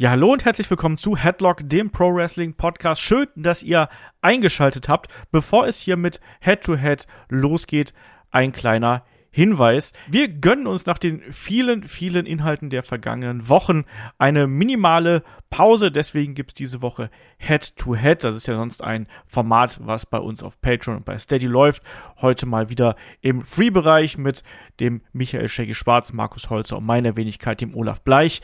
[0.00, 3.02] Ja, hallo und herzlich willkommen zu Headlock, dem Pro Wrestling Podcast.
[3.02, 3.90] Schön, dass ihr
[4.22, 5.12] eingeschaltet habt.
[5.30, 7.92] Bevor es hier mit Head to Head losgeht,
[8.30, 9.92] ein kleiner Hinweis.
[10.08, 13.84] Wir gönnen uns nach den vielen, vielen Inhalten der vergangenen Wochen
[14.16, 15.90] eine minimale Pause.
[15.90, 17.10] Deswegen gibt's diese Woche
[17.40, 18.22] Head to Head.
[18.22, 21.82] Das ist ja sonst ein Format, was bei uns auf Patreon und bei Steady läuft.
[22.20, 24.42] Heute mal wieder im Free-Bereich mit
[24.78, 28.42] dem Michael Shaggy Schwarz, Markus Holzer und meiner Wenigkeit, dem Olaf Bleich.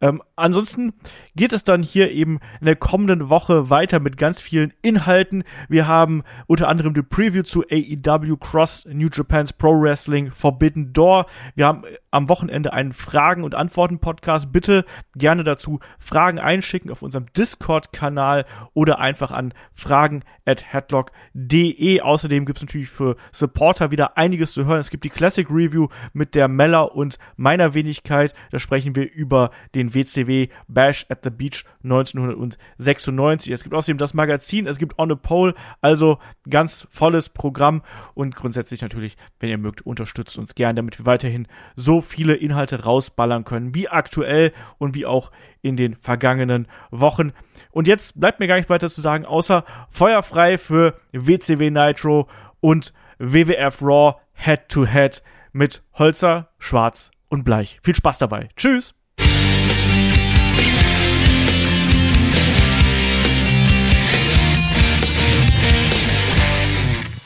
[0.00, 0.94] Ähm, ansonsten
[1.36, 5.44] geht es dann hier eben in der kommenden Woche weiter mit ganz vielen Inhalten.
[5.68, 11.26] Wir haben unter anderem die Preview zu AEW Cross New Japan's Pro Wrestling Forbidden Door.
[11.54, 14.50] Wir haben am Wochenende einen Fragen- und Antworten-Podcast.
[14.50, 18.31] Bitte gerne dazu Fragen einschicken auf unserem Discord-Kanal
[18.74, 22.00] oder einfach an fragen at headlock.de.
[22.00, 24.80] Außerdem gibt es natürlich für Supporter wieder einiges zu hören.
[24.80, 28.34] Es gibt die Classic Review mit der Meller und meiner Wenigkeit.
[28.50, 33.52] Da sprechen wir über den WCW Bash at the Beach 1996.
[33.52, 37.82] Es gibt außerdem das Magazin, es gibt On a Pole, also ganz volles Programm
[38.14, 42.84] und grundsätzlich natürlich, wenn ihr mögt, unterstützt uns gern, damit wir weiterhin so viele Inhalte
[42.84, 45.30] rausballern können, wie aktuell und wie auch
[45.62, 47.32] in den vergangenen Wochen.
[47.70, 52.28] Und jetzt bleibt mir gar nicht weiter zu sagen, außer feuerfrei für WCW Nitro
[52.60, 57.80] und WWF Raw Head to Head mit Holzer, Schwarz und Bleich.
[57.82, 58.48] Viel Spaß dabei.
[58.56, 58.94] Tschüss!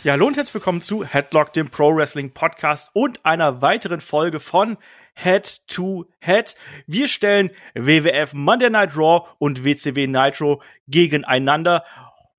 [0.03, 4.41] Ja, hallo und herzlich willkommen zu Headlock, dem Pro Wrestling Podcast und einer weiteren Folge
[4.41, 4.79] von
[5.17, 6.55] Head to Head.
[6.87, 11.85] Wir stellen WWF Monday Night Raw und WCW Nitro gegeneinander.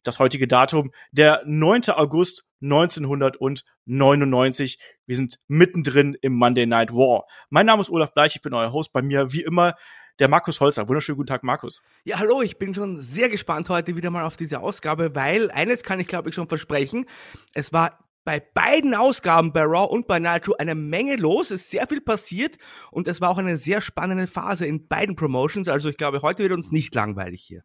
[0.03, 1.89] Das heutige Datum, der 9.
[1.89, 4.79] August 1999.
[5.05, 7.25] Wir sind mittendrin im Monday Night War.
[7.49, 8.93] Mein Name ist Olaf Bleich, ich bin euer Host.
[8.93, 9.75] Bei mir wie immer
[10.19, 10.87] der Markus Holzer.
[10.87, 11.81] Wunderschönen guten Tag, Markus.
[12.03, 15.83] Ja, hallo, ich bin schon sehr gespannt heute wieder mal auf diese Ausgabe, weil eines
[15.83, 17.05] kann ich glaube ich schon versprechen.
[17.53, 21.49] Es war bei beiden Ausgaben, bei Raw und bei Nitro, eine Menge los.
[21.49, 22.57] Es ist sehr viel passiert
[22.91, 25.69] und es war auch eine sehr spannende Phase in beiden Promotions.
[25.69, 27.63] Also ich glaube, heute wird uns nicht langweilig hier.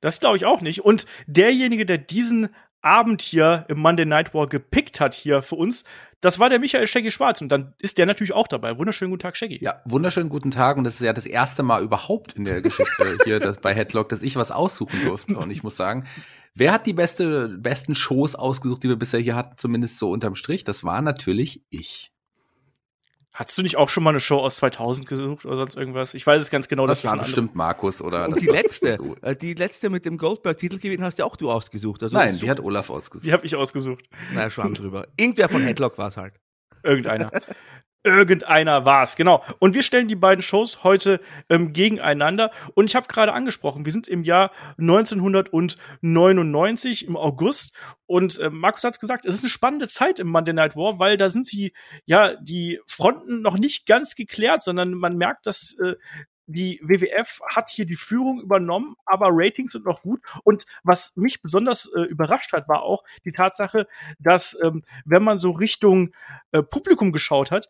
[0.00, 0.84] Das glaube ich auch nicht.
[0.84, 2.50] Und derjenige, der diesen
[2.80, 5.82] Abend hier im Monday Night War gepickt hat hier für uns,
[6.20, 8.78] das war der Michael Shaggy Schwarz und dann ist der natürlich auch dabei.
[8.78, 9.58] Wunderschönen guten Tag, Shaggy.
[9.60, 13.18] Ja, wunderschönen guten Tag und das ist ja das erste Mal überhaupt in der Geschichte
[13.24, 16.06] hier dass bei Headlock, dass ich was aussuchen durfte und ich muss sagen,
[16.58, 20.34] wer hat die beste, besten Shows ausgesucht, die wir bisher hier hatten, zumindest so unterm
[20.34, 20.64] Strich?
[20.64, 22.12] Das war natürlich ich.
[23.32, 26.14] Hattest du nicht auch schon mal eine Show aus 2000 gesucht oder sonst irgendwas?
[26.14, 26.88] Ich weiß es ganz genau.
[26.88, 28.26] Das war bestimmt Markus oder.
[28.26, 29.14] Und die letzte, so.
[29.22, 32.02] Äh, die letzte mit dem Goldberg-Titelgewinn hast ja auch du ausgesucht.
[32.02, 33.26] Also Nein, die hat Olaf ausgesucht.
[33.26, 34.06] Die habe ich ausgesucht.
[34.34, 35.06] Na, schwamm drüber.
[35.16, 36.34] Irgendwer von Headlock war es halt.
[36.82, 37.30] Irgendeiner.
[38.04, 39.42] Irgendeiner war's, genau.
[39.58, 42.52] Und wir stellen die beiden Shows heute ähm, gegeneinander.
[42.74, 47.74] Und ich habe gerade angesprochen, wir sind im Jahr 1999 im August.
[48.06, 51.16] Und äh, Markus hat's gesagt, es ist eine spannende Zeit im Monday Night War, weil
[51.16, 51.72] da sind sie
[52.06, 55.96] ja die Fronten noch nicht ganz geklärt, sondern man merkt, dass äh,
[56.48, 60.20] die WWF hat hier die Führung übernommen, aber Ratings sind noch gut.
[60.44, 63.86] Und was mich besonders äh, überrascht hat, war auch die Tatsache,
[64.18, 66.14] dass ähm, wenn man so Richtung
[66.52, 67.68] äh, Publikum geschaut hat,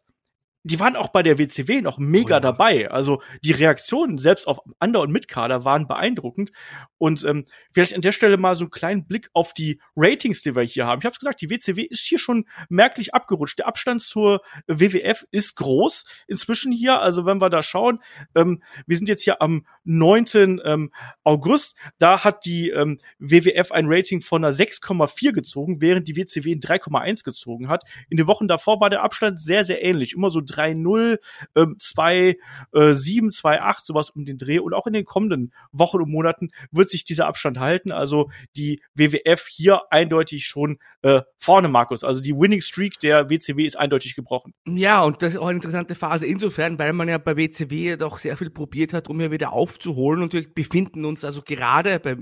[0.65, 2.41] die waren auch bei der WCW noch mega oh ja.
[2.41, 2.91] dabei.
[2.91, 6.51] Also die Reaktionen selbst auf Under- und Mitkader waren beeindruckend.
[6.99, 10.57] Und ähm, vielleicht an der Stelle mal so einen kleinen Blick auf die Ratings, die
[10.57, 10.99] wir hier haben.
[10.99, 13.61] Ich habe gesagt, die WCW ist hier schon merklich abgerutscht.
[13.61, 17.01] Der Abstand zur WWF ist groß inzwischen hier.
[17.01, 18.01] Also wenn wir da schauen,
[18.35, 20.61] ähm, wir sind jetzt hier am 9.
[20.65, 20.93] Ähm,
[21.23, 21.77] August.
[21.99, 26.61] Da hat die ähm, WWF ein Rating von einer 6,4 gezogen, während die WCW ein
[26.61, 27.85] 3,1 gezogen hat.
[28.11, 30.15] In den Wochen davor war der Abstand sehr, sehr ähnlich.
[30.15, 31.19] Immer so 3-0,
[31.55, 32.37] ähm, 2-7,
[32.73, 34.59] äh, 2-8, sowas um den Dreh.
[34.59, 37.93] Und auch in den kommenden Wochen und Monaten wird sich dieser Abstand halten.
[37.93, 42.05] Also die WWF hier eindeutig schon äh, vorne, Markus.
[42.05, 44.55] Also die Winning Streak der WCW ist eindeutig gebrochen.
[44.67, 48.19] Ja, und das ist auch eine interessante Phase insofern, weil man ja bei WCW doch
[48.19, 50.23] sehr viel probiert hat, um hier wieder aufzuholen.
[50.23, 52.17] Und wir befinden uns also gerade bei,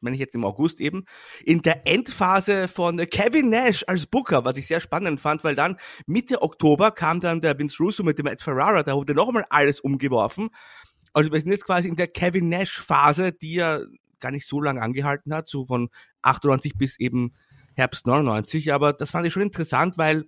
[0.00, 1.04] wenn ich jetzt im August eben,
[1.44, 5.76] in der Endphase von Kevin Nash als Booker, was ich sehr spannend fand, weil dann
[6.06, 9.80] Mitte Oktober kam dann der Vince Russo mit dem Ed Ferrara, da wurde nochmal alles
[9.80, 10.50] umgeworfen.
[11.12, 13.80] Also wir sind jetzt quasi in der Kevin Nash Phase, die ja
[14.20, 15.88] gar nicht so lange angehalten hat, so von
[16.22, 17.34] 98 bis eben
[17.74, 18.72] Herbst 99.
[18.72, 20.26] Aber das fand ich schon interessant, weil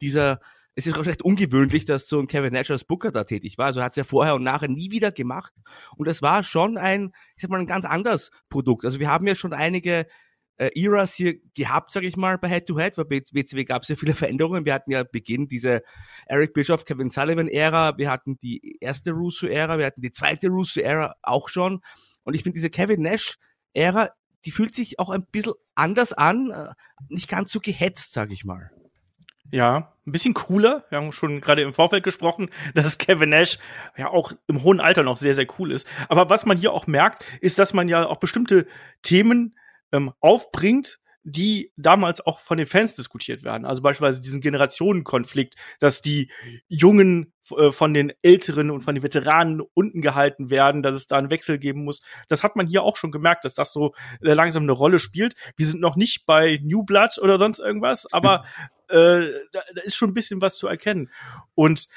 [0.00, 0.40] dieser,
[0.80, 3.66] es ist auch recht ungewöhnlich, dass so ein Kevin Nash als Booker da tätig war.
[3.66, 5.52] Also hat es ja vorher und nachher nie wieder gemacht.
[5.96, 8.84] Und das war schon ein, ich sag mal, ein ganz anderes Produkt.
[8.84, 10.06] Also wir haben ja schon einige
[10.56, 13.96] äh, Eras hier gehabt, sage ich mal, bei Head-to-Head, weil bei WCW gab es ja
[13.96, 14.64] viele Veränderungen.
[14.64, 15.82] Wir hatten ja Beginn diese
[16.26, 21.48] Eric Bischoff, Kevin Sullivan-Ära, wir hatten die erste Russo-Ära, wir hatten die zweite Russo-Ära auch
[21.48, 21.80] schon.
[22.24, 24.10] Und ich finde diese Kevin Nash-Ära,
[24.44, 26.72] die fühlt sich auch ein bisschen anders an, äh,
[27.08, 28.70] nicht ganz so gehetzt, sage ich mal.
[29.52, 30.84] Ja, ein bisschen cooler.
[30.90, 33.58] Wir haben schon gerade im Vorfeld gesprochen, dass Kevin Nash
[33.96, 35.86] ja auch im hohen Alter noch sehr, sehr cool ist.
[36.08, 38.66] Aber was man hier auch merkt, ist, dass man ja auch bestimmte
[39.02, 39.56] Themen
[39.92, 43.64] ähm, aufbringt, die damals auch von den Fans diskutiert werden.
[43.64, 46.30] Also beispielsweise diesen Generationenkonflikt, dass die
[46.66, 51.18] Jungen äh, von den Älteren und von den Veteranen unten gehalten werden, dass es da
[51.18, 52.02] einen Wechsel geben muss.
[52.28, 55.34] Das hat man hier auch schon gemerkt, dass das so äh, langsam eine Rolle spielt.
[55.56, 58.44] Wir sind noch nicht bei New Blood oder sonst irgendwas, aber
[58.88, 61.10] äh, da, da ist schon ein bisschen was zu erkennen.
[61.54, 61.88] Und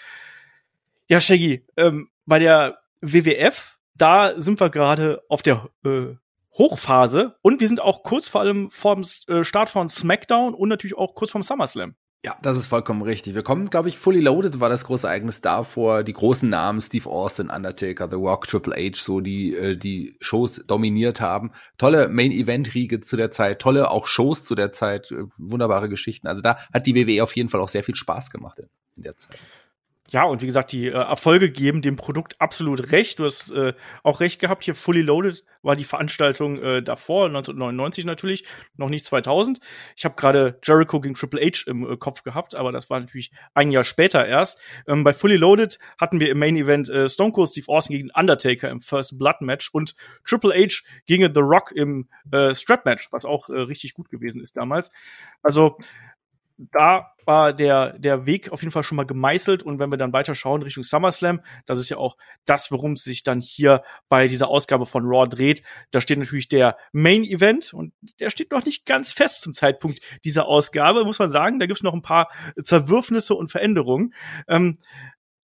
[1.07, 6.15] ja, Shaggy, ähm, bei der WWF, da sind wir gerade auf der äh,
[6.57, 10.97] Hochphase und wir sind auch kurz vor allem vorm äh, Start von SmackDown und natürlich
[10.97, 11.95] auch kurz vorm SummerSlam.
[12.25, 13.35] Ja, das ist vollkommen richtig.
[13.35, 16.03] Wir kommen, glaube ich, Fully Loaded war das große Ereignis davor.
[16.03, 20.63] Die großen Namen Steve Austin, Undertaker, The Rock, Triple H, so die äh, die Shows
[20.65, 21.51] dominiert haben.
[21.77, 25.89] Tolle Main Event Riege zu der Zeit, tolle auch Shows zu der Zeit, äh, wunderbare
[25.89, 26.27] Geschichten.
[26.27, 29.03] Also da hat die WWE auf jeden Fall auch sehr viel Spaß gemacht in, in
[29.03, 29.37] der Zeit.
[30.13, 33.17] Ja, und wie gesagt, die äh, Erfolge geben dem Produkt absolut recht.
[33.17, 33.73] Du hast äh,
[34.03, 34.63] auch recht gehabt.
[34.63, 38.45] Hier Fully Loaded war die Veranstaltung äh, davor, 1999 natürlich,
[38.77, 39.59] noch nicht 2000.
[39.95, 43.31] Ich habe gerade Jericho gegen Triple H im äh, Kopf gehabt, aber das war natürlich
[43.55, 44.59] ein Jahr später erst.
[44.85, 48.11] Ähm, bei Fully Loaded hatten wir im Main Event äh, Stone Cold Steve Austin gegen
[48.11, 49.95] Undertaker im First Blood Match und
[50.25, 54.41] Triple H gegen The Rock im äh, Strap Match, was auch äh, richtig gut gewesen
[54.43, 54.91] ist damals.
[55.41, 55.79] Also
[56.57, 59.63] da war der, der Weg auf jeden Fall schon mal gemeißelt.
[59.63, 63.03] Und wenn wir dann weiter schauen Richtung SummerSlam, das ist ja auch das, worum es
[63.03, 65.63] sich dann hier bei dieser Ausgabe von Raw dreht.
[65.91, 69.99] Da steht natürlich der Main Event und der steht noch nicht ganz fest zum Zeitpunkt
[70.23, 71.59] dieser Ausgabe, muss man sagen.
[71.59, 72.29] Da gibt es noch ein paar
[72.61, 74.13] Zerwürfnisse und Veränderungen.
[74.47, 74.77] Ähm,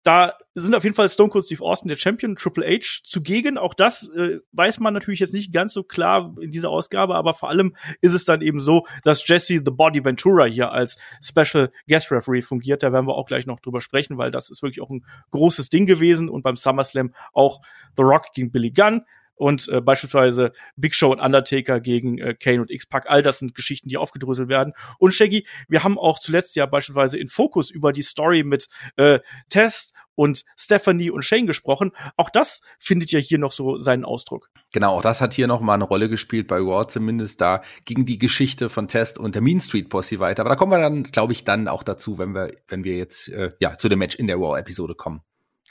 [0.03, 3.57] da sind auf jeden Fall Stone Cold Steve Austin der Champion, Triple H zugegen.
[3.57, 7.33] Auch das äh, weiß man natürlich jetzt nicht ganz so klar in dieser Ausgabe, aber
[7.33, 11.71] vor allem ist es dann eben so, dass Jesse the Body Ventura hier als Special
[11.87, 12.83] Guest Referee fungiert.
[12.83, 15.69] Da werden wir auch gleich noch drüber sprechen, weil das ist wirklich auch ein großes
[15.69, 17.61] Ding gewesen und beim SummerSlam auch
[17.95, 19.03] The Rock gegen Billy Gunn
[19.43, 23.09] und äh, beispielsweise Big Show und Undertaker gegen äh, Kane und X-Pac.
[23.09, 24.71] All das sind Geschichten, die aufgedröselt werden.
[24.99, 29.19] Und Shaggy, wir haben auch zuletzt ja beispielsweise in Fokus über die Story mit äh,
[29.49, 31.91] Test und Stephanie und Shane gesprochen.
[32.15, 34.49] Auch das findet ja hier noch so seinen Ausdruck.
[34.71, 37.41] Genau, auch das hat hier noch mal eine Rolle gespielt bei Raw zumindest.
[37.41, 40.43] Da ging die Geschichte von Test und der Mean Street Posse weiter.
[40.43, 43.27] Aber da kommen wir dann, glaube ich, dann auch dazu, wenn wir, wenn wir jetzt
[43.27, 45.21] äh, ja zu dem Match in der Raw-Episode kommen.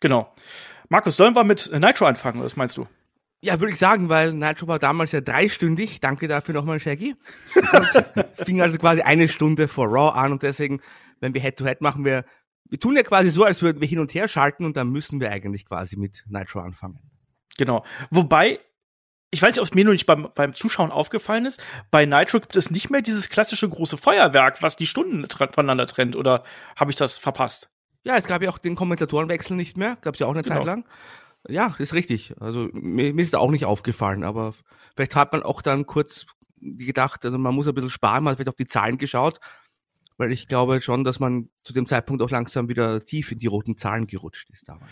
[0.02, 0.34] Genau.
[0.90, 2.42] Markus, sollen wir mit Nitro anfangen?
[2.42, 2.86] Was meinst du?
[3.44, 6.00] Ja, würde ich sagen, weil Nitro war damals ja dreistündig.
[6.00, 7.16] Danke dafür nochmal, Shaggy.
[7.56, 10.80] Und fing also quasi eine Stunde vor Raw an und deswegen,
[11.18, 12.24] wenn wir Head-to-Head -Head machen, wir,
[12.68, 15.20] wir tun ja quasi so, als würden wir hin und her schalten und dann müssen
[15.20, 17.00] wir eigentlich quasi mit Nitro anfangen.
[17.58, 17.84] Genau.
[18.10, 18.60] Wobei,
[19.32, 21.60] ich weiß nicht, ob es mir nur nicht beim, beim Zuschauen aufgefallen ist,
[21.90, 26.14] bei Nitro gibt es nicht mehr dieses klassische große Feuerwerk, was die Stunden voneinander trennt,
[26.14, 26.44] oder
[26.76, 27.70] habe ich das verpasst?
[28.04, 30.56] Ja, es gab ja auch den Kommentatorenwechsel nicht mehr, gab es ja auch eine genau.
[30.56, 30.84] Zeit lang.
[31.48, 32.34] Ja, das ist richtig.
[32.40, 34.54] Also mir, mir ist auch nicht aufgefallen, aber
[34.94, 36.26] vielleicht hat man auch dann kurz
[36.60, 39.40] gedacht, also man muss ein bisschen sparen, man hat vielleicht auf die Zahlen geschaut,
[40.16, 43.48] weil ich glaube schon, dass man zu dem Zeitpunkt auch langsam wieder tief in die
[43.48, 44.90] roten Zahlen gerutscht ist damals.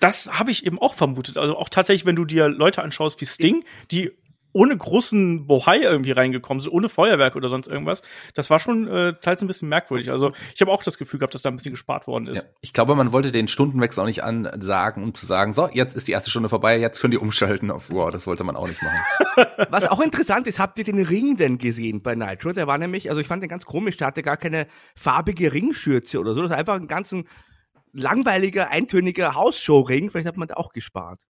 [0.00, 1.36] Das habe ich eben auch vermutet.
[1.36, 4.10] Also auch tatsächlich, wenn du dir Leute anschaust wie Sting, die
[4.52, 8.02] ohne großen Bohai irgendwie reingekommen sind, ohne Feuerwerk oder sonst irgendwas.
[8.34, 10.10] Das war schon äh, teils ein bisschen merkwürdig.
[10.10, 12.44] Also ich habe auch das Gefühl gehabt, dass da ein bisschen gespart worden ist.
[12.44, 15.96] Ja, ich glaube, man wollte den Stundenwechsel auch nicht ansagen, um zu sagen, so, jetzt
[15.96, 18.68] ist die erste Stunde vorbei, jetzt könnt ihr umschalten auf Wow, das wollte man auch
[18.68, 19.00] nicht machen.
[19.70, 22.52] Was auch interessant ist, habt ihr den Ring denn gesehen bei Nitro?
[22.52, 26.18] Der war nämlich, also ich fand den ganz komisch, der hatte gar keine farbige Ringschürze
[26.18, 26.42] oder so.
[26.42, 27.28] Das war einfach ein ganzen
[27.92, 30.10] langweiliger, eintöniger Hausshow-Ring.
[30.10, 31.22] Vielleicht hat man da auch gespart.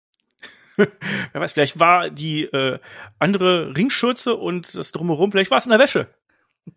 [1.32, 2.78] Wer weiß, vielleicht war die äh,
[3.18, 6.08] andere Ringschürze und das drumherum, vielleicht war es in der Wäsche.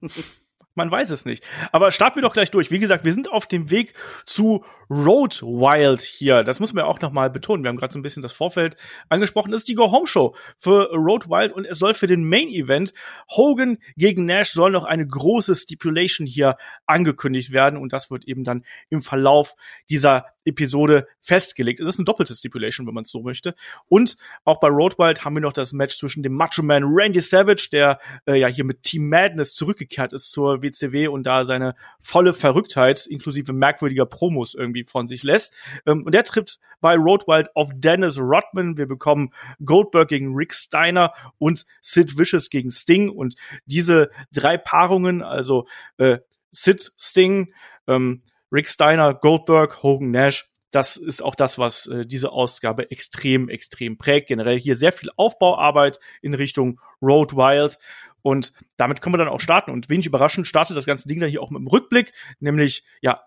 [0.76, 1.44] Man weiß es nicht.
[1.72, 2.72] Aber starten wir doch gleich durch.
[2.72, 3.94] Wie gesagt, wir sind auf dem Weg
[4.26, 6.44] zu Road Wild hier.
[6.44, 7.64] Das muss man ja auch nochmal betonen.
[7.64, 8.76] Wir haben gerade so ein bisschen das Vorfeld
[9.10, 9.52] angesprochen.
[9.52, 12.94] Das ist die Go-Home-Show für Road Wild und es soll für den Main-Event
[13.30, 18.44] Hogan gegen Nash soll noch eine große Stipulation hier angekündigt werden und das wird eben
[18.44, 19.56] dann im Verlauf
[19.90, 21.80] dieser Episode festgelegt.
[21.80, 23.56] Es ist ein doppeltes Stipulation, wenn man es so möchte.
[23.88, 27.22] Und auch bei Road Wild haben wir noch das Match zwischen dem Macho Man Randy
[27.22, 31.76] Savage, der äh, ja hier mit Team Madness zurückgekehrt ist zur WCW und da seine
[32.02, 35.56] volle Verrücktheit inklusive merkwürdiger Promos irgendwie von sich lässt.
[35.86, 38.78] Ähm, und der tritt bei Road Wild auf Dennis Rodman.
[38.78, 39.32] Wir bekommen
[39.64, 43.10] Goldberg gegen Rick Steiner und Sid Vicious gegen Sting.
[43.10, 45.68] Und diese drei Paarungen, also
[45.98, 46.18] äh,
[46.52, 47.54] Sid, Sting,
[47.88, 53.48] ähm, Rick Steiner, Goldberg, Hogan Nash, das ist auch das, was äh, diese Ausgabe extrem,
[53.48, 54.28] extrem prägt.
[54.28, 57.78] Generell hier sehr viel Aufbauarbeit in Richtung Road Wild.
[58.24, 59.70] Und damit können wir dann auch starten.
[59.70, 63.22] Und wenig überraschend startet das ganze Ding dann hier auch mit einem Rückblick, nämlich, ja,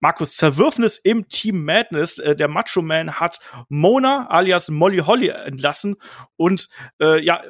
[0.00, 2.18] Markus Zerwürfnis im Team Madness.
[2.18, 5.96] Äh, der Macho Man hat Mona alias Molly Holly entlassen
[6.36, 6.68] und
[7.00, 7.42] äh, ja,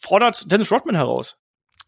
[0.00, 1.36] fordert Dennis Rodman heraus.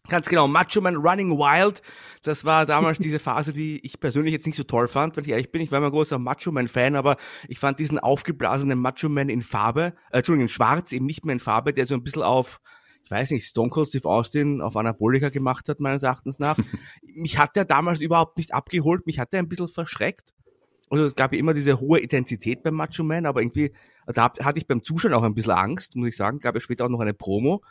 [0.09, 1.81] Ganz genau, Macho Man Running Wild.
[2.23, 5.29] Das war damals diese Phase, die ich persönlich jetzt nicht so toll fand, wenn ich
[5.31, 5.61] ehrlich bin.
[5.61, 7.15] Ich war immer großer Macho Man Fan, aber
[7.47, 11.33] ich fand diesen aufgeblasenen Macho Man in Farbe, äh, Entschuldigung, in Schwarz, eben nicht mehr
[11.33, 12.59] in Farbe, der so ein bisschen auf,
[13.03, 16.57] ich weiß nicht, Stone Cold Steve Austin auf Anabolika gemacht hat, meines Erachtens nach.
[17.01, 20.33] mich hat der damals überhaupt nicht abgeholt, mich hat er ein bisschen verschreckt.
[20.89, 23.71] Also es gab ja immer diese hohe Intensität beim Macho Man, aber irgendwie,
[24.07, 26.39] da hatte ich beim Zuschauen auch ein bisschen Angst, muss ich sagen.
[26.39, 27.63] Gab ja später auch noch eine Promo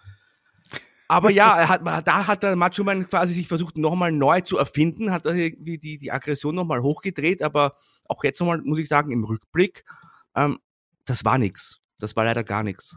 [1.12, 4.57] aber ja, er hat, da hat der Macho Man quasi sich versucht, nochmal neu zu
[4.57, 7.77] erfinden, hat er irgendwie die, die Aggression nochmal hochgedreht, aber
[8.09, 9.85] auch jetzt nochmal, muss ich sagen, im Rückblick,
[10.35, 10.59] ähm,
[11.05, 11.81] das war nix.
[11.99, 12.97] Das war leider gar nichts.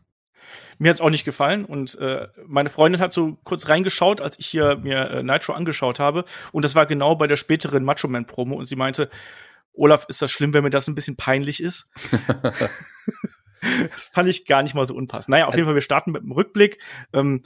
[0.77, 4.47] Mir hat's auch nicht gefallen und äh, meine Freundin hat so kurz reingeschaut, als ich
[4.47, 8.25] hier mir äh, Nitro angeschaut habe und das war genau bei der späteren Macho Man
[8.25, 9.09] Promo und sie meinte,
[9.73, 11.89] Olaf, ist das schlimm, wenn mir das ein bisschen peinlich ist?
[13.91, 15.29] das fand ich gar nicht mal so unpassend.
[15.29, 16.79] Naja, auf jeden Fall, wir starten mit dem Rückblick.
[17.13, 17.41] Ähm,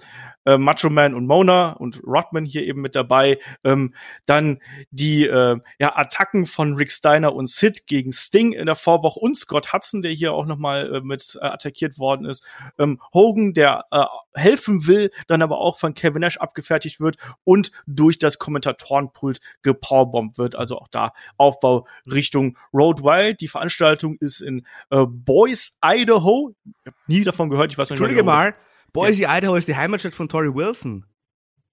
[0.49, 3.39] äh, Macho Man und Mona und Rodman hier eben mit dabei.
[3.63, 3.93] Ähm,
[4.25, 9.19] dann die äh, ja, Attacken von Rick Steiner und Sid gegen Sting in der Vorwoche
[9.19, 12.43] und Scott Hudson, der hier auch nochmal äh, mit äh, attackiert worden ist.
[12.77, 17.71] Ähm, Hogan, der äh, helfen will, dann aber auch von Kevin Nash abgefertigt wird und
[17.85, 20.55] durch das Kommentatorenpult gepowerbombt wird.
[20.55, 23.41] Also auch da Aufbau Richtung Road Wild.
[23.41, 26.55] Die Veranstaltung ist in äh, Boise, Idaho.
[26.65, 27.71] Ich hab nie davon gehört.
[27.71, 28.55] Ich weiß nicht, Entschuldige mal,
[28.93, 29.38] Boise, ja.
[29.38, 31.05] Idaho ist die Heimatstadt von Tori Wilson.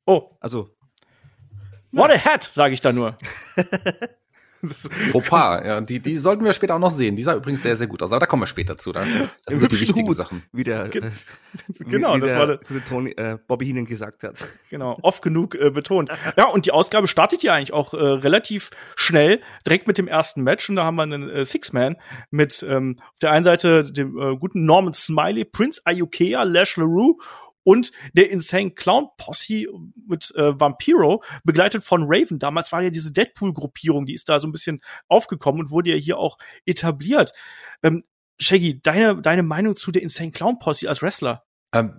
[0.06, 0.36] Oh.
[0.40, 0.70] Also.
[1.92, 3.16] What a hat, sage ich da nur.
[5.12, 7.16] Fauxpas, ja, die, die sollten wir später auch noch sehen.
[7.16, 8.92] Die sah übrigens sehr, sehr gut aus, aber da kommen wir später zu.
[8.92, 9.30] Dann.
[9.44, 10.42] Das sind die wichtigen Hut, Sachen.
[10.52, 10.88] Wie der, äh,
[11.80, 14.36] genau, wie, wie das war der, Tony, äh, Bobby Heenan gesagt hat.
[14.68, 16.10] Genau, oft genug äh, betont.
[16.36, 20.42] Ja, und die Ausgabe startet ja eigentlich auch äh, relativ schnell, direkt mit dem ersten
[20.42, 20.68] Match.
[20.68, 21.96] Und da haben wir einen äh, Six-Man
[22.30, 27.16] mit ähm, auf der einen Seite dem äh, guten Norman Smiley, Prince Ayukea, Lash LaRue
[27.66, 29.66] und der Insane Clown Posse
[30.06, 32.38] mit äh, Vampiro, begleitet von Raven.
[32.38, 35.96] Damals war ja diese Deadpool-Gruppierung, die ist da so ein bisschen aufgekommen und wurde ja
[35.96, 37.32] hier auch etabliert.
[37.82, 38.04] Ähm,
[38.38, 41.45] Shaggy, deine, deine Meinung zu der Insane Clown Posse als Wrestler?
[41.78, 41.92] Ähm,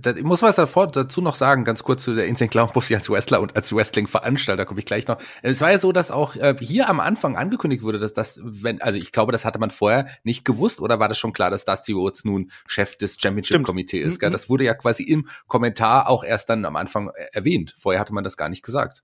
[0.00, 2.94] da, ich muss was davor, dazu noch sagen, ganz kurz zu der Insane Clown Pussy
[2.94, 5.18] als Wrestler und als Wrestling-Veranstalter komme ich gleich noch.
[5.42, 8.80] Es war ja so, dass auch äh, hier am Anfang angekündigt wurde, dass das, wenn,
[8.80, 11.64] also ich glaube, das hatte man vorher nicht gewusst oder war das schon klar, dass
[11.64, 14.20] Dusty Rhodes nun Chef des Championship-Komitees ist?
[14.20, 14.30] Gell?
[14.30, 14.32] Mhm.
[14.32, 17.74] Das wurde ja quasi im Kommentar auch erst dann am Anfang äh, erwähnt.
[17.78, 19.02] Vorher hatte man das gar nicht gesagt.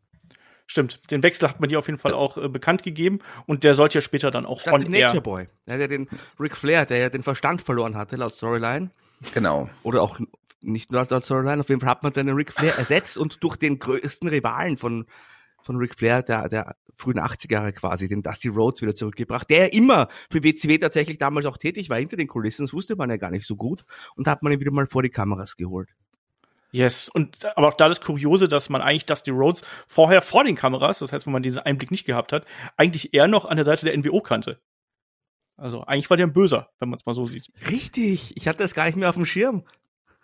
[0.68, 3.74] Stimmt, den Wechsel hat man dir auf jeden Fall auch äh, bekannt gegeben und der
[3.74, 5.48] sollte ja später dann auch on Nature Boy.
[5.66, 6.08] Der hat ja den
[6.40, 8.90] Ric Flair, der ja den Verstand verloren hatte laut Storyline.
[9.34, 9.68] Genau.
[9.82, 10.18] Oder auch
[10.60, 13.42] nicht nur als Storyline, auf jeden Fall hat man dann den Ric Flair ersetzt und
[13.42, 15.06] durch den größten Rivalen von,
[15.62, 19.72] von Ric Flair der, der frühen 80er Jahre quasi, den Dusty Rhodes wieder zurückgebracht, der
[19.72, 23.16] immer für WCW tatsächlich damals auch tätig war, hinter den Kulissen, das wusste man ja
[23.16, 23.84] gar nicht so gut
[24.16, 25.90] und da hat man ihn wieder mal vor die Kameras geholt.
[26.72, 30.56] Yes, und aber auch da das Kuriose, dass man eigentlich Dusty Rhodes vorher vor den
[30.56, 32.44] Kameras, das heißt, wenn man diesen Einblick nicht gehabt hat,
[32.76, 34.60] eigentlich eher noch an der Seite der NWO kannte.
[35.56, 37.50] Also eigentlich war der ein Böser, wenn man es mal so sieht.
[37.70, 39.64] Richtig, ich hatte das gar nicht mehr auf dem Schirm.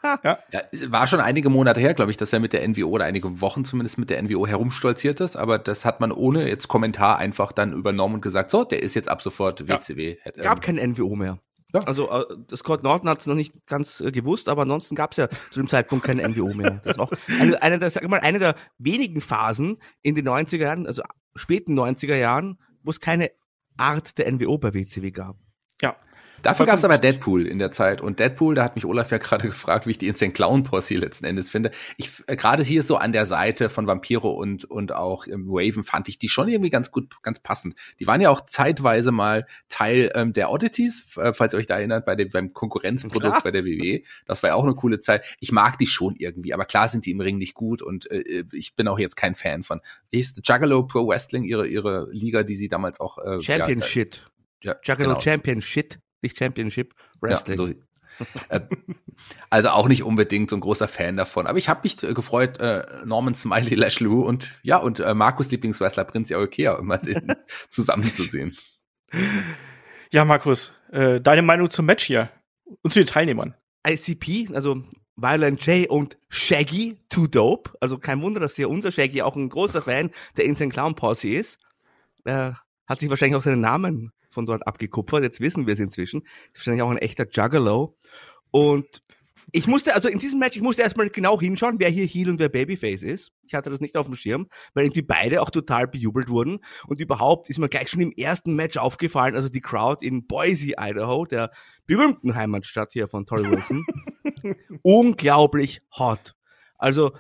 [0.02, 0.38] Ja.
[0.52, 0.62] ja.
[0.88, 3.64] War schon einige Monate her, glaube ich, dass er mit der NWO oder einige Wochen
[3.64, 7.72] zumindest mit der NWO herumstolziert ist, aber das hat man ohne jetzt Kommentar einfach dann
[7.72, 10.16] übernommen und gesagt, so, der ist jetzt ab sofort WCW.
[10.24, 10.42] Ja.
[10.42, 11.38] Gab kein NWO mehr.
[11.72, 11.80] Ja.
[11.80, 12.24] Also äh,
[12.54, 15.60] Scott Norton hat es noch nicht ganz äh, gewusst, aber ansonsten gab es ja zu
[15.60, 16.80] dem Zeitpunkt kein NWO mehr.
[16.84, 20.58] Das ist auch eine, eine, der, sag mal, eine der wenigen Phasen in den 90er
[20.58, 21.02] Jahren, also
[21.34, 23.30] späten 90er Jahren, wo es keine
[23.76, 25.36] Art der NWO bei WCW gab.
[25.80, 25.96] Ja,
[26.42, 28.00] Dafür gab es aber Deadpool in der Zeit.
[28.00, 30.94] Und Deadpool, da hat mich Olaf ja gerade gefragt, wie ich die Instant Clown Posse
[30.94, 31.70] letzten Endes finde.
[31.96, 35.84] Ich äh, gerade hier so an der Seite von Vampiro und und auch ähm, Raven
[35.84, 37.74] fand ich die schon irgendwie ganz gut, ganz passend.
[38.00, 41.78] Die waren ja auch zeitweise mal Teil ähm, der Oddities, äh, falls ihr euch da
[41.78, 43.42] erinnert, bei dem beim Konkurrenzprodukt klar.
[43.42, 44.02] bei der WWE.
[44.26, 45.24] Das war ja auch eine coole Zeit.
[45.40, 48.20] Ich mag die schon irgendwie, aber klar sind die im Ring nicht gut und äh,
[48.20, 49.80] äh ich bin auch jetzt kein Fan von.
[50.10, 54.16] Wie hieß Juggalo Pro Wrestling, ihre ihre Liga, die sie damals auch äh, Championship.
[54.62, 55.20] Ja, ja, Juggalo genau.
[55.20, 57.58] Championship nicht Championship Wrestling.
[57.58, 58.24] Ja, so.
[58.48, 58.60] äh,
[59.50, 61.46] Also auch nicht unbedingt so ein großer Fan davon.
[61.46, 65.50] Aber ich habe mich äh, gefreut, äh, Norman Smiley, Lashley und ja, und äh, Markus
[65.50, 67.34] Lieblingswrestler Prinz Iaukea immer den
[67.70, 68.56] zusammenzusehen.
[70.10, 72.30] Ja, Markus, äh, deine Meinung zum Match hier
[72.82, 73.54] und zu den Teilnehmern.
[73.86, 74.84] ICP, also
[75.16, 77.72] Violent J und Shaggy, Too Dope.
[77.80, 81.28] Also kein Wunder, dass hier unser Shaggy auch ein großer Fan der Insane Clown Posse
[81.28, 81.58] ist.
[82.24, 85.22] Er hat sich wahrscheinlich auch seinen Namen von dort abgekupfert.
[85.22, 86.22] Jetzt wissen wir es inzwischen.
[86.22, 87.96] Ist wahrscheinlich auch ein echter Juggalo.
[88.50, 89.02] Und
[89.50, 92.38] ich musste, also in diesem Match, ich musste erstmal genau hinschauen, wer hier Heel und
[92.38, 93.32] wer Babyface ist.
[93.46, 96.60] Ich hatte das nicht auf dem Schirm, weil irgendwie beide auch total bejubelt wurden.
[96.86, 100.74] Und überhaupt ist mir gleich schon im ersten Match aufgefallen, also die Crowd in Boise,
[100.78, 101.50] Idaho, der
[101.86, 103.84] berühmten Heimatstadt hier von Tori Wilson,
[104.82, 106.34] unglaublich hot.
[106.78, 107.12] Also,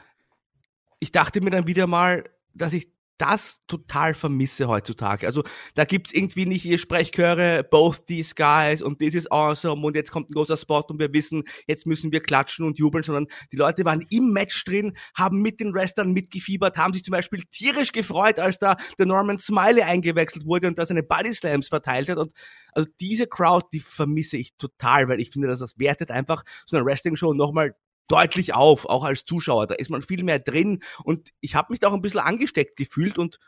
[1.00, 2.92] ich dachte mir dann wieder mal, dass ich
[3.22, 5.28] das total vermisse heutzutage.
[5.28, 5.44] Also
[5.76, 10.10] da gibt's irgendwie nicht ihr Sprechchöre, both these guys und this is awesome und jetzt
[10.10, 13.56] kommt ein großer Spot und wir wissen, jetzt müssen wir klatschen und jubeln, sondern die
[13.56, 17.92] Leute waren im Match drin, haben mit den Wrestlern mitgefiebert, haben sich zum Beispiel tierisch
[17.92, 22.18] gefreut, als da der Norman Smiley eingewechselt wurde und da seine Body Slams verteilt hat
[22.18, 22.32] und
[22.72, 26.76] also diese Crowd, die vermisse ich total, weil ich finde, dass das wertet einfach so
[26.76, 27.76] eine Wrestling-Show nochmal
[28.08, 29.66] deutlich auf, auch als Zuschauer.
[29.66, 32.76] Da ist man viel mehr drin und ich habe mich da auch ein bisschen angesteckt
[32.76, 33.38] gefühlt und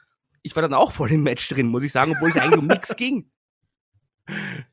[0.43, 2.67] ich war dann auch voll im Match drin, muss ich sagen, obwohl es eigentlich um
[2.67, 3.31] nichts ging.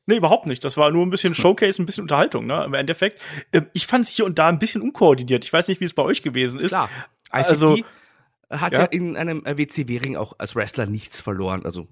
[0.06, 0.64] Nee, überhaupt nicht.
[0.64, 2.64] Das war nur ein bisschen Showcase, ein bisschen Unterhaltung, ne?
[2.64, 3.20] Im Endeffekt.
[3.52, 5.44] Ähm, ich fand es hier und da ein bisschen unkoordiniert.
[5.44, 6.70] Ich weiß nicht, wie es bei euch gewesen ist.
[6.70, 6.88] Klar.
[7.34, 7.78] ICP also,
[8.50, 11.64] hat ja, ja in einem WCW-Ring auch als Wrestler nichts verloren.
[11.64, 11.86] Also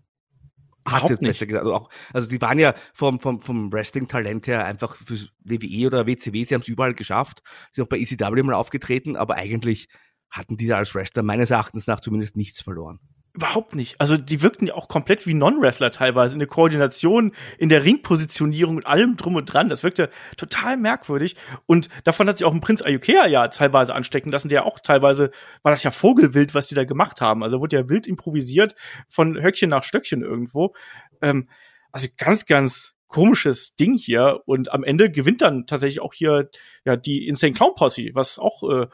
[0.87, 1.65] hat besser gesagt.
[1.65, 6.07] Also, auch, also die waren ja vom, vom, vom Wrestling-Talent her einfach fürs WWE oder
[6.07, 9.89] WCW, sie haben es überall geschafft, sind auch bei ECW mal aufgetreten, aber eigentlich
[10.31, 13.01] hatten die da als Wrestler meines Erachtens nach zumindest nichts verloren.
[13.33, 14.01] Überhaupt nicht.
[14.01, 18.77] Also die wirkten ja auch komplett wie Non-Wrestler teilweise in der Koordination, in der Ringpositionierung
[18.79, 19.69] und allem drum und dran.
[19.69, 21.37] Das wirkte total merkwürdig.
[21.67, 25.31] Und davon hat sich auch ein Prinz Ayukea ja teilweise anstecken lassen, der auch teilweise,
[25.63, 27.45] war das ja Vogelwild, was die da gemacht haben.
[27.45, 28.75] Also wurde ja wild improvisiert
[29.09, 30.75] von Höckchen nach Stöckchen irgendwo.
[31.23, 31.49] Ähm,
[31.93, 34.41] also ganz, ganz komisches Ding hier.
[34.47, 36.51] Und am Ende gewinnt dann tatsächlich auch hier
[36.85, 38.87] ja die Insane Clown Posse, was auch äh,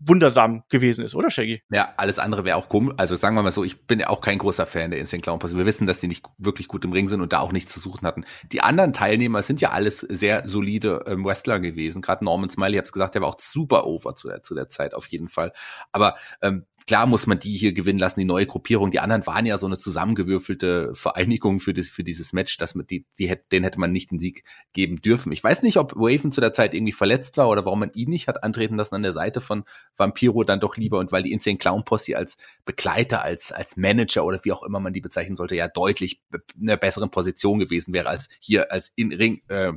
[0.00, 1.62] wundersam gewesen ist, oder Shaggy?
[1.70, 2.94] Ja, alles andere wäre auch komisch.
[2.96, 5.38] Also sagen wir mal so, ich bin ja auch kein großer Fan der Instant Clown
[5.38, 5.58] Posse.
[5.58, 7.80] Wir wissen, dass die nicht wirklich gut im Ring sind und da auch nichts zu
[7.80, 8.24] suchen hatten.
[8.52, 12.02] Die anderen Teilnehmer sind ja alles sehr solide ähm, Wrestler gewesen.
[12.02, 14.68] Gerade Norman Smiley, ich hab's gesagt, der war auch super over zu der, zu der
[14.68, 15.52] Zeit auf jeden Fall.
[15.92, 18.90] Aber ähm, klar muss man die hier gewinnen lassen, die neue Gruppierung.
[18.90, 22.86] Die anderen waren ja so eine zusammengewürfelte Vereinigung für, das, für dieses Match, dass man
[22.86, 25.30] die, die hätte, den hätte man nicht den Sieg geben dürfen.
[25.30, 28.08] Ich weiß nicht, ob Raven zu der Zeit irgendwie verletzt war oder warum man ihn
[28.08, 29.64] nicht hat antreten lassen an der Seite von
[29.98, 34.24] Vampiro dann doch lieber und weil die Insane Clown Posse als Begleiter, als, als Manager
[34.24, 36.22] oder wie auch immer man die bezeichnen sollte, ja deutlich
[36.58, 39.72] in einer besseren Position gewesen wäre als hier als in Ring äh,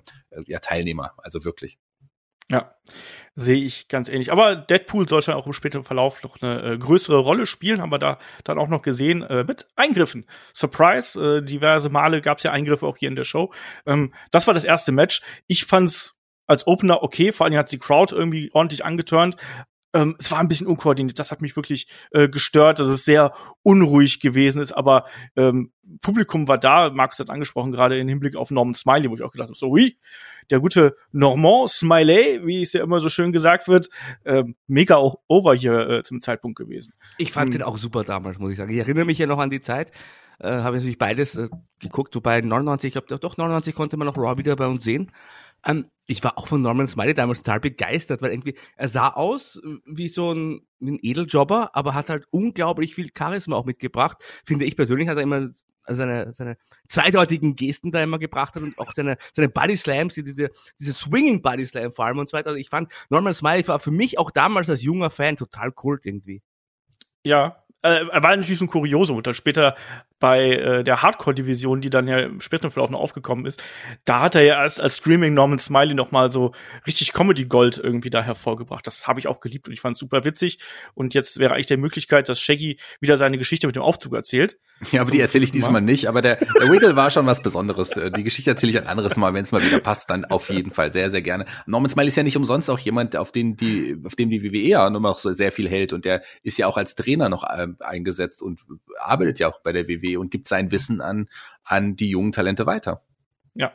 [0.45, 1.11] ja, Teilnehmer.
[1.17, 1.77] Also wirklich.
[2.51, 2.75] Ja,
[3.35, 4.31] sehe ich ganz ähnlich.
[4.31, 7.97] Aber Deadpool sollte auch im späteren Verlauf noch eine äh, größere Rolle spielen, haben wir
[7.97, 10.25] da dann auch noch gesehen äh, mit Eingriffen.
[10.53, 13.53] Surprise, äh, diverse Male gab es ja Eingriffe auch hier in der Show.
[13.85, 15.21] Ähm, das war das erste Match.
[15.47, 19.37] Ich fand's als Opener okay, vor allem hat die Crowd irgendwie ordentlich angeturnt,
[19.93, 21.19] ähm, es war ein bisschen unkoordiniert.
[21.19, 24.71] Das hat mich wirklich äh, gestört, dass es sehr unruhig gewesen ist.
[24.71, 26.89] Aber ähm, Publikum war da.
[26.89, 29.69] Markus hat angesprochen, gerade im Hinblick auf Norman Smiley, wo ich auch gedacht habe, so,
[29.69, 29.97] oui,
[30.49, 33.89] der gute Normand Smiley, wie es ja immer so schön gesagt wird,
[34.25, 36.93] ähm, mega auch over hier äh, zum Zeitpunkt gewesen.
[37.17, 37.59] Ich fand hm.
[37.59, 38.71] den auch super damals, muss ich sagen.
[38.71, 39.91] Ich erinnere mich ja noch an die Zeit,
[40.39, 41.49] äh, habe natürlich beides äh,
[41.79, 45.11] geguckt, wobei 99, ich glaube doch 99 konnte man noch Raw wieder bei uns sehen.
[45.65, 49.61] Ähm, ich war auch von Norman Smiley damals total begeistert, weil irgendwie er sah aus
[49.85, 54.17] wie so ein, ein Edeljobber, aber hat halt unglaublich viel Charisma auch mitgebracht.
[54.45, 55.49] Finde ich persönlich hat er immer
[55.87, 60.49] seine, seine zweideutigen Gesten da immer gebracht hat und auch seine, seine Body Slams, diese,
[60.79, 62.49] diese Swinging Body Slam vor allem und so weiter.
[62.49, 65.99] Also ich fand Norman Smiley war für mich auch damals als junger Fan total cool
[66.03, 66.41] irgendwie.
[67.23, 69.75] Ja, äh, er war natürlich so ein Kuriosum und dann später
[70.21, 73.61] bei äh, der Hardcore-Division, die dann ja im späteren Verlauf noch aufgekommen ist,
[74.05, 76.53] da hat er ja erst als Screaming Norman Smiley noch mal so
[76.87, 78.87] richtig Comedy-Gold irgendwie da hervorgebracht.
[78.87, 80.59] Das habe ich auch geliebt und ich fand es super witzig.
[80.93, 84.57] Und jetzt wäre eigentlich der Möglichkeit, dass Shaggy wieder seine Geschichte mit dem Aufzug erzählt.
[84.91, 86.07] Ja, aber die erzähle ich diesmal nicht.
[86.07, 87.97] Aber der, der Wiggle war schon was Besonderes.
[87.97, 90.49] Äh, die Geschichte erzähle ich ein anderes Mal, wenn es mal wieder passt, dann auf
[90.49, 91.45] jeden Fall sehr, sehr gerne.
[91.65, 94.67] Norman Smiley ist ja nicht umsonst auch jemand, auf den die, auf dem die WWE
[94.67, 97.67] ja noch so sehr viel hält und der ist ja auch als Trainer noch äh,
[97.79, 98.61] eingesetzt und
[98.99, 101.29] arbeitet ja auch bei der Und gibt sein Wissen an,
[101.63, 103.01] an die jungen Talente weiter.
[103.53, 103.73] Ja.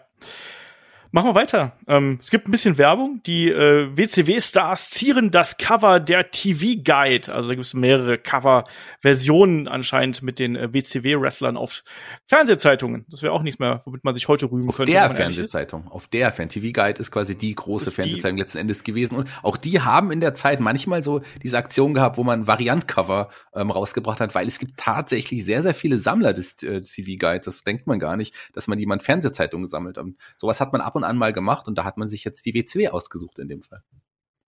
[1.17, 1.73] Machen wir weiter.
[1.89, 3.23] Ähm, es gibt ein bisschen Werbung.
[3.25, 7.33] Die äh, WCW-Stars zieren das Cover der TV-Guide.
[7.33, 11.85] Also da gibt es mehrere Cover-Versionen anscheinend mit den äh, WCW-Wrestlern auf
[12.27, 13.07] Fernsehzeitungen.
[13.09, 14.93] Das wäre auch nichts mehr, womit man sich heute rühmen auf könnte.
[14.93, 15.89] Der Fernsehzeitung.
[15.89, 16.51] Auf der Fan.
[16.51, 19.17] TV-Guide ist quasi die große Fernsehzeitung letzten Endes gewesen.
[19.17, 23.31] Und auch die haben in der Zeit manchmal so diese Aktion gehabt, wo man Variant-Cover
[23.55, 27.47] ähm, rausgebracht hat, weil es gibt tatsächlich sehr, sehr viele Sammler des äh, TV-Guides.
[27.47, 29.97] Das denkt man gar nicht, dass man jemand Fernsehzeitungen sammelt.
[29.97, 32.45] Und sowas hat man ab und an mal gemacht und da hat man sich jetzt
[32.47, 33.83] die WCW ausgesucht in dem Fall.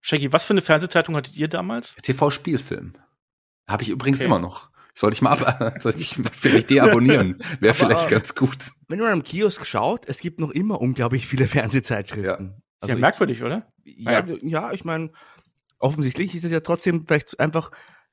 [0.00, 1.96] Shaggy, was für eine Fernsehzeitung hattet ihr damals?
[1.96, 2.94] TV-Spielfilm.
[3.68, 4.26] Habe ich übrigens okay.
[4.26, 4.70] immer noch.
[4.94, 7.38] Sollte ich mal ab, sollte ich vielleicht deabonnieren.
[7.60, 8.72] Wäre vielleicht ganz gut.
[8.88, 12.48] Wenn man am Kiosk schaut, es gibt noch immer unglaublich viele Fernsehzeitschriften.
[12.48, 13.70] Ja, also ja merkwürdig, oder?
[13.84, 15.12] Ja, ja, ja ich meine,
[15.78, 17.70] offensichtlich ist es ja trotzdem vielleicht einfach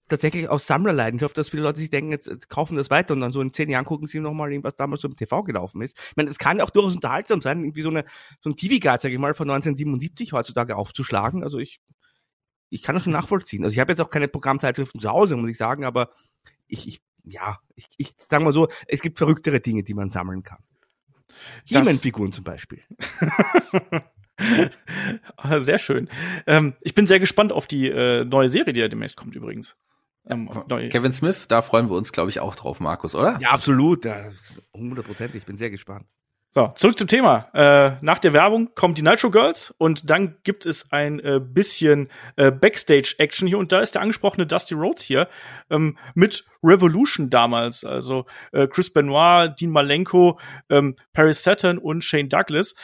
[0.07, 3.41] tatsächlich aus Sammlerleidenschaft, dass viele Leute sich denken, jetzt kaufen das weiter und dann so
[3.41, 5.97] in zehn Jahren gucken sie nochmal, was damals so im TV gelaufen ist.
[5.97, 8.05] Ich meine, es kann auch durchaus unterhaltsam sein, irgendwie so eine
[8.41, 11.43] so ein TV-Guide, sag ich mal, von 1977 heutzutage aufzuschlagen.
[11.43, 11.79] Also ich
[12.69, 13.63] ich kann das schon nachvollziehen.
[13.63, 16.09] Also ich habe jetzt auch keine Programmzeitschriften zu Hause, muss ich sagen, aber
[16.67, 20.43] ich, ich ja, ich, ich sag mal so, es gibt verrücktere Dinge, die man sammeln
[20.43, 20.59] kann.
[21.65, 22.83] He-Man-Figuren zum Beispiel.
[25.59, 26.09] sehr schön.
[26.45, 29.75] Ähm, ich bin sehr gespannt auf die äh, neue Serie, die ja demnächst kommt übrigens.
[30.27, 30.49] Ähm,
[30.89, 33.37] Kevin Smith, da freuen wir uns, glaube ich, auch drauf, Markus, oder?
[33.39, 34.07] Ja, absolut.
[34.73, 35.41] Hundertprozentig.
[35.41, 36.05] Ich bin sehr gespannt.
[36.55, 37.49] So, zurück zum Thema.
[37.53, 42.07] Äh, nach der Werbung kommt die Nitro Girls und dann gibt es ein äh, bisschen
[42.37, 45.27] äh, Backstage-Action hier und da ist der angesprochene Dusty Rhodes hier
[45.69, 47.83] ähm, mit Revolution damals.
[47.83, 52.75] Also äh, Chris Benoit, Dean Malenko, ähm, Paris Saturn und Shane Douglas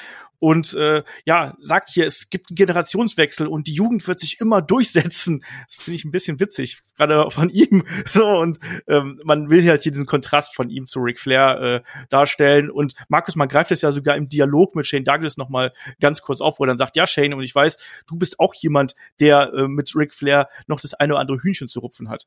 [0.42, 4.64] und äh, ja, sagt hier, es gibt einen Generationswechsel und die Jugend wird sich immer
[4.64, 5.44] durchsetzen.
[5.68, 7.86] Das finde ich ein bisschen witzig, gerade von ihm.
[8.10, 12.06] So, und ähm, man will halt hier diesen Kontrast von ihm zu Ric Flair äh,
[12.10, 12.72] darstellen.
[12.72, 16.42] Und Markus, man greift es ja sogar im Dialog mit Shane Douglas nochmal ganz kurz
[16.42, 17.78] auf, wo er dann sagt, ja, Shane, und ich weiß,
[18.08, 21.68] du bist auch jemand, der äh, mit Ric Flair noch das eine oder andere Hühnchen
[21.68, 22.26] zu rupfen hat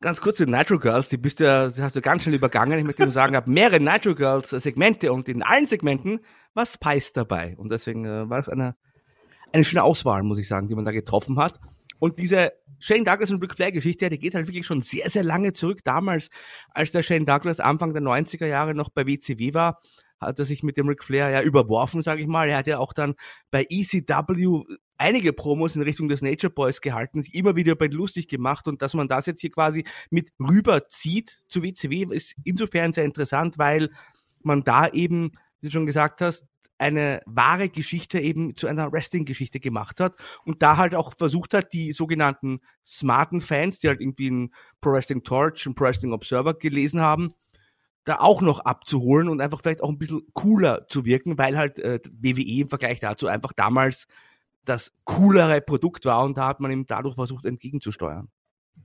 [0.00, 2.78] ganz kurz zu Nitro Girls, die bist ja, die hast du ganz schnell übergangen.
[2.78, 6.20] Ich möchte nur sagen, ich habe mehrere Nitro Girls Segmente und in allen Segmenten
[6.54, 7.56] war Spice dabei.
[7.56, 8.76] Und deswegen äh, war es eine,
[9.52, 11.60] eine schöne Auswahl, muss ich sagen, die man da getroffen hat.
[11.98, 15.22] Und diese Shane Douglas und Ric Flair Geschichte, die geht halt wirklich schon sehr, sehr
[15.22, 15.80] lange zurück.
[15.84, 16.28] Damals,
[16.70, 19.80] als der Shane Douglas Anfang der 90er Jahre noch bei WCW war,
[20.20, 22.48] hat er sich mit dem Ric Flair ja überworfen, sage ich mal.
[22.48, 23.14] Er hat ja auch dann
[23.50, 24.64] bei ECW
[24.96, 28.80] einige Promos in Richtung des Nature Boys gehalten, sich immer wieder bei lustig gemacht und
[28.82, 33.90] dass man das jetzt hier quasi mit rüberzieht zu WCW ist insofern sehr interessant, weil
[34.42, 35.32] man da eben,
[35.64, 36.46] wie du schon gesagt hast,
[36.76, 41.72] eine wahre Geschichte eben zu einer Wrestling-Geschichte gemacht hat und da halt auch versucht hat,
[41.72, 46.52] die sogenannten smarten Fans, die halt irgendwie ein Pro Wrestling Torch und Pro Wrestling Observer
[46.52, 47.32] gelesen haben,
[48.04, 51.78] da auch noch abzuholen und einfach vielleicht auch ein bisschen cooler zu wirken, weil halt
[51.78, 54.06] äh, WWE im Vergleich dazu einfach damals
[54.66, 58.28] das coolere Produkt war und da hat man ihm dadurch versucht entgegenzusteuern.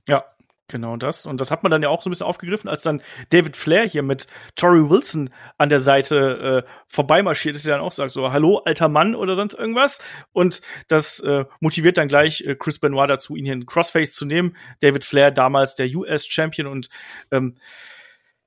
[0.08, 0.24] Ja,
[0.70, 1.26] Genau das.
[1.26, 3.84] Und das hat man dann ja auch so ein bisschen aufgegriffen, als dann David Flair
[3.84, 8.30] hier mit Tori Wilson an der Seite äh, vorbeimarschiert ist, der dann auch sagt so,
[8.30, 10.00] hallo, alter Mann oder sonst irgendwas.
[10.32, 14.24] Und das äh, motiviert dann gleich äh, Chris Benoit dazu, ihn hier in Crossface zu
[14.24, 14.56] nehmen.
[14.78, 16.88] David Flair, damals der US-Champion und
[17.32, 17.56] ähm,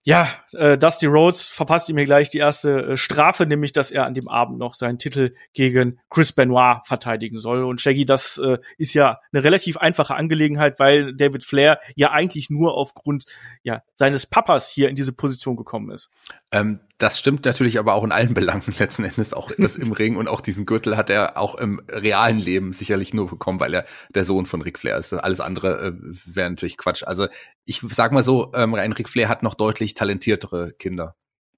[0.06, 4.06] ja, äh, Dusty Rhodes verpasst ihm hier gleich die erste äh, Strafe, nämlich dass er
[4.06, 7.64] an dem Abend noch seinen Titel gegen Chris Benoit verteidigen soll.
[7.64, 12.50] Und Shaggy, das äh, ist ja eine relativ einfache Angelegenheit, weil David Flair ja eigentlich
[12.50, 13.26] nur aufgrund
[13.64, 16.10] ja, seines Papas hier in diese Position gekommen ist.
[16.52, 19.34] Ähm, das stimmt natürlich aber auch in allen Belangen letzten Endes.
[19.34, 23.14] Auch das im Ring und auch diesen Gürtel hat er auch im realen Leben sicherlich
[23.14, 25.14] nur bekommen, weil er der Sohn von Ric Flair ist.
[25.14, 25.92] Alles andere äh,
[26.26, 27.04] wäre natürlich Quatsch.
[27.04, 27.28] Also
[27.66, 31.16] ich sag mal so, ähm, ein Ric Flair hat noch deutlich talentiertere Kinder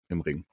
[0.09, 0.45] im Ring.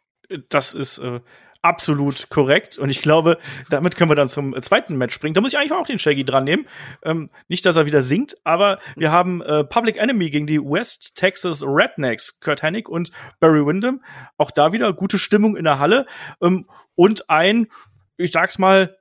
[0.49, 1.21] Das ist äh,
[1.63, 2.77] absolut korrekt.
[2.77, 3.39] Und ich glaube,
[3.71, 5.35] damit können wir dann zum zweiten Match springen.
[5.35, 6.67] Da muss ich eigentlich auch den Shaggy dran nehmen.
[7.03, 11.15] Ähm, nicht, dass er wieder singt, aber wir haben äh, Public Enemy gegen die West
[11.15, 14.03] Texas Rednecks, Kurt Hennig und Barry Windham.
[14.37, 16.07] Auch da wieder gute Stimmung in der Halle.
[16.43, 17.69] Ähm, und ein,
[18.17, 18.97] ich sag's mal,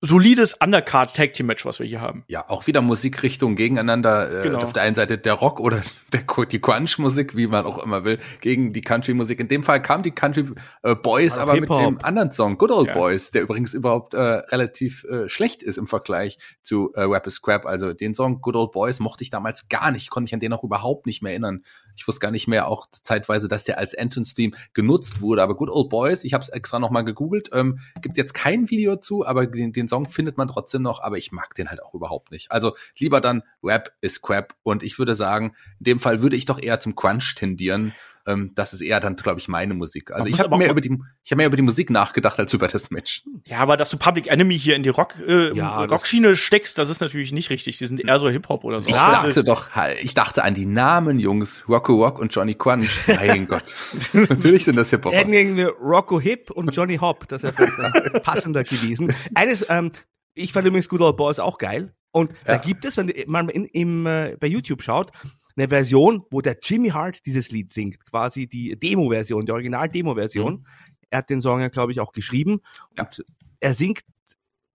[0.00, 2.24] solides Undercard Tag Team Match, was wir hier haben.
[2.28, 4.40] Ja, auch wieder Musikrichtung gegeneinander.
[4.40, 4.60] Äh, genau.
[4.60, 5.82] Auf der einen Seite der Rock oder
[6.12, 9.40] der, die Crunch Musik, wie man auch immer will, gegen die Country Musik.
[9.40, 10.44] In dem Fall kam die Country
[10.82, 12.94] äh, Boys also aber mit dem anderen Song, Good Old ja.
[12.94, 17.34] Boys, der übrigens überhaupt äh, relativ äh, schlecht ist im Vergleich zu äh, Rap is
[17.34, 17.66] Scrap.
[17.66, 20.52] Also den Song Good Old Boys mochte ich damals gar nicht, konnte mich an den
[20.52, 21.62] auch überhaupt nicht mehr erinnern.
[21.96, 25.42] Ich wusste gar nicht mehr auch zeitweise, dass der als Entrance Theme genutzt wurde.
[25.42, 28.94] Aber Good Old Boys, ich habe es extra nochmal gegoogelt, ähm, gibt jetzt kein Video
[28.94, 31.94] zu, aber den, den Song findet man trotzdem noch, aber ich mag den halt auch
[31.94, 32.50] überhaupt nicht.
[32.50, 36.44] Also lieber dann Rap ist Crap und ich würde sagen, in dem Fall würde ich
[36.44, 37.94] doch eher zum Crunch tendieren.
[38.28, 40.12] Ähm, das ist eher dann, glaube ich, meine Musik.
[40.12, 42.68] Also ich habe mehr über die, ich habe mehr über die Musik nachgedacht als über
[42.68, 43.24] das Match.
[43.44, 46.90] Ja, aber dass du Public Enemy hier in die Rock, äh, ja, Rockschiene steckst, das
[46.90, 47.78] ist natürlich nicht richtig.
[47.78, 48.88] Die sind eher so Hip Hop oder so.
[48.88, 49.10] Ich ja.
[49.10, 49.68] sagte doch,
[50.00, 52.90] ich dachte an die Namen, Jungs, Rocco Rock und Johnny Crunch.
[53.06, 53.74] Mein Gott,
[54.12, 55.12] natürlich sind das Hip Hop.
[55.12, 59.14] Hätten irgendwie Rocco Hip und Johnny Hop, das wäre vielleicht passender gewesen.
[59.34, 59.90] Eines, ähm,
[60.34, 61.92] ich fand übrigens Good Old Boys auch geil.
[62.10, 62.36] Und ja.
[62.44, 65.12] da gibt es, wenn man in, im, äh, bei YouTube schaut,
[65.58, 70.54] eine Version, wo der Jimmy Hart dieses Lied singt, quasi die Demo-Version, die Original-Demo-Version.
[70.54, 70.66] Mhm.
[71.10, 72.60] Er hat den Song ja, glaube ich, auch geschrieben.
[72.96, 73.04] Ja.
[73.04, 73.24] Und
[73.60, 74.02] er singt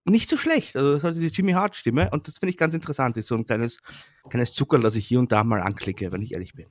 [0.05, 0.75] nicht so schlecht.
[0.75, 3.15] Also das hat diese Jimmy Hart Stimme und das finde ich ganz interessant.
[3.15, 3.79] Das ist so ein kleines,
[4.29, 6.67] kleines Zucker, das ich hier und da mal anklicke, wenn ich ehrlich bin.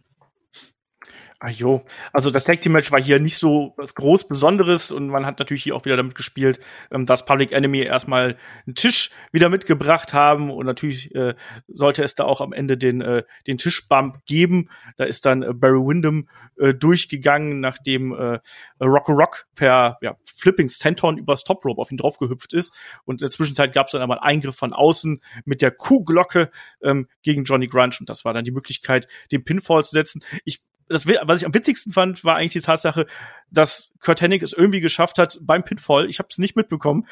[1.45, 5.09] Ah jo, also das Tag Team Match war hier nicht so was groß Besonderes und
[5.09, 6.61] man hat natürlich hier auch wieder damit gespielt,
[6.93, 11.35] ähm, dass Public Enemy erstmal einen Tisch wieder mitgebracht haben und natürlich äh,
[11.67, 14.71] sollte es da auch am Ende den äh, den Tischbump geben.
[14.97, 16.29] Da ist dann äh, Barry Windham
[16.59, 18.39] äh, durchgegangen, nachdem äh,
[18.81, 22.73] Rock Rock per ja, Flipping Senton übers Top Rope auf ihn draufgehüpft ist
[23.05, 26.53] und in der Zwischenzeit gab es dann einmal einen Eingriff von außen mit der Kuhglocke
[26.85, 30.23] ähm, gegen Johnny Grunge und das war dann die Möglichkeit, den Pinfall zu setzen.
[30.45, 33.07] Ich das, was ich am witzigsten fand, war eigentlich die Tatsache,
[33.51, 37.07] dass Kurt Hennig es irgendwie geschafft hat, beim Pitfall, ich habe es nicht mitbekommen,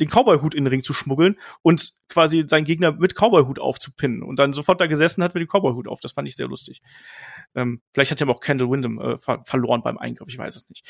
[0.00, 4.38] den Cowboy-Hut in den Ring zu schmuggeln und quasi seinen Gegner mit Cowboy-Hut aufzupinnen und
[4.38, 6.00] dann sofort da gesessen hat mit dem Cowboy-Hut auf.
[6.00, 6.82] Das fand ich sehr lustig.
[7.54, 10.68] Ähm, vielleicht hat er auch Kendall Windham äh, ver verloren beim Eingriff, ich weiß es
[10.68, 10.86] nicht.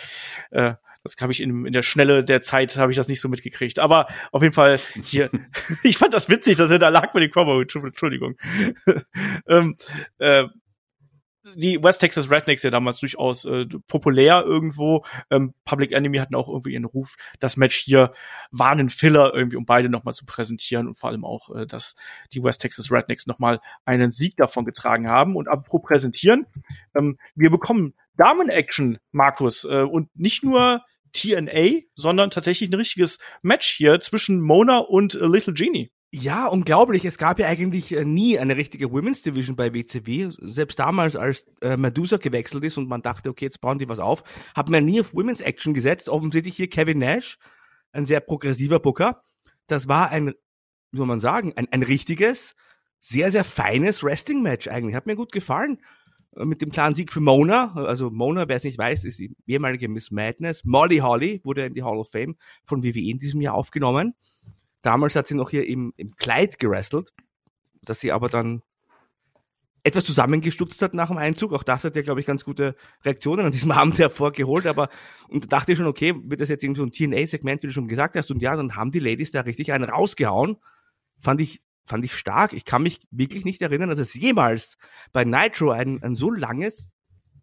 [0.51, 3.29] Äh, das habe ich in, in der Schnelle der Zeit habe ich das nicht so
[3.29, 3.79] mitgekriegt.
[3.79, 5.31] Aber auf jeden Fall hier,
[5.83, 7.77] ich fand das witzig, dass er da lag mit dem Cowboy-Hut.
[7.77, 8.37] Entschuldigung.
[9.47, 9.77] ähm,
[10.18, 10.44] äh,
[11.54, 15.04] die West Texas Rednecks ja damals durchaus äh, populär irgendwo.
[15.30, 17.16] Ähm, Public Enemy hatten auch irgendwie ihren Ruf.
[17.38, 18.12] Das Match hier
[18.50, 21.96] war ein Filler irgendwie, um beide nochmal zu präsentieren und vor allem auch, äh, dass
[22.33, 25.37] die West Texas Rednecks nochmal einen Sieg davon getragen haben.
[25.37, 26.46] Und apropos präsentieren,
[26.94, 33.68] ähm, wir bekommen Damen-Action, Markus, äh, und nicht nur TNA, sondern tatsächlich ein richtiges Match
[33.70, 35.90] hier zwischen Mona und äh, Little Genie.
[36.16, 37.05] Ja, unglaublich.
[37.05, 40.31] Es gab ja eigentlich äh, nie eine richtige Women's Division bei WCW.
[40.42, 43.98] Selbst damals, als äh, Medusa gewechselt ist und man dachte, okay, jetzt bauen die was
[43.98, 44.22] auf,
[44.55, 46.09] hat man nie auf Women's Action gesetzt.
[46.09, 47.37] Offensichtlich hier Kevin Nash,
[47.90, 49.22] ein sehr progressiver Booker.
[49.66, 50.35] Das war ein,
[50.92, 52.55] wie soll man sagen, ein, ein richtiges,
[53.00, 54.94] sehr, sehr feines Wrestling-Match eigentlich.
[54.94, 55.81] Hat mir gut gefallen.
[56.37, 57.74] Äh, mit dem klaren Sieg für Mona.
[57.74, 60.64] Also Mona, wer es nicht weiß, ist die ehemalige Miss Madness.
[60.64, 64.14] Molly Holly wurde in die Hall of Fame von WWE in diesem Jahr aufgenommen.
[64.85, 67.14] Damals hat sie noch hier im, im Kleid gerestelt,
[67.81, 68.62] dass sie aber dann
[69.83, 71.55] etwas zusammengestutzt hat nach dem Einzug.
[71.55, 74.66] Auch das hat ja, glaube ich, ganz gute Reaktionen an diesem Abend hervorgeholt.
[74.66, 74.90] Aber
[75.29, 77.73] und da dachte ich schon, okay, wird das jetzt irgendwie so ein TNA-Segment, wie du
[77.73, 78.31] schon gesagt hast.
[78.31, 80.59] Und ja, dann haben die Ladies da richtig einen rausgehauen.
[81.18, 82.53] Fand ich, fand ich stark.
[82.53, 84.77] Ich kann mich wirklich nicht erinnern, dass es jemals
[85.14, 86.90] bei Nitro ein, ein so langes,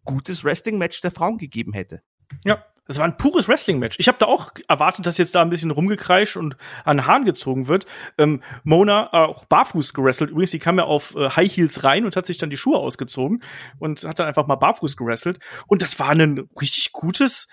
[0.04, 2.02] gutes Wrestling-Match der Frauen gegeben hätte.
[2.44, 3.96] Ja, das war ein pures Wrestling-Match.
[3.98, 7.68] Ich habe da auch erwartet, dass jetzt da ein bisschen rumgekreischt und an Haaren gezogen
[7.68, 7.86] wird.
[8.18, 10.30] Ähm, Mona auch barfuß gerestelt.
[10.30, 12.78] Übrigens, die kam ja auf äh, High Heels rein und hat sich dann die Schuhe
[12.78, 13.42] ausgezogen
[13.78, 15.38] und hat dann einfach mal barfuß gerestelt.
[15.68, 17.46] Und das war ein richtig gutes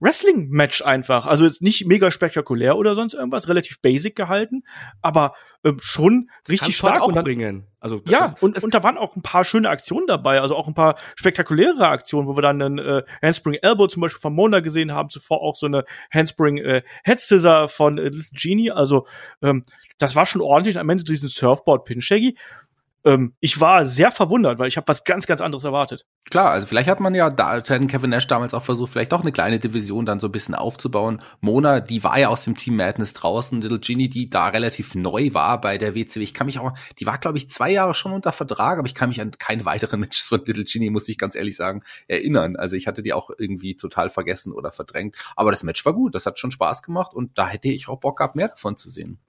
[0.00, 1.26] Wrestling-Match einfach.
[1.26, 4.62] Also jetzt nicht mega spektakulär oder sonst irgendwas, relativ basic gehalten,
[5.02, 7.02] aber ähm, schon richtig stark.
[7.02, 7.66] Auch und dann, bringen.
[7.80, 10.74] Also, ja, und, und da waren auch ein paar schöne Aktionen dabei, also auch ein
[10.74, 14.92] paar spektakuläre Aktionen, wo wir dann einen äh, Handspring Elbow zum Beispiel von Mona gesehen
[14.92, 18.70] haben, zuvor auch so eine Handspring äh, Head Scissor von äh, Little Genie.
[18.70, 19.06] Also
[19.42, 19.64] ähm,
[19.98, 22.36] das war schon ordentlich am Ende diesen Surfboard Pin Shaggy
[23.06, 26.04] ähm, ich war sehr verwundert, weil ich habe was ganz, ganz anderes erwartet.
[26.28, 29.30] Klar, also vielleicht hat man ja da Kevin Nash damals auch versucht, vielleicht doch eine
[29.30, 31.22] kleine Division dann so ein bisschen aufzubauen.
[31.40, 35.30] Mona, die war ja aus dem Team Madness draußen, Little Ginny, die da relativ neu
[35.32, 36.24] war bei der WCW.
[36.24, 38.94] Ich kann mich auch, die war glaube ich zwei Jahre schon unter Vertrag, aber ich
[38.94, 42.56] kann mich an keine weiteren Matches von Little Ginny, muss ich ganz ehrlich sagen, erinnern.
[42.56, 45.14] Also ich hatte die auch irgendwie total vergessen oder verdrängt.
[45.36, 48.00] Aber das Match war gut, das hat schon Spaß gemacht und da hätte ich auch
[48.00, 49.20] Bock gehabt, mehr davon zu sehen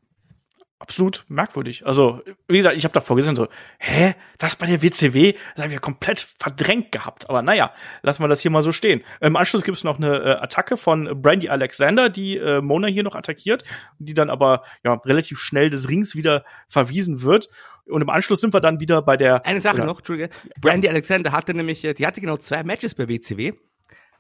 [0.80, 1.86] absolut merkwürdig.
[1.86, 3.48] Also, wie gesagt, ich habe davor gesehen so,
[3.80, 7.30] hä, das bei der WCW, das haben wir komplett verdrängt gehabt.
[7.30, 9.04] Aber naja, lassen wir das hier mal so stehen.
[9.20, 13.04] Im Anschluss gibt es noch eine äh, Attacke von Brandy Alexander, die äh, Mona hier
[13.04, 13.64] noch attackiert,
[14.00, 17.50] die dann aber ja relativ schnell des Rings wieder verwiesen wird.
[17.86, 19.46] Und im Anschluss sind wir dann wieder bei der.
[19.46, 20.30] Eine Sache oder, noch, Entschuldige.
[20.62, 23.54] Brandy Alexander hatte nämlich, äh, die hatte genau zwei Matches bei WCW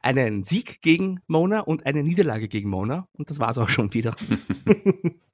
[0.01, 3.07] einen Sieg gegen Mona und eine Niederlage gegen Mona.
[3.13, 4.15] Und das war's auch schon wieder.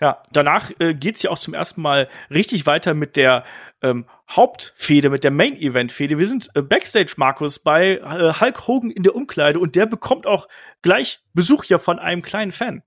[0.00, 3.44] Ja, danach äh, geht's ja auch zum ersten Mal richtig weiter mit der
[3.82, 6.18] ähm, Hauptfehde, mit der Main-Event-Fehde.
[6.18, 10.26] Wir sind äh, Backstage, Markus, bei äh, Hulk Hogan in der Umkleide und der bekommt
[10.26, 10.48] auch
[10.82, 12.82] gleich Besuch hier von einem kleinen Fan.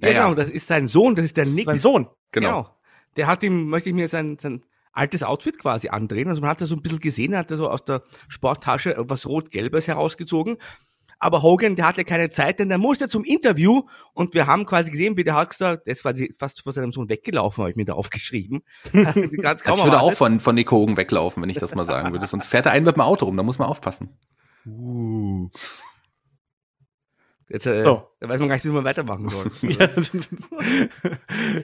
[0.00, 1.66] Ja, genau, das ist sein Sohn, das ist der Nick.
[1.66, 2.08] Sein Sohn.
[2.32, 2.48] Genau.
[2.48, 2.76] genau.
[3.16, 6.28] Der hat ihm, möchte ich mir sein, sein altes Outfit quasi andrehen.
[6.28, 9.26] Also man hat da so ein bisschen gesehen, hat er so aus der Sporttasche was
[9.26, 10.58] Rot-Gelbes herausgezogen.
[11.20, 13.82] Aber Hogan, der hatte keine Zeit, denn der musste zum Interview
[14.14, 17.10] und wir haben quasi gesehen, wie der Hulkster, der ist quasi fast vor seinem Sohn
[17.10, 18.62] weggelaufen, habe ich mir da aufgeschrieben.
[18.92, 22.12] Ganz kaum ich würde auch von, von Nico Hogan weglaufen, wenn ich das mal sagen
[22.12, 22.26] würde.
[22.26, 24.16] Sonst fährt er einen mit dem Auto rum, da muss man aufpassen.
[24.66, 25.50] Uh.
[27.50, 28.08] Jetzt äh, so.
[28.20, 29.50] da weiß man gar nicht, wie man weitermachen soll.
[29.62, 29.88] ja,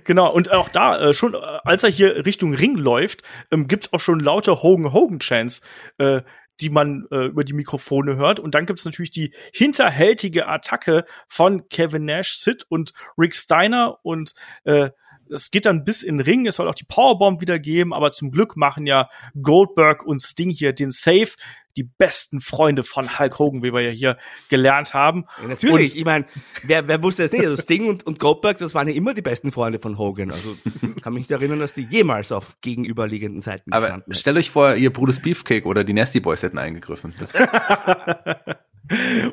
[0.05, 3.93] genau, und auch da, äh, schon äh, als er hier Richtung Ring läuft, ähm, gibt's
[3.93, 5.63] auch schon lauter Hogan-Hogan-Chants,
[5.99, 6.23] äh,
[6.61, 8.41] die man äh, über die Mikrofone hört.
[8.41, 13.99] Und dann gibt's natürlich die hinterhältige Attacke von Kevin Nash, Sid und Rick Steiner.
[14.03, 14.91] Und äh,
[15.31, 18.13] es geht dann bis in den Ring, es soll auch die Powerbomb wieder geben, aber
[18.13, 19.09] zum Glück machen ja
[19.41, 21.31] Goldberg und Sting hier den Save,
[21.77, 25.25] die besten Freunde von Hulk Hogan, wie wir ja hier gelernt haben.
[25.43, 26.27] Ja, natürlich, und ich meine,
[26.63, 27.45] wer, wer wusste das nicht?
[27.45, 30.31] Also Sting und, und Goldberg, das waren ja immer die besten Freunde von Hogan.
[30.31, 30.57] Also
[31.03, 34.15] kann mich nicht erinnern, dass die jemals auf gegenüberliegenden Seiten Aber standen.
[34.15, 37.15] stellt euch vor, ihr Bruder's Beefcake oder die Nasty Boys hätten eingegriffen.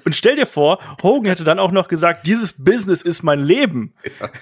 [0.03, 3.93] und stell dir vor, Hogan hätte dann auch noch gesagt, dieses Business ist mein Leben.
[4.19, 4.29] Ja.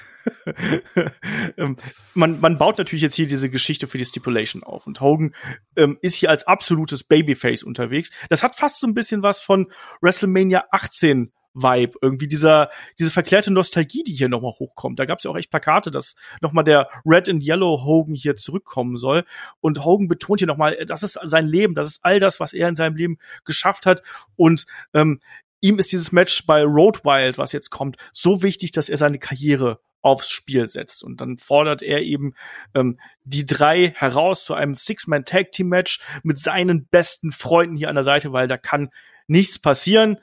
[1.58, 1.78] Ähm,
[2.13, 5.34] man, man baut natürlich jetzt hier diese Geschichte für die Stipulation auf und Hogan
[5.76, 8.12] ähm, ist hier als absolutes Babyface unterwegs.
[8.30, 9.71] Das hat fast so ein bisschen was von
[10.02, 15.00] WrestleMania 18 Vibe, irgendwie dieser, diese verklärte Nostalgie, die hier nochmal hochkommt.
[15.00, 18.36] Da gab es ja auch echt Plakate, dass nochmal der Red and Yellow Hogan hier
[18.36, 19.26] zurückkommen soll.
[19.60, 22.70] Und Hogan betont hier nochmal, das ist sein Leben, das ist all das, was er
[22.70, 24.02] in seinem Leben geschafft hat.
[24.36, 25.20] Und ähm,
[25.60, 29.20] ihm ist dieses Match bei Road Wild, was jetzt kommt, so wichtig, dass er seine
[29.20, 31.04] Karriere aufs Spiel setzt.
[31.04, 32.34] Und dann fordert er eben
[32.74, 38.34] ähm, die drei heraus zu einem Six-Man-Tag-Team-Match mit seinen besten Freunden hier an der Seite,
[38.34, 38.90] weil da kann
[39.28, 40.18] nichts passieren.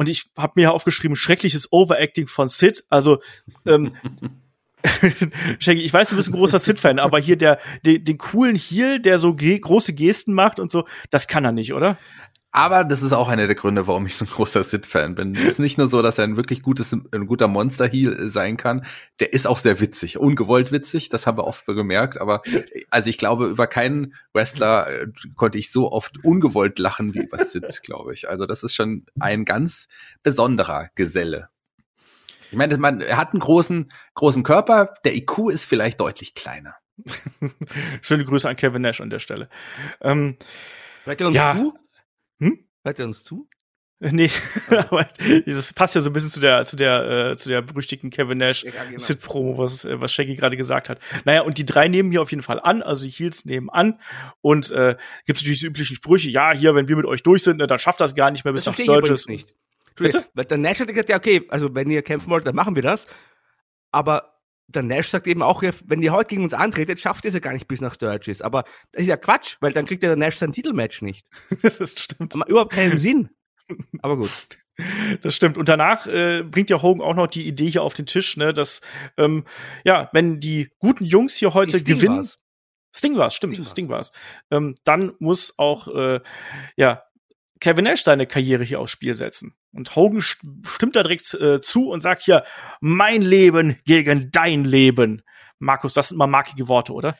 [0.00, 2.84] Und ich habe mir aufgeschrieben, schreckliches Overacting von Sid.
[2.88, 3.18] Also
[3.66, 3.96] ähm,
[5.58, 8.98] Shaggy, ich weiß, du bist ein großer Sid-Fan, aber hier der, den, den coolen Heel,
[8.98, 11.98] der so ge große Gesten macht und so, das kann er nicht, oder?
[12.52, 15.36] Aber das ist auch einer der Gründe, warum ich so ein großer Sid-Fan bin.
[15.36, 18.84] Es ist nicht nur so, dass er ein wirklich gutes, ein guter Monster-Heel sein kann.
[19.20, 21.10] Der ist auch sehr witzig, ungewollt witzig.
[21.10, 22.20] Das haben wir oft gemerkt.
[22.20, 22.42] Aber
[22.90, 27.38] also ich glaube, über keinen Wrestler äh, konnte ich so oft ungewollt lachen wie über
[27.38, 28.28] Sid, glaube ich.
[28.28, 29.86] Also das ist schon ein ganz
[30.24, 31.50] besonderer Geselle.
[32.50, 34.94] Ich meine, man, er hat einen großen, großen Körper.
[35.04, 36.74] Der IQ ist vielleicht deutlich kleiner.
[38.02, 39.48] Schöne Grüße an Kevin Nash an der Stelle.
[40.00, 40.36] Ähm,
[41.04, 41.54] Hört er uns ja.
[41.54, 41.74] zu?
[42.40, 42.58] Hm?
[42.82, 43.48] Hört er uns zu?
[44.02, 44.30] Nee,
[44.70, 45.06] aber
[45.44, 48.38] das passt ja so ein bisschen zu der, zu der, äh, zu der berüchtigten Kevin
[48.38, 48.98] Nash ja, genau.
[48.98, 50.98] Sid Promo, was, äh, was Shaggy gerade gesagt hat.
[51.26, 54.00] Naja, und die drei nehmen hier auf jeden Fall an, also die Heels nehmen an
[54.40, 57.42] und äh, gibt es natürlich die üblichen Sprüche, ja, hier, wenn wir mit euch durch
[57.42, 59.26] sind, ne, dann schafft das gar nicht mehr bis nach Sturgis.
[59.26, 59.54] nicht.
[59.96, 60.24] Bitte?
[60.32, 62.82] Weil der Nash hat gesagt, ja, okay, also wenn ihr kämpfen wollt, dann machen wir
[62.82, 63.06] das.
[63.90, 64.39] Aber
[64.74, 67.40] der Nash sagt eben auch, wenn ihr heute gegen uns antretet, schafft ihr es ja
[67.40, 68.42] gar nicht bis nach Sturgis.
[68.42, 71.26] Aber das ist ja Quatsch, weil dann kriegt ja der Nash sein Titelmatch nicht.
[71.62, 72.34] das stimmt.
[72.34, 73.30] Aber überhaupt keinen Sinn.
[74.02, 74.30] Aber gut.
[75.20, 75.58] Das stimmt.
[75.58, 78.54] Und danach äh, bringt ja Hogan auch noch die Idee hier auf den Tisch, ne,
[78.54, 78.80] dass
[79.18, 79.44] ähm,
[79.84, 82.16] ja, wenn die guten Jungs hier heute Sting gewinnen.
[82.18, 82.38] War's.
[82.92, 84.10] Sting war's, stimmt, Sting, Sting war's.
[84.50, 86.20] Ähm, dann muss auch äh,
[86.76, 87.02] ja
[87.60, 89.54] Kevin Nash seine Karriere hier aufs Spiel setzen.
[89.72, 92.44] Und Hogan stimmt da direkt äh, zu und sagt hier,
[92.80, 95.22] mein Leben gegen dein Leben.
[95.58, 97.16] Markus, das sind mal markige Worte, oder?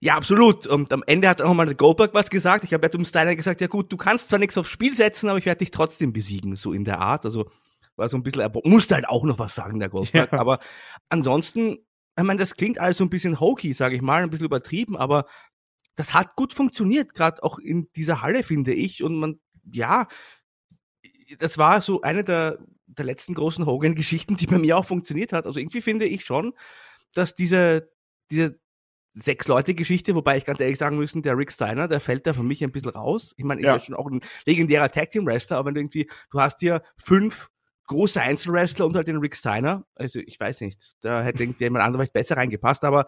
[0.00, 0.66] Ja, absolut.
[0.66, 2.64] Und am Ende hat auch mal der Goldberg was gesagt.
[2.64, 5.28] Ich habe ja zum Steiner gesagt, ja gut, du kannst zwar nichts aufs Spiel setzen,
[5.28, 7.24] aber ich werde dich trotzdem besiegen, so in der Art.
[7.24, 7.50] Also
[7.96, 10.32] war so ein bisschen, er musste halt auch noch was sagen, der Goldberg.
[10.32, 10.38] Ja.
[10.38, 10.58] Aber
[11.08, 11.78] ansonsten,
[12.18, 14.96] ich meine, das klingt alles so ein bisschen hokey, sage ich mal, ein bisschen übertrieben,
[14.96, 15.26] aber
[15.96, 19.02] das hat gut funktioniert, gerade auch in dieser Halle, finde ich.
[19.02, 19.38] Und man
[19.72, 20.06] ja,
[21.38, 25.46] das war so eine der, der letzten großen Hogan-Geschichten, die bei mir auch funktioniert hat.
[25.46, 26.52] Also irgendwie finde ich schon,
[27.14, 27.90] dass diese,
[28.30, 28.58] diese
[29.14, 32.32] sechs Leute Geschichte, wobei ich ganz ehrlich sagen müssen, der Rick Steiner, der fällt da
[32.32, 33.32] für mich ein bisschen raus.
[33.36, 33.74] Ich meine, ist ja.
[33.74, 36.82] ja schon auch ein legendärer Tag Team Wrestler, aber wenn du irgendwie, du hast hier
[36.96, 37.48] fünf
[37.86, 39.86] große Einzelwrestler und halt den Rick Steiner.
[39.94, 43.06] Also ich weiß nicht, da hätte jemand anderes besser reingepasst, aber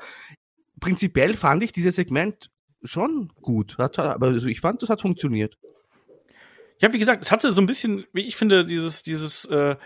[0.80, 2.50] prinzipiell fand ich dieses Segment
[2.82, 3.78] schon gut.
[3.78, 5.58] Hat, aber also ich fand, das hat funktioniert.
[6.80, 9.76] Ja, wie gesagt, es hatte so ein bisschen, wie ich finde, dieses, dieses äh,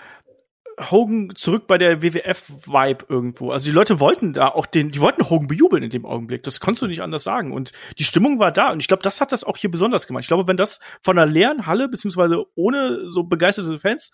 [0.90, 3.50] Hogan zurück bei der WWF-Vibe irgendwo.
[3.50, 6.42] Also die Leute wollten da auch den, die wollten Hogan bejubeln in dem Augenblick.
[6.42, 7.52] Das konntest du nicht anders sagen.
[7.52, 8.72] Und die Stimmung war da.
[8.72, 10.22] Und ich glaube, das hat das auch hier besonders gemacht.
[10.22, 14.10] Ich glaube, wenn das von einer leeren Halle, beziehungsweise ohne so begeisterte Fans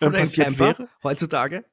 [0.00, 0.88] äh, passiert wäre.
[1.02, 1.64] Heutzutage?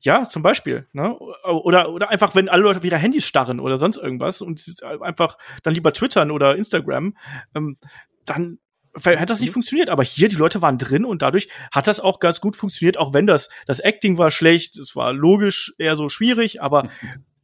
[0.00, 0.86] Ja, zum Beispiel.
[0.92, 1.16] Ne?
[1.18, 4.62] Oder, oder einfach, wenn alle Leute auf ihre Handys starren oder sonst irgendwas und
[5.00, 7.16] einfach dann lieber twittern oder Instagram,
[7.54, 7.78] ähm,
[8.26, 8.58] dann
[8.94, 9.54] hat das nicht mhm.
[9.54, 9.90] funktioniert.
[9.90, 13.14] Aber hier, die Leute waren drin und dadurch hat das auch ganz gut funktioniert, auch
[13.14, 16.88] wenn das, das Acting war schlecht, es war logisch eher so schwierig, aber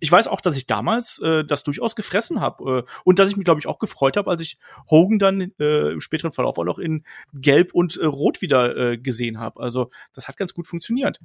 [0.00, 3.36] ich weiß auch, dass ich damals äh, das durchaus gefressen habe äh, und dass ich
[3.36, 4.58] mich, glaube ich, auch gefreut habe, als ich
[4.90, 8.98] Hogan dann äh, im späteren Verlauf auch noch in Gelb und äh, Rot wieder äh,
[8.98, 9.60] gesehen habe.
[9.60, 11.18] Also das hat ganz gut funktioniert.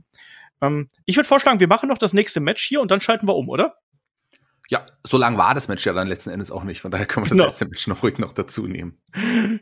[0.62, 3.36] Ähm, ich würde vorschlagen, wir machen noch das nächste Match hier und dann schalten wir
[3.36, 3.78] um, oder?
[4.70, 6.82] Ja, so lang war das Match ja dann letzten Endes auch nicht.
[6.82, 7.48] Von daher können wir das genau.
[7.48, 8.98] letzte Match noch ruhig noch dazu nehmen.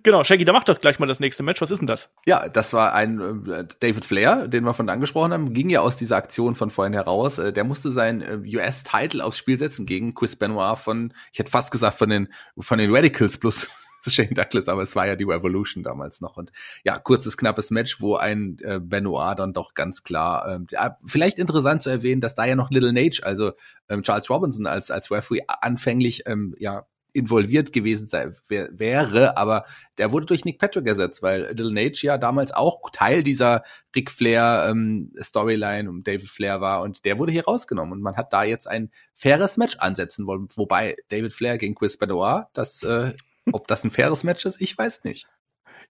[0.04, 1.60] Genau, Shaggy, da macht doch gleich mal das nächste Match.
[1.60, 2.10] Was ist denn das?
[2.26, 5.98] Ja, das war ein äh, David Flair, den wir von angesprochen haben, ging ja aus
[5.98, 7.40] dieser Aktion von vorhin heraus.
[7.40, 11.52] Äh, der musste sein äh, US-Title aufs Spiel setzen gegen Chris Benoit von, ich hätte
[11.52, 12.30] fast gesagt, von den,
[12.60, 13.70] von den Radicals plus
[14.08, 16.38] Shane Douglas, aber es war ja die Revolution damals noch.
[16.38, 16.52] Und
[16.84, 20.68] ja, kurzes, knappes Match, wo ein äh, Benoit dann doch ganz klar, ähm,
[21.06, 23.52] vielleicht interessant zu erwähnen, dass da ja noch Little Nage, also
[23.90, 29.66] ähm, Charles Robinson als, als Referee anfänglich ähm, ja involviert gewesen sei, wär, wäre, aber
[29.98, 33.64] der wurde durch Nick Patrick ersetzt, weil Little Nage ja damals auch Teil dieser
[33.96, 38.16] Ric Flair ähm, Storyline um David Flair war und der wurde hier rausgenommen und man
[38.16, 42.82] hat da jetzt ein faires Match ansetzen wollen, wobei David Flair gegen Chris Benoit, das
[42.84, 43.14] äh,
[43.54, 45.28] ob das ein faires Match ist, ich weiß nicht.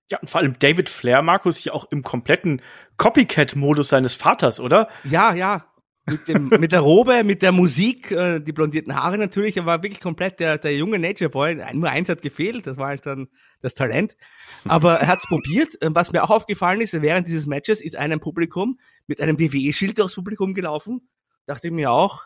[0.10, 2.62] Ja, und vor allem David Flair, Markus, ja auch im kompletten
[2.98, 4.90] Copycat-Modus seines Vaters, oder?
[5.04, 5.66] Ja, ja.
[6.06, 9.84] Mit, dem, mit der Robe, mit der Musik, äh, die blondierten Haare natürlich, er war
[9.84, 11.64] wirklich komplett der, der junge Nature Boy.
[11.74, 13.30] Nur eins hat gefehlt, das war halt dann
[13.62, 14.18] das Talent.
[14.66, 15.78] Aber er hat's probiert.
[15.82, 20.00] Ähm, was mir auch aufgefallen ist, während dieses Matches ist einem Publikum mit einem WWE-Schild
[20.00, 21.08] durchs Publikum gelaufen.
[21.46, 22.26] Dachte ich mir auch,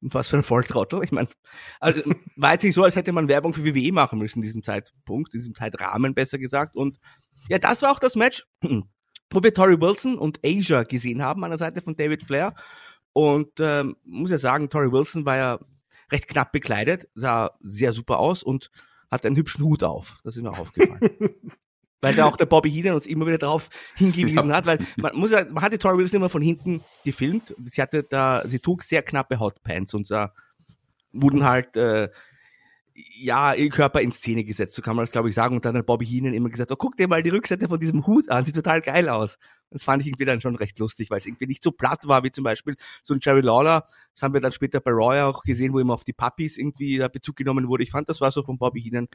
[0.00, 1.02] was für ein Volltrottel.
[1.04, 1.28] Ich meine,
[1.80, 2.00] also
[2.36, 5.34] war jetzt nicht so, als hätte man Werbung für WWE machen müssen in diesem Zeitpunkt,
[5.34, 6.76] in diesem Zeitrahmen besser gesagt.
[6.76, 6.98] Und
[7.48, 11.50] ja, das war auch das Match, wo wir Tori Wilson und Asia gesehen haben an
[11.50, 12.54] der Seite von David Flair.
[13.12, 15.58] Und ähm, muss ja sagen, Tori Wilson war ja
[16.10, 18.70] recht knapp bekleidet, sah sehr super aus und
[19.10, 20.18] hat einen hübschen Hut auf.
[20.24, 21.10] Das ist mir auch aufgefallen.
[22.00, 24.56] weil da auch der Bobby Heenan uns immer wieder darauf hingewiesen ja.
[24.56, 27.54] hat, weil man muss ja, man hat die Tori Wilson immer von hinten gefilmt.
[27.64, 30.32] Sie hatte da, sie trug sehr knappe Hotpants und da
[31.12, 32.08] wurden halt äh,
[33.14, 35.56] ja, ihr Körper in Szene gesetzt, so kann man das glaube ich sagen.
[35.56, 38.06] Und dann hat Bobby Heenan immer gesagt, oh, guck dir mal die Rückseite von diesem
[38.06, 39.38] Hut an, sieht total geil aus.
[39.70, 42.24] Das fand ich irgendwie dann schon recht lustig, weil es irgendwie nicht so platt war
[42.24, 43.86] wie zum Beispiel so ein Jerry Lawler.
[44.14, 46.98] Das haben wir dann später bei Roy auch gesehen, wo immer auf die Puppies irgendwie
[47.12, 47.82] Bezug genommen wurde.
[47.82, 49.08] Ich fand, das war so von Bobby Heenan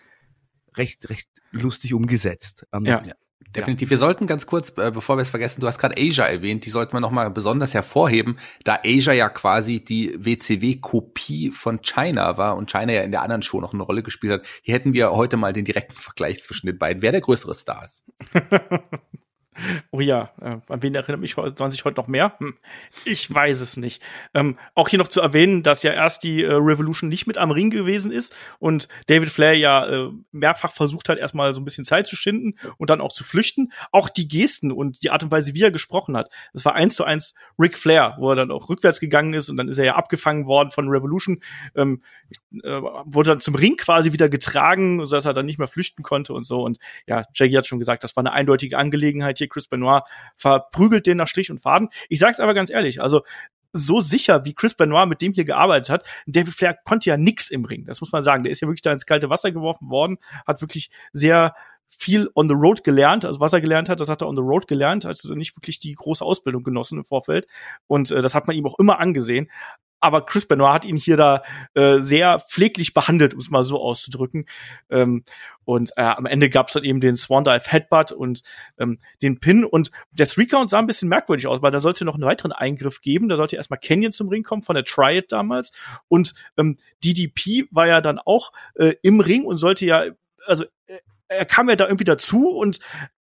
[0.77, 2.65] recht, recht lustig umgesetzt.
[2.73, 2.99] Ähm, ja.
[3.05, 3.13] ja.
[3.55, 3.91] Definitiv.
[3.91, 6.69] Wir sollten ganz kurz, äh, bevor wir es vergessen, du hast gerade Asia erwähnt, die
[6.69, 12.71] sollten wir nochmal besonders hervorheben, da Asia ja quasi die WCW-Kopie von China war und
[12.71, 14.45] China ja in der anderen Show noch eine Rolle gespielt hat.
[14.63, 17.85] Hier hätten wir heute mal den direkten Vergleich zwischen den beiden, wer der größere Star
[17.85, 18.03] ist.
[19.91, 22.35] Oh ja, äh, an wen erinnert mich 20 heute noch mehr?
[22.39, 22.55] Hm,
[23.05, 24.01] ich weiß es nicht.
[24.33, 27.51] Ähm, auch hier noch zu erwähnen, dass ja erst die äh, Revolution nicht mit am
[27.51, 31.85] Ring gewesen ist und David Flair ja äh, mehrfach versucht hat, erstmal so ein bisschen
[31.85, 33.71] Zeit zu schinden und dann auch zu flüchten.
[33.91, 36.95] Auch die Gesten und die Art und Weise, wie er gesprochen hat, das war eins
[36.95, 39.85] zu eins Ric Flair, wo er dann auch rückwärts gegangen ist und dann ist er
[39.85, 41.41] ja abgefangen worden von Revolution,
[41.75, 42.01] ähm,
[42.63, 46.33] äh, wurde dann zum Ring quasi wieder getragen, sodass er dann nicht mehr flüchten konnte
[46.33, 46.63] und so.
[46.63, 46.77] Und
[47.07, 50.03] ja, Jackie hat schon gesagt, das war eine eindeutige Angelegenheit hier Chris Benoit
[50.35, 51.89] verprügelt den nach Strich und Faden.
[52.09, 53.21] Ich sag's aber ganz ehrlich, also
[53.73, 56.05] so sicher, wie Chris Benoit mit dem hier gearbeitet hat.
[56.27, 58.43] David Flair konnte ja nix im Ring, das muss man sagen.
[58.43, 61.55] Der ist ja wirklich da ins kalte Wasser geworfen worden, hat wirklich sehr
[61.97, 64.41] viel on the road gelernt, also was er gelernt hat, das hat er on the
[64.41, 67.47] road gelernt, also nicht wirklich die große Ausbildung genossen im Vorfeld
[67.87, 69.49] und äh, das hat man ihm auch immer angesehen
[70.03, 71.43] aber Chris Benoit hat ihn hier da
[71.75, 74.45] äh, sehr pfleglich behandelt, um es mal so auszudrücken.
[74.89, 75.23] Ähm,
[75.63, 78.41] und äh, am Ende gab es dann eben den Swan Dive Headbutt und
[78.77, 79.63] ähm, den Pin.
[79.63, 82.51] Und der Three Count sah ein bisschen merkwürdig aus, weil da sollte noch einen weiteren
[82.51, 83.29] Eingriff geben.
[83.29, 85.71] Da sollte erstmal Canyon zum Ring kommen von der Triad damals.
[86.09, 90.03] Und ähm, DDP war ja dann auch äh, im Ring und sollte ja,
[90.45, 90.99] also äh,
[91.29, 92.79] er kam ja da irgendwie dazu und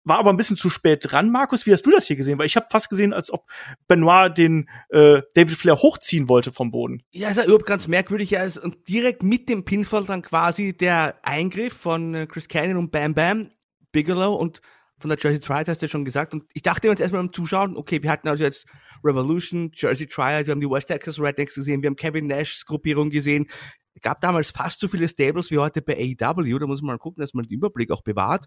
[0.04, 1.30] war aber ein bisschen zu spät dran.
[1.30, 2.38] Markus, wie hast du das hier gesehen?
[2.38, 3.48] Weil ich habe fast gesehen, als ob
[3.86, 7.02] Benoit den äh, David Flair hochziehen wollte vom Boden.
[7.12, 8.30] Ja, ist ja überhaupt ganz merkwürdig.
[8.30, 12.90] Ja, und direkt mit dem Pinfall dann quasi der Eingriff von äh, Chris Canyon und
[12.90, 13.50] Bam Bam,
[13.92, 14.60] Bigelow und
[14.98, 16.32] von der Jersey Triad hast du ja schon gesagt.
[16.32, 18.66] Und ich dachte uns erstmal beim Zuschauen, okay, wir hatten also jetzt
[19.04, 23.10] Revolution, Jersey Triad, wir haben die West Texas Rednecks gesehen, wir haben Kevin Nash's Gruppierung
[23.10, 23.48] gesehen.
[23.94, 26.58] Es gab damals fast so viele Stables wie heute bei AEW.
[26.58, 28.46] Da muss man mal gucken, dass man den Überblick auch bewahrt.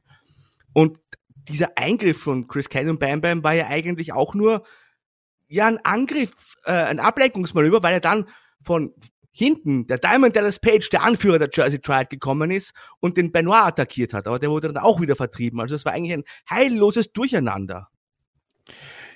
[0.74, 0.98] Und
[1.48, 4.64] dieser Eingriff von Chris Cannon und Bam Bam war ja eigentlich auch nur
[5.48, 8.28] ja ein Angriff, äh, ein Ablenkungsmanöver, weil er dann
[8.64, 8.94] von
[9.32, 13.66] hinten der Diamond Dallas Page, der Anführer der Jersey Triad, gekommen ist und den Benoit
[13.66, 14.28] attackiert hat.
[14.28, 15.60] Aber der wurde dann auch wieder vertrieben.
[15.60, 17.90] Also es war eigentlich ein heilloses Durcheinander.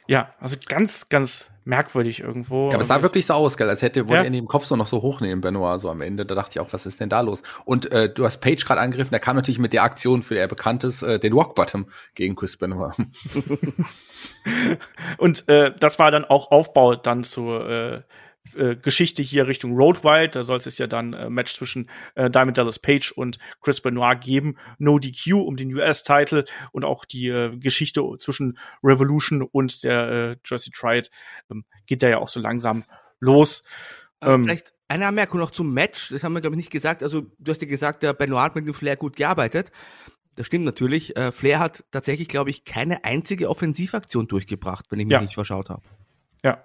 [0.10, 2.70] Ja, also ganz, ganz merkwürdig irgendwo.
[2.70, 4.24] Ja, aber es sah wirklich so aus, gell, als hätte, wollte ja.
[4.24, 6.26] er den Kopf so noch so hochnehmen, Benoit, so am Ende.
[6.26, 7.44] Da dachte ich auch, was ist denn da los?
[7.64, 10.40] Und äh, du hast Page gerade angegriffen, der kam natürlich mit der Aktion, für die
[10.40, 11.86] er bekannt ist, äh, den Rock Bottom
[12.16, 12.96] gegen Chris Benoit.
[15.18, 18.02] Und äh, das war dann auch Aufbau dann zur äh,
[18.56, 20.36] äh, Geschichte hier Richtung Road Wild.
[20.36, 24.20] Da soll es ja dann äh, Match zwischen äh, Diamond Dallas Page und Chris Benoit
[24.20, 24.58] geben.
[24.78, 30.36] No DQ um den US-Title und auch die äh, Geschichte zwischen Revolution und der äh,
[30.46, 31.10] Jersey Triad
[31.52, 32.84] ähm, geht da ja auch so langsam
[33.20, 33.64] los.
[34.22, 36.10] Ähm, vielleicht eine Anmerkung noch zum Match.
[36.10, 37.04] Das haben wir, glaube ich, nicht gesagt.
[37.04, 39.72] Also, du hast ja gesagt, der Benoit hat mit dem Flair gut gearbeitet.
[40.36, 41.16] Das stimmt natürlich.
[41.16, 45.22] Äh, Flair hat tatsächlich, glaube ich, keine einzige Offensivaktion durchgebracht, wenn ich mich ja.
[45.22, 45.84] nicht verschaut habe.
[46.44, 46.64] Ja,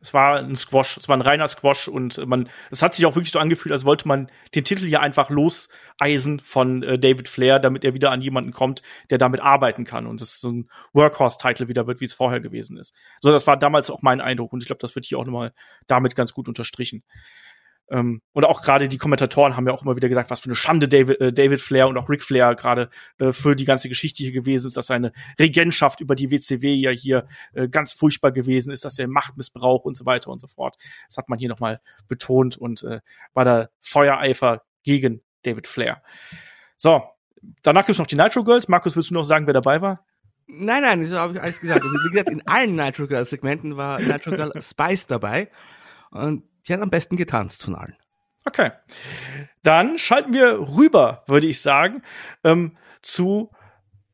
[0.00, 3.16] es war ein Squash, es war ein reiner Squash und man, es hat sich auch
[3.16, 7.58] wirklich so angefühlt, als wollte man den Titel hier einfach loseisen von äh, David Flair,
[7.58, 11.68] damit er wieder an jemanden kommt, der damit arbeiten kann und es so ein Workhorse-Title
[11.68, 12.94] wieder wird, wie es vorher gewesen ist.
[13.20, 15.52] So, das war damals auch mein Eindruck und ich glaube, das wird hier auch nochmal
[15.86, 17.02] damit ganz gut unterstrichen.
[17.90, 20.56] Ähm, und auch gerade die Kommentatoren haben ja auch immer wieder gesagt, was für eine
[20.56, 24.22] Schande David, äh, David Flair und auch Ric Flair gerade äh, für die ganze Geschichte
[24.22, 28.72] hier gewesen ist, dass seine Regentschaft über die WCW ja hier äh, ganz furchtbar gewesen
[28.72, 30.76] ist, dass er Machtmissbrauch und so weiter und so fort.
[31.08, 33.00] Das hat man hier nochmal betont und äh,
[33.32, 36.02] war da Feuereifer gegen David Flair.
[36.76, 37.02] So,
[37.62, 38.68] danach gibt's noch die Nitro Girls.
[38.68, 40.04] Markus, willst du noch sagen, wer dabei war?
[40.46, 41.82] Nein, nein, das habe ich alles gesagt.
[41.82, 45.50] Also, wie gesagt, in allen Nitro Girls Segmenten war Nitro Girl Spice dabei.
[46.10, 47.96] Und die hat am besten getanzt von allen.
[48.44, 48.70] Okay.
[49.62, 52.02] Dann schalten wir rüber, würde ich sagen,
[52.44, 53.50] ähm, zu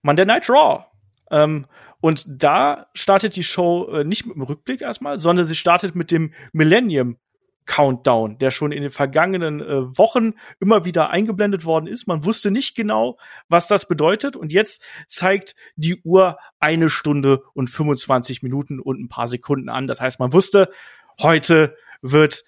[0.02, 0.84] Monday Night Raw.
[1.30, 1.66] Ähm,
[2.00, 6.10] und da startet die Show äh, nicht mit dem Rückblick erstmal, sondern sie startet mit
[6.10, 7.16] dem Millennium
[7.66, 12.06] Countdown, der schon in den vergangenen äh, Wochen immer wieder eingeblendet worden ist.
[12.06, 14.36] Man wusste nicht genau, was das bedeutet.
[14.36, 19.86] Und jetzt zeigt die Uhr eine Stunde und 25 Minuten und ein paar Sekunden an.
[19.86, 20.70] Das heißt, man wusste,
[21.22, 22.44] heute wird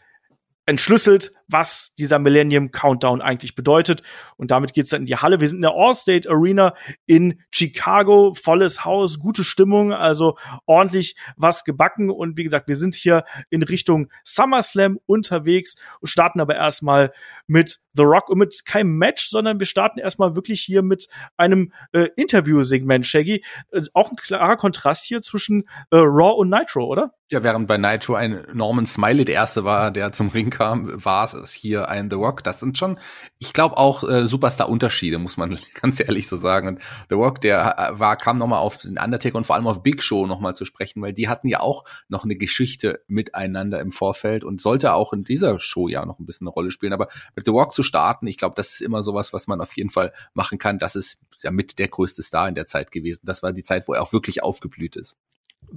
[0.67, 4.03] entschlüsselt, was dieser Millennium Countdown eigentlich bedeutet.
[4.37, 5.41] Und damit geht's dann in die Halle.
[5.41, 6.75] Wir sind in der Allstate Arena
[7.07, 8.35] in Chicago.
[8.35, 10.37] Volles Haus, gute Stimmung, also
[10.67, 12.11] ordentlich was gebacken.
[12.11, 17.13] Und wie gesagt, wir sind hier in Richtung SummerSlam unterwegs und starten aber erstmal
[17.47, 21.73] mit The Rock und mit keinem Match, sondern wir starten erstmal wirklich hier mit einem
[21.93, 23.43] äh, Interview-Segment, Shaggy.
[23.71, 27.15] Äh, auch ein klarer Kontrast hier zwischen äh, Raw und Nitro, oder?
[27.31, 31.25] Ja, während bei Nitro ein Norman Smiley der erste war, der zum Ring kam, war
[31.25, 32.43] es hier ein The Rock.
[32.45, 32.99] Das sind schon,
[33.39, 36.69] ich glaube auch äh, Superstar-Unterschiede, muss man ganz ehrlich so sagen.
[36.69, 39.83] Und The Rock, der äh, war, kam nochmal auf den Undertaker und vor allem auf
[39.83, 43.93] Big Show nochmal zu sprechen, weil die hatten ja auch noch eine Geschichte miteinander im
[43.93, 46.93] Vorfeld und sollte auch in dieser Show ja noch ein bisschen eine Rolle spielen.
[46.93, 49.77] Aber mit The Rock zu starten, ich glaube, das ist immer sowas, was man auf
[49.77, 50.79] jeden Fall machen kann.
[50.79, 53.23] Das ist ja mit der größte Star in der Zeit gewesen.
[53.25, 55.17] Das war die Zeit, wo er auch wirklich aufgeblüht ist.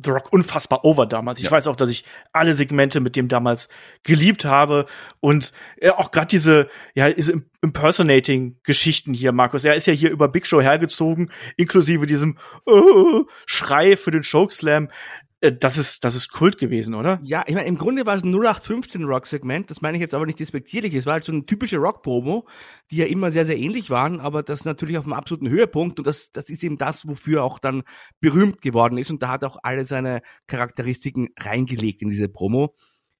[0.01, 1.39] The Rock unfassbar over damals.
[1.39, 1.51] Ich ja.
[1.51, 3.69] weiß auch, dass ich alle Segmente mit dem damals
[4.03, 4.85] geliebt habe
[5.19, 9.65] und äh, auch gerade diese ja diese impersonating Geschichten hier, Markus.
[9.65, 12.37] Er ist ja hier über Big Show hergezogen, inklusive diesem
[12.67, 14.89] uh, Schrei für den Chokeslam.
[15.41, 17.19] Äh, das ist, das ist Kult gewesen, oder?
[17.23, 19.71] Ja, ich meine, im Grunde war es ein 0815 Rock-Segment.
[19.71, 20.93] Das meine ich jetzt aber nicht despektierlich.
[20.93, 22.47] Es war halt so eine typische Rock-Promo,
[22.91, 25.99] die ja immer sehr, sehr ähnlich waren, aber das natürlich auf einem absoluten Höhepunkt.
[25.99, 27.83] Und das, das ist eben das, wofür auch dann
[28.19, 29.11] berühmt geworden ist.
[29.11, 32.75] Und da hat auch alle seine Charakteristiken reingelegt in diese Promo.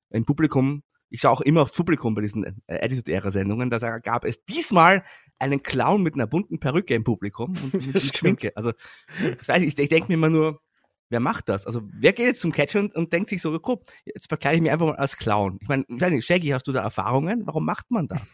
[0.10, 4.44] Im Publikum, ich schaue auch immer auf Publikum bei diesen äh, Attitude-Ära-Sendungen, da gab es
[4.46, 5.04] diesmal
[5.38, 8.52] einen Clown mit einer bunten Perücke im Publikum und mit Schminke.
[8.56, 8.74] Also,
[9.20, 10.62] ich weiß nicht, ich, ich denke mir immer nur,
[11.10, 11.66] wer macht das?
[11.66, 14.62] Also wer geht jetzt zum Catcher und, und denkt sich so, guck, jetzt verkleide ich
[14.62, 15.60] mich einfach mal als Clown.
[15.62, 17.46] Ich meine, ich weiß nicht, Shaggy, hast du da Erfahrungen?
[17.46, 18.22] Warum macht man das?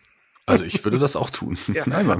[0.47, 1.57] Also ich würde das auch tun.
[1.73, 1.85] Ja.
[1.87, 2.19] Nein, man.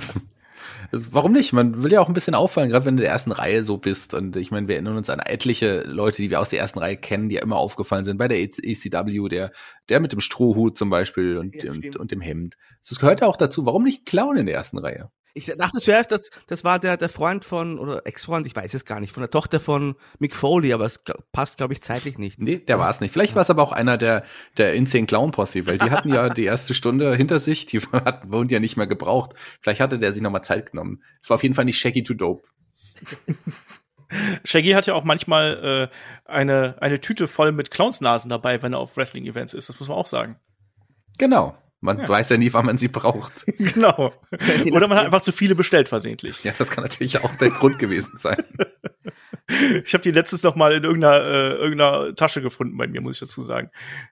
[0.92, 1.54] Also warum nicht?
[1.54, 3.78] Man will ja auch ein bisschen auffallen, gerade wenn du in der ersten Reihe so
[3.78, 4.16] bist.
[4.16, 6.98] Und ich meine, wir erinnern uns an etliche Leute, die wir aus der ersten Reihe
[6.98, 8.18] kennen, die ja immer aufgefallen sind.
[8.18, 9.52] Bei der ECW, der,
[9.90, 12.58] der mit dem Strohhut zum Beispiel und, ja, und, und, dem Hemd.
[12.90, 13.68] Das gehört ja auch dazu.
[13.68, 15.12] Warum nicht Clown in der ersten Reihe?
[15.38, 18.86] Ich dachte zuerst, das, das war der, der Freund von, oder Ex-Freund, ich weiß es
[18.86, 21.02] gar nicht, von der Tochter von Mick Foley, aber es
[21.34, 22.40] passt, glaube ich, zeitlich nicht.
[22.40, 23.12] Nee, der war es nicht.
[23.12, 24.24] Vielleicht war es aber auch einer der,
[24.58, 28.32] der Insane Clown Posse, weil die hatten ja die erste Stunde hinter sich, die hatten,
[28.32, 29.34] wurden ja nicht mehr gebraucht.
[29.60, 31.04] Vielleicht hatte der sich nochmal Zeit genommen.
[31.22, 32.48] Es war auf jeden Fall nicht Shaggy to Dope.
[34.46, 38.80] Shaggy hat ja auch manchmal äh, eine, eine Tüte voll mit Clownsnasen dabei, wenn er
[38.80, 39.68] auf Wrestling-Events ist.
[39.68, 40.40] Das muss man auch sagen.
[41.18, 41.58] Genau.
[41.86, 42.10] Man ja.
[42.10, 43.46] weiß ja nie, wann man sie braucht.
[43.58, 44.12] genau.
[44.72, 46.44] Oder man hat einfach zu viele bestellt versehentlich.
[46.44, 48.44] Ja, das kann natürlich auch der Grund gewesen sein.
[49.86, 53.18] Ich habe die letztens noch mal in irgendeiner, äh, irgendeiner Tasche gefunden bei mir, muss
[53.18, 53.70] ich dazu sagen,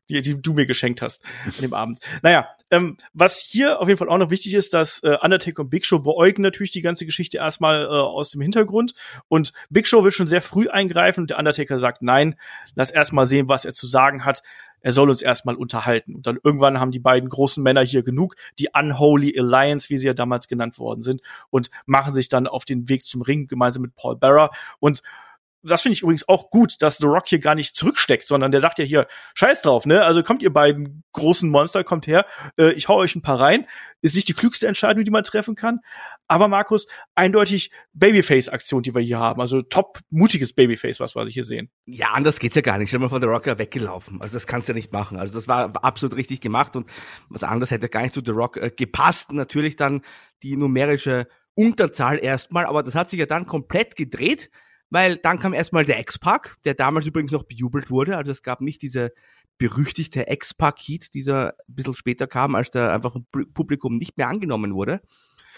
[0.08, 2.00] die, die du mir geschenkt hast an dem Abend.
[2.22, 5.72] Naja, ähm, was hier auf jeden Fall auch noch wichtig ist, dass äh, Undertaker und
[5.72, 8.94] Big Show beäugen natürlich die ganze Geschichte erstmal äh, aus dem Hintergrund
[9.28, 12.36] und Big Show will schon sehr früh eingreifen und der Undertaker sagt, nein,
[12.76, 14.44] lass erstmal sehen, was er zu sagen hat
[14.84, 16.14] er soll uns erstmal unterhalten.
[16.14, 20.08] Und dann irgendwann haben die beiden großen Männer hier genug, die Unholy Alliance, wie sie
[20.08, 23.82] ja damals genannt worden sind, und machen sich dann auf den Weg zum Ring gemeinsam
[23.82, 24.52] mit Paul Bearer.
[24.80, 25.02] Und
[25.64, 28.60] das finde ich übrigens auch gut, dass The Rock hier gar nicht zurücksteckt, sondern der
[28.60, 30.04] sagt ja hier, scheiß drauf, ne?
[30.04, 32.26] Also kommt ihr beiden großen Monster, kommt her,
[32.58, 33.66] äh, ich hau euch ein paar rein.
[34.02, 35.80] Ist nicht die klügste Entscheidung, die man treffen kann.
[36.28, 39.42] Aber Markus, eindeutig Babyface-Aktion, die wir hier haben.
[39.42, 41.70] Also top mutiges Babyface, was wir hier sehen.
[41.86, 42.90] Ja, anders geht's ja gar nicht.
[42.90, 44.22] Stell mal vor, The Rock weggelaufen.
[44.22, 45.18] Also das kannst du ja nicht machen.
[45.18, 46.90] Also das war absolut richtig gemacht und
[47.30, 49.32] was anderes hätte gar nicht zu The Rock äh, gepasst.
[49.32, 50.02] Natürlich dann
[50.42, 54.50] die numerische Unterzahl erstmal, aber das hat sich ja dann komplett gedreht
[54.94, 58.16] weil dann kam erstmal der X-Pack, der damals übrigens noch bejubelt wurde.
[58.16, 59.12] Also es gab nicht diese
[59.58, 64.76] berüchtigte X-Pack-Heat, dieser ein bisschen später kam, als der einfach im Publikum nicht mehr angenommen
[64.76, 65.02] wurde.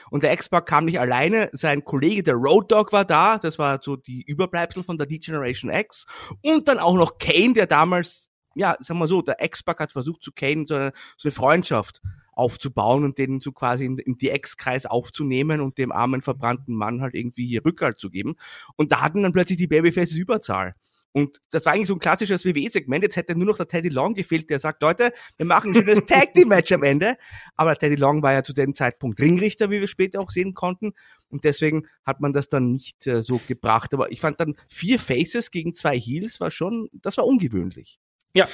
[0.10, 3.80] Und der X-Pack kam nicht alleine, sein Kollege, der Road Dog, war da, das war
[3.82, 6.06] so die Überbleibsel von der D-Generation X.
[6.46, 10.24] Und dann auch noch Kane, der damals, ja, sagen wir so, der X-Pack hat versucht
[10.24, 12.02] zu Kane so eine, so eine Freundschaft
[12.34, 17.16] aufzubauen und den so quasi in, in DX-Kreis aufzunehmen und dem armen, verbrannten Mann halt
[17.16, 18.36] irgendwie hier Rückhalt zu geben.
[18.76, 20.76] Und da hatten dann plötzlich die Babyfaces Überzahl.
[21.16, 23.02] Und das war eigentlich so ein klassisches WWE-Segment.
[23.02, 26.06] Jetzt hätte nur noch der Teddy Long gefehlt, der sagt, Leute, wir machen ein schönes
[26.08, 27.16] Tag Team Match am Ende.
[27.56, 30.92] Aber Teddy Long war ja zu dem Zeitpunkt Ringrichter, wie wir später auch sehen konnten.
[31.30, 33.94] Und deswegen hat man das dann nicht äh, so gebracht.
[33.94, 37.98] Aber ich fand dann vier Faces gegen zwei Heels war schon, das war ungewöhnlich.
[38.36, 38.50] Ja.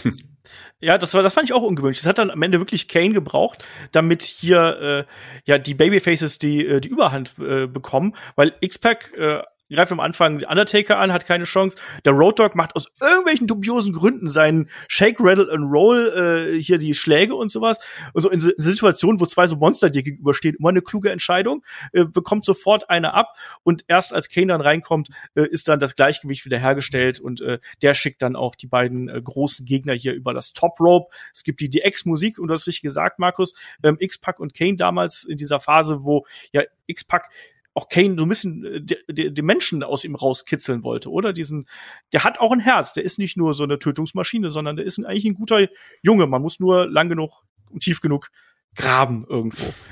[0.79, 1.97] Ja, das war, das fand ich auch ungewöhnlich.
[1.97, 5.11] Das hat dann am Ende wirklich Kane gebraucht, damit hier äh,
[5.45, 9.41] ja die Babyfaces die äh, die Überhand äh, bekommen, weil X-Pac äh,
[9.75, 11.77] greift am Anfang Undertaker an, hat keine Chance.
[12.05, 16.77] Der Road Dog macht aus irgendwelchen dubiosen Gründen seinen Shake, Rattle and Roll, äh, hier
[16.77, 17.79] die Schläge und sowas.
[18.13, 21.63] Also in Situationen, wo zwei so Monster dir gegenüberstehen, immer eine kluge Entscheidung,
[21.93, 25.95] äh, bekommt sofort eine ab und erst als Kane dann reinkommt, äh, ist dann das
[25.95, 30.13] Gleichgewicht wieder hergestellt und äh, der schickt dann auch die beiden äh, großen Gegner hier
[30.13, 31.13] über das Top Rope.
[31.33, 35.23] Es gibt die DX-Musik und du hast richtig gesagt, Markus, ähm, X-Pac und Kane damals
[35.23, 37.29] in dieser Phase, wo ja X-Pac
[37.73, 41.33] auch Kane so ein bisschen äh, die, die Menschen aus ihm rauskitzeln wollte, oder?
[41.33, 41.67] Diesen,
[42.13, 44.99] der hat auch ein Herz, der ist nicht nur so eine Tötungsmaschine, sondern der ist
[44.99, 45.67] eigentlich ein guter
[46.01, 46.27] Junge.
[46.27, 48.29] Man muss nur lang genug und tief genug
[48.75, 49.65] graben irgendwo.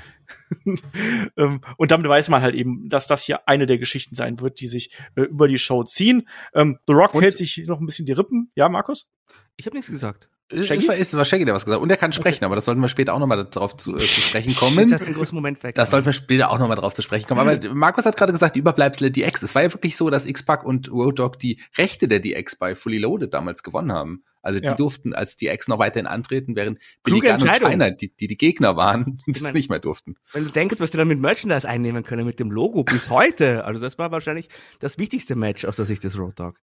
[1.36, 4.60] Ähm, und damit weiß man halt eben, dass das hier eine der Geschichten sein wird,
[4.60, 6.28] die sich äh, über die Show ziehen.
[6.54, 8.48] Ähm, The Rock und hält sich noch ein bisschen die Rippen.
[8.54, 9.08] Ja, Markus?
[9.56, 10.28] Ich habe nichts gesagt.
[10.50, 10.86] Shaggy?
[10.86, 12.44] Das ist, war Shaggy, der was gesagt Und er kann sprechen, okay.
[12.46, 14.90] aber das sollten wir später auch nochmal darauf zu, äh, zu sprechen kommen.
[14.90, 15.74] Das ist ein großer Moment weg.
[15.74, 17.40] Das sollten wir später auch nochmal darauf zu sprechen kommen.
[17.40, 19.42] Aber Markus hat gerade gesagt, die Überbleibsel der DX.
[19.42, 22.74] Es war ja wirklich so, dass X-Pac und Road Dogg die Rechte der DX bei
[22.74, 24.24] Fully Loaded damals gewonnen haben.
[24.42, 24.74] Also die ja.
[24.74, 28.76] durften als DX noch weiterhin antreten, während Billy Gunn und Steiner, die, die die Gegner
[28.76, 30.14] waren, das meine, nicht mehr durften.
[30.32, 33.64] Wenn du denkst, was die dann mit Merchandise einnehmen können, mit dem Logo bis heute.
[33.64, 34.48] Also das war wahrscheinlich
[34.78, 36.58] das wichtigste Match aus der Sicht des Road Dogg.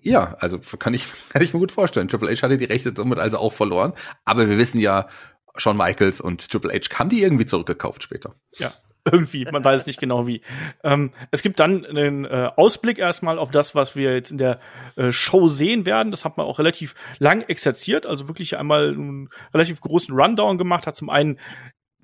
[0.00, 2.08] Ja, also kann ich, kann ich mir gut vorstellen.
[2.08, 3.92] Triple H hatte die Rechte somit also auch verloren.
[4.24, 5.08] Aber wir wissen ja,
[5.56, 8.34] Shawn Michaels und Triple H haben die irgendwie zurückgekauft später.
[8.56, 8.72] Ja,
[9.10, 10.42] irgendwie, man weiß nicht genau wie.
[10.84, 14.60] Ähm, es gibt dann einen äh, Ausblick erstmal auf das, was wir jetzt in der
[14.96, 16.12] äh, Show sehen werden.
[16.12, 20.86] Das hat man auch relativ lang exerziert, also wirklich einmal einen relativ großen Rundown gemacht,
[20.86, 21.40] hat zum einen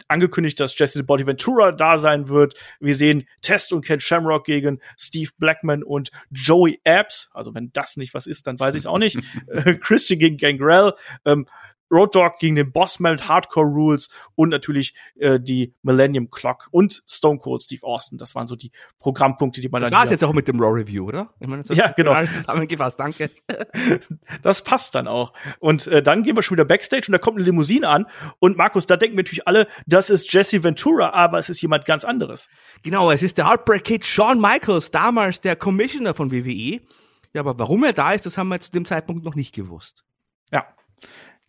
[0.08, 2.54] angekündigt, dass Jesse Body Ventura da sein wird.
[2.80, 7.30] Wir sehen Test und Ken Shamrock gegen Steve Blackman und Joey Abs.
[7.32, 9.18] Also wenn das nicht was ist, dann weiß ich es auch nicht.
[9.48, 10.92] Äh, Christian gegen Gangrel.
[11.24, 11.46] Ähm,
[11.90, 17.38] Road Dogg gegen den Bossman Hardcore Rules und natürlich äh, die Millennium Clock und Stone
[17.38, 18.18] Cold Steve Austin.
[18.18, 19.96] Das waren so die Programmpunkte, die man das dann.
[19.96, 21.30] Das war's jetzt auch mit dem Raw Review, oder?
[21.40, 22.14] Ich meine, das ja, genau.
[22.26, 23.30] Zusammengefasst, danke.
[24.42, 25.32] das passt dann auch.
[25.58, 28.06] Und äh, dann gehen wir schon wieder Backstage und da kommt eine Limousine an
[28.38, 31.84] und Markus, da denken wir natürlich alle, das ist Jesse Ventura, aber es ist jemand
[31.84, 32.48] ganz anderes.
[32.82, 36.80] Genau, es ist der Heartbreak Kid Shawn Michaels, damals der Commissioner von WWE.
[37.32, 40.04] Ja, aber warum er da ist, das haben wir zu dem Zeitpunkt noch nicht gewusst.
[40.52, 40.66] Ja,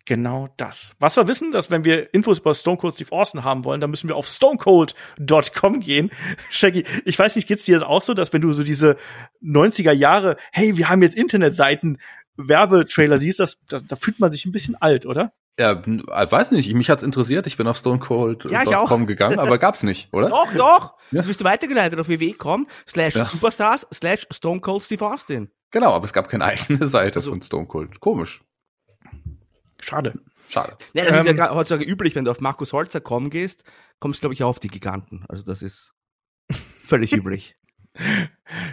[0.09, 0.95] genau das.
[0.99, 3.91] Was wir wissen, dass wenn wir Infos über Stone Cold Steve Austin haben wollen, dann
[3.91, 6.09] müssen wir auf stonecold.com gehen.
[6.49, 8.97] Shaggy, ich weiß nicht, geht's dir auch so, dass wenn du so diese
[9.43, 11.99] 90er Jahre, hey, wir haben jetzt Internetseiten,
[12.37, 15.31] Werbetrailer siehst, das, da, da fühlt man sich ein bisschen alt, oder?
[15.59, 19.83] Ja, ich weiß nicht, mich hat's interessiert, ich bin auf stonecold.com ja, gegangen, aber gab's
[19.83, 20.29] nicht, oder?
[20.29, 20.95] Doch, doch.
[21.11, 21.21] Ja.
[21.21, 23.25] Du bist weitergeleitet auf www.com slash ja.
[23.25, 25.51] superstars slash Stone Cold Steve Austin.
[25.69, 27.99] Genau, aber es gab keine eigene Seite also, von Stone Cold.
[27.99, 28.41] Komisch.
[29.81, 30.13] Schade.
[30.49, 30.77] Schade.
[30.93, 33.63] Ja, das ähm, ist ja ähm, heutzutage üblich, wenn du auf Markus Holzer kommen gehst,
[33.99, 35.25] kommst glaube ich auch auf die Giganten.
[35.27, 35.93] Also das ist
[36.51, 37.55] völlig üblich.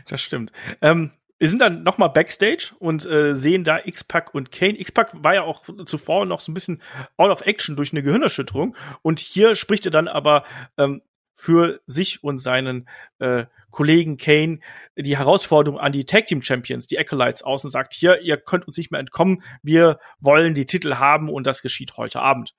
[0.07, 0.53] Das stimmt.
[0.81, 4.81] Ähm, wir sind dann nochmal Backstage und äh, sehen da X-Pac und Kane.
[4.81, 6.81] X-Pac war ja auch zuvor noch so ein bisschen
[7.19, 8.75] out of action durch eine Gehirnerschütterung.
[9.03, 10.45] Und hier spricht er dann aber
[10.79, 11.03] ähm,
[11.35, 12.89] für sich und seinen
[13.19, 13.45] äh,
[13.77, 14.61] Kollegen Kane
[14.97, 18.67] die Herausforderung an die Tag Team Champions, die Acolytes, aus und sagt, hier, ihr könnt
[18.67, 22.55] uns nicht mehr entkommen, wir wollen die Titel haben und das geschieht heute Abend.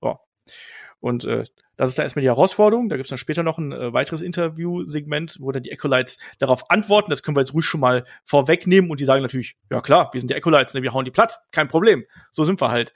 [0.00, 0.18] So.
[0.98, 1.44] Und äh,
[1.76, 2.88] das ist dann erstmal die Herausforderung.
[2.88, 7.10] Da gibt's dann später noch ein äh, weiteres Interview-Segment, wo dann die Acolytes darauf antworten.
[7.10, 8.90] Das können wir jetzt ruhig schon mal vorwegnehmen.
[8.90, 11.38] Und die sagen natürlich, ja klar, wir sind die Acolytes, ne, wir hauen die platt,
[11.52, 12.04] kein Problem.
[12.32, 12.94] So sind wir halt.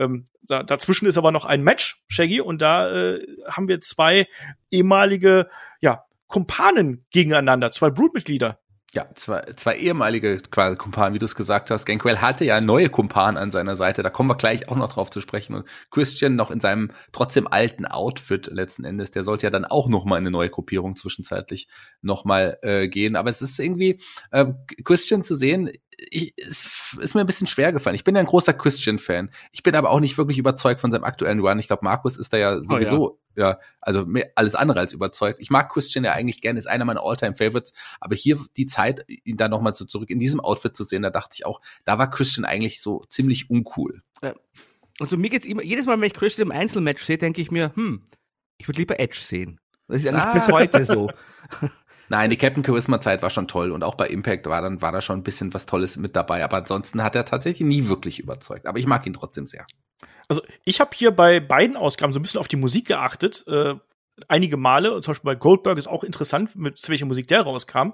[0.00, 4.26] Ähm, da, dazwischen ist aber noch ein Match, Shaggy, und da äh, haben wir zwei
[4.72, 5.48] ehemalige,
[5.80, 8.58] ja, Kumpanen gegeneinander, zwei Brutmitglieder.
[8.94, 11.84] Ja, zwei, zwei ehemalige quasi Kumpanen, wie du es gesagt hast.
[11.84, 15.10] Ganquel hatte ja neue Kumpanen an seiner Seite, da kommen wir gleich auch noch drauf
[15.10, 15.54] zu sprechen.
[15.54, 19.88] Und Christian noch in seinem trotzdem alten Outfit letzten Endes, der sollte ja dann auch
[19.88, 21.66] noch mal in eine neue Gruppierung zwischenzeitlich
[22.02, 23.16] noch mal äh, gehen.
[23.16, 24.00] Aber es ist irgendwie,
[24.30, 24.46] äh,
[24.84, 25.72] Christian zu sehen,
[26.10, 26.68] ich, es
[27.00, 27.96] ist mir ein bisschen schwer gefallen.
[27.96, 29.30] Ich bin ja ein großer Christian-Fan.
[29.50, 31.58] Ich bin aber auch nicht wirklich überzeugt von seinem aktuellen Run.
[31.58, 33.23] Ich glaube, Markus ist da ja sowieso, oh, ja.
[33.36, 33.58] Ja.
[33.80, 35.40] also mehr, alles andere als überzeugt.
[35.40, 37.72] Ich mag Christian ja eigentlich gerne, ist einer meiner All-Time-Favorites.
[38.00, 41.10] Aber hier die Zeit, ihn da nochmal so zurück in diesem Outfit zu sehen, da
[41.10, 44.02] dachte ich auch, da war Christian eigentlich so ziemlich uncool.
[44.22, 44.34] Ja.
[45.00, 47.72] Also mir geht's immer, jedes Mal, wenn ich Christian im Einzelmatch sehe, denke ich mir,
[47.74, 48.02] hm,
[48.58, 49.60] ich würde lieber Edge sehen.
[49.88, 50.32] Das ist eigentlich ah.
[50.32, 51.10] bis heute so.
[52.08, 54.92] Nein, die Captain Charisma Zeit war schon toll und auch bei Impact war dann war
[54.92, 58.20] da schon ein bisschen was Tolles mit dabei, aber ansonsten hat er tatsächlich nie wirklich
[58.20, 59.66] überzeugt, aber ich mag ihn trotzdem sehr.
[60.28, 63.74] Also, ich habe hier bei beiden Ausgaben so ein bisschen auf die Musik geachtet, äh,
[64.28, 67.92] einige Male, zum Beispiel bei Goldberg ist auch interessant, mit welcher Musik der rauskam.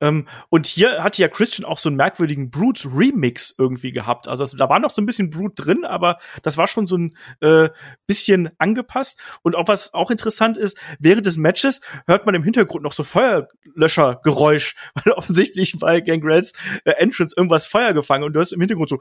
[0.00, 4.28] Ähm, und hier hatte ja Christian auch so einen merkwürdigen Brute Remix irgendwie gehabt.
[4.28, 7.16] Also da war noch so ein bisschen Brute drin, aber das war schon so ein
[7.40, 7.70] äh,
[8.06, 9.20] bisschen angepasst.
[9.42, 13.04] Und auch was auch interessant ist, während des Matches hört man im Hintergrund noch so
[13.04, 16.52] Feuerlöschergeräusch, weil offensichtlich bei Gangrels
[16.84, 18.98] äh, Entrance irgendwas Feuer gefangen und du hörst im Hintergrund so,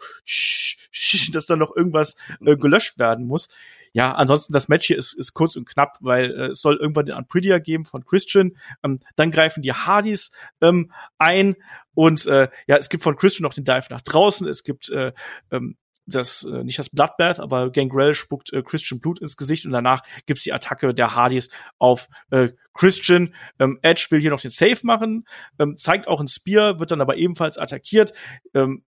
[1.32, 2.16] dass da noch irgendwas
[2.46, 3.50] äh, gelöscht werden muss
[3.96, 7.06] ja, ansonsten das Match hier ist, ist kurz und knapp, weil äh, es soll irgendwann
[7.06, 8.58] den Unprettier geben von Christian.
[8.84, 11.56] Ähm, dann greifen die Hardys ähm, ein
[11.94, 14.46] und äh, ja, es gibt von Christian noch den Dive nach draußen.
[14.50, 15.14] Es gibt äh,
[15.50, 19.72] ähm, das äh, nicht das Bloodbath, aber Gangrel spuckt äh, Christian Blut ins Gesicht und
[19.72, 23.34] danach gibt's die Attacke der Hardys auf äh, Christian.
[23.60, 25.26] Ähm, Edge will hier noch den Safe machen,
[25.58, 28.12] ähm, zeigt auch ein Spear, wird dann aber ebenfalls attackiert.
[28.54, 28.84] Ähm,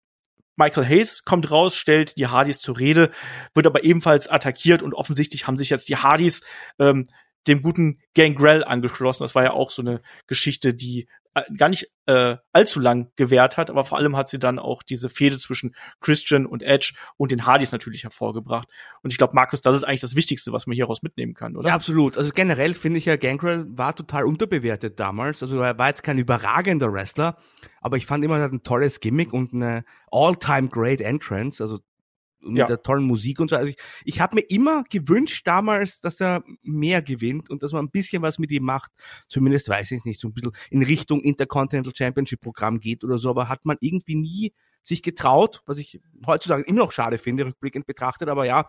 [0.56, 3.10] Michael Hayes kommt raus, stellt die Hardys zur Rede,
[3.54, 6.42] wird aber ebenfalls attackiert und offensichtlich haben sich jetzt die Hardys
[6.78, 7.08] ähm,
[7.46, 9.22] dem guten Gangrel angeschlossen.
[9.22, 11.08] Das war ja auch so eine Geschichte, die
[11.56, 15.08] gar nicht äh, allzu lang gewährt hat, aber vor allem hat sie dann auch diese
[15.08, 18.68] Fehde zwischen Christian und Edge und den Hardys natürlich hervorgebracht.
[19.02, 21.68] Und ich glaube, Markus, das ist eigentlich das Wichtigste, was man hieraus mitnehmen kann, oder?
[21.68, 22.16] Ja, absolut.
[22.16, 25.42] Also generell finde ich ja, Gangrel war total unterbewertet damals.
[25.42, 27.36] Also er war jetzt kein überragender Wrestler,
[27.80, 31.62] aber ich fand immer, er hat ein tolles Gimmick und eine all-time great Entrance.
[31.62, 31.80] Also
[32.48, 32.66] mit ja.
[32.66, 33.56] der tollen Musik und so.
[33.56, 37.86] Also ich, ich habe mir immer gewünscht damals, dass er mehr gewinnt und dass man
[37.86, 38.92] ein bisschen was mit ihm macht.
[39.28, 43.30] Zumindest weiß ich nicht, so ein bisschen in Richtung Intercontinental Championship Programm geht oder so,
[43.30, 47.86] aber hat man irgendwie nie sich getraut, was ich heutzutage immer noch schade finde, rückblickend
[47.86, 48.68] betrachtet, aber ja,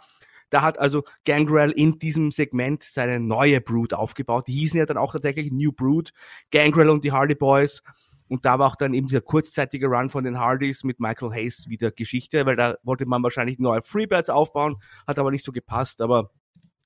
[0.49, 4.47] da hat also Gangrel in diesem Segment seine neue Brood aufgebaut.
[4.47, 6.11] Die hießen ja dann auch tatsächlich New Brood,
[6.51, 7.81] Gangrel und die Hardy Boys.
[8.27, 11.67] Und da war auch dann eben dieser kurzzeitige Run von den Hardys mit Michael Hayes
[11.69, 16.01] wieder Geschichte, weil da wollte man wahrscheinlich neue Freebirds aufbauen, hat aber nicht so gepasst.
[16.01, 16.31] Aber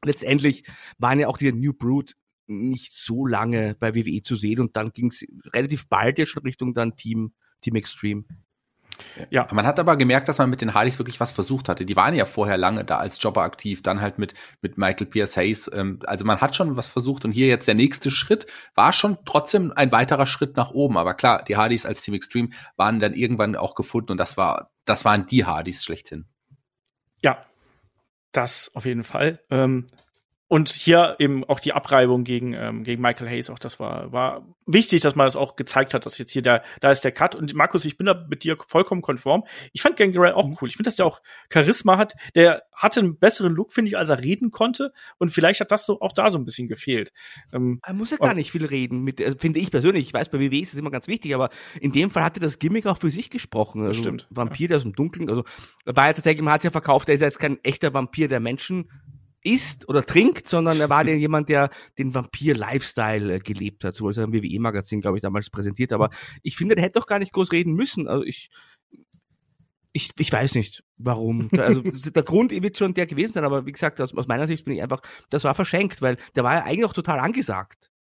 [0.04, 0.64] letztendlich
[0.98, 2.16] waren ja auch die New Brood
[2.48, 6.44] nicht so lange bei WWE zu sehen und dann ging es relativ bald jetzt schon
[6.44, 8.26] Richtung dann Team, Team Extreme.
[9.30, 9.48] Ja.
[9.52, 11.86] Man hat aber gemerkt, dass man mit den Hardys wirklich was versucht hatte.
[11.86, 15.38] Die waren ja vorher lange da als Jobber aktiv, dann halt mit, mit Michael Pierce
[15.38, 15.70] Hayes.
[15.74, 19.18] Ähm, also man hat schon was versucht und hier jetzt der nächste Schritt war schon
[19.26, 20.98] trotzdem ein weiterer Schritt nach oben.
[20.98, 24.72] Aber klar, die Hardys als Team Extreme waren dann irgendwann auch gefunden und das war,
[24.86, 26.26] das waren die Hardys schlechthin.
[27.24, 27.46] Ja,
[28.32, 29.40] das auf jeden Fall.
[29.50, 29.88] Ähm,
[30.52, 34.46] und hier eben auch die Abreibung gegen, ähm, gegen Michael Hayes, auch das war, war
[34.66, 37.36] wichtig, dass man das auch gezeigt hat, dass jetzt hier der, da ist der Cut.
[37.36, 39.46] Und Markus, ich bin da mit dir vollkommen konform.
[39.72, 40.58] Ich fand Gangrel auch mhm.
[40.60, 40.68] cool.
[40.68, 42.16] Ich finde, dass der auch Charisma hat.
[42.36, 44.92] Der hatte einen besseren Look, finde ich, als er reden konnte.
[45.20, 47.14] Und vielleicht hat das so auch da so ein bisschen gefehlt.
[47.54, 50.08] Ähm, er muss ja gar nicht viel reden, mit, also finde ich persönlich.
[50.08, 51.50] Ich weiß, bei WWE ist das immer ganz wichtig, aber
[51.80, 53.84] in dem Fall hatte das Gimmick auch für sich gesprochen.
[53.84, 54.28] Also das stimmt.
[54.30, 55.46] Vampir, der aus dem Dunkeln, also
[55.86, 58.42] war ja tatsächlich, man hat ja verkauft, der ist ja jetzt kein echter Vampir, der
[58.42, 58.90] Menschen
[59.44, 63.96] isst oder trinkt, sondern er war jemand, der den Vampir-Lifestyle äh, gelebt hat.
[63.96, 65.94] So ist er im WWE-Magazin, glaube ich, damals präsentiert.
[65.94, 66.10] Aber
[66.44, 68.08] ich finde, der hätte doch gar nicht groß reden müssen.
[68.08, 68.50] Also ich,
[69.94, 71.50] ich, ich weiß nicht, warum.
[71.58, 71.82] Also
[72.16, 74.78] der Grund wird schon der gewesen sein, aber wie gesagt, aus, aus meiner Sicht finde
[74.78, 77.91] ich einfach, das war verschenkt, weil der war ja eigentlich auch total angesagt.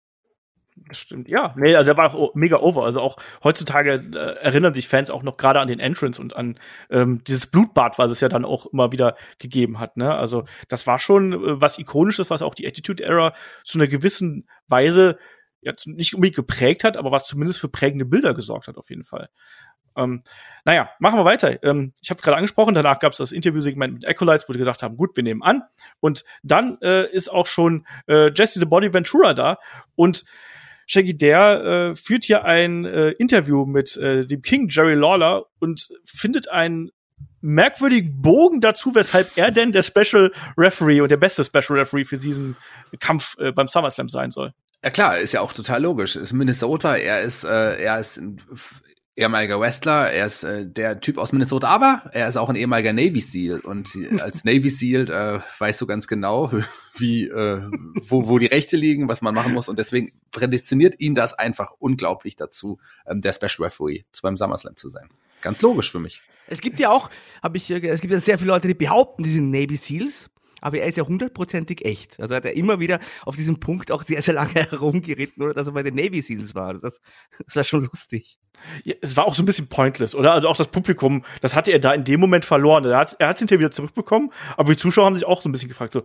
[0.91, 1.53] Stimmt, ja.
[1.57, 2.86] Nee, also der war auch mega over.
[2.86, 6.57] Also auch heutzutage äh, erinnern sich Fans auch noch gerade an den Entrance und an
[6.89, 9.97] ähm, dieses Blutbad, was es ja dann auch immer wieder gegeben hat.
[9.97, 10.13] Ne?
[10.13, 14.47] Also das war schon äh, was Ikonisches, was auch die Attitude Era zu einer gewissen
[14.67, 15.17] Weise
[15.61, 19.03] jetzt nicht unbedingt geprägt hat, aber was zumindest für prägende Bilder gesorgt hat, auf jeden
[19.03, 19.30] Fall.
[19.95, 20.24] Ähm,
[20.63, 21.61] naja, machen wir weiter.
[21.63, 24.59] Ähm, ich habe es gerade angesprochen, danach gab es das Interviewsegment mit Acolytes, wo die
[24.59, 25.63] gesagt haben, gut, wir nehmen an.
[25.99, 29.59] Und dann äh, ist auch schon äh, Jesse the Body Ventura da
[29.95, 30.26] und
[30.91, 35.89] Shaggy der äh, führt hier ein äh, Interview mit äh, dem King Jerry Lawler und
[36.03, 36.91] findet einen
[37.39, 42.17] merkwürdigen Bogen dazu, weshalb er denn der Special Referee und der beste Special Referee für
[42.17, 42.57] diesen
[42.99, 44.53] Kampf äh, beim SummerSlam sein soll.
[44.83, 46.17] Ja klar, ist ja auch total logisch.
[46.17, 48.21] Ist Minnesota, er ist, äh, er ist
[49.22, 52.93] ehemaliger Wrestler, er ist äh, der Typ aus Minnesota, aber er ist auch ein ehemaliger
[52.93, 56.51] Navy SEAL und als Navy SEAL äh, weißt du ganz genau,
[56.97, 57.61] wie äh,
[58.07, 61.72] wo, wo die Rechte liegen, was man machen muss und deswegen prädestiniert ihn das einfach
[61.80, 65.07] unglaublich dazu, ähm, der Special Referee beim SummerSlam zu sein.
[65.41, 66.22] Ganz logisch für mich.
[66.47, 67.09] Es gibt ja auch,
[67.41, 70.30] habe ich, es gibt ja sehr viele Leute, die behaupten, die sind Navy Seals
[70.62, 72.20] aber er ist ja hundertprozentig echt.
[72.20, 75.68] Also hat er immer wieder auf diesem Punkt auch sehr, sehr lange herumgeritten, oder dass
[75.68, 76.74] er bei den Navy Seals war.
[76.76, 77.01] Das,
[77.45, 78.38] das war schon lustig.
[78.84, 80.34] Ja, es war auch so ein bisschen pointless, oder?
[80.34, 82.86] Also auch das Publikum, das hatte er da in dem Moment verloren.
[82.86, 85.70] Er hat es hinterher wieder zurückbekommen, aber die Zuschauer haben sich auch so ein bisschen
[85.70, 86.03] gefragt, so,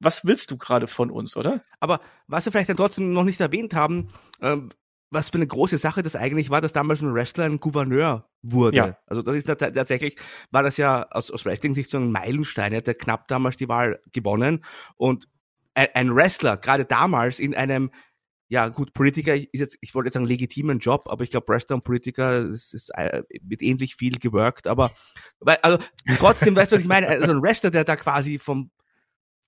[0.00, 1.62] was willst du gerade von uns, oder?
[1.80, 4.08] Aber was wir vielleicht dann trotzdem noch nicht erwähnt haben,
[4.40, 4.70] ähm,
[5.14, 8.76] was für eine große Sache das eigentlich war, dass damals ein Wrestler ein Gouverneur wurde.
[8.76, 8.98] Ja.
[9.06, 10.16] Also das ist tatsächlich,
[10.50, 12.72] war das ja aus, aus Wrestling-Sicht so ein Meilenstein.
[12.72, 14.64] Er hat ja knapp damals die Wahl gewonnen
[14.96, 15.28] und
[15.76, 17.90] ein, Wrestler, gerade damals in einem
[18.48, 21.76] ja, gut, Politiker ist jetzt, ich wollte jetzt sagen, legitimen Job, aber ich glaube, Wrestler
[21.76, 24.92] und Politiker, ist, äh, wird ähnlich viel geworkt, aber,
[25.40, 25.78] weil, also,
[26.18, 27.08] trotzdem, weißt du, was ich meine?
[27.08, 28.70] Also ein Wrestler, der da quasi vom,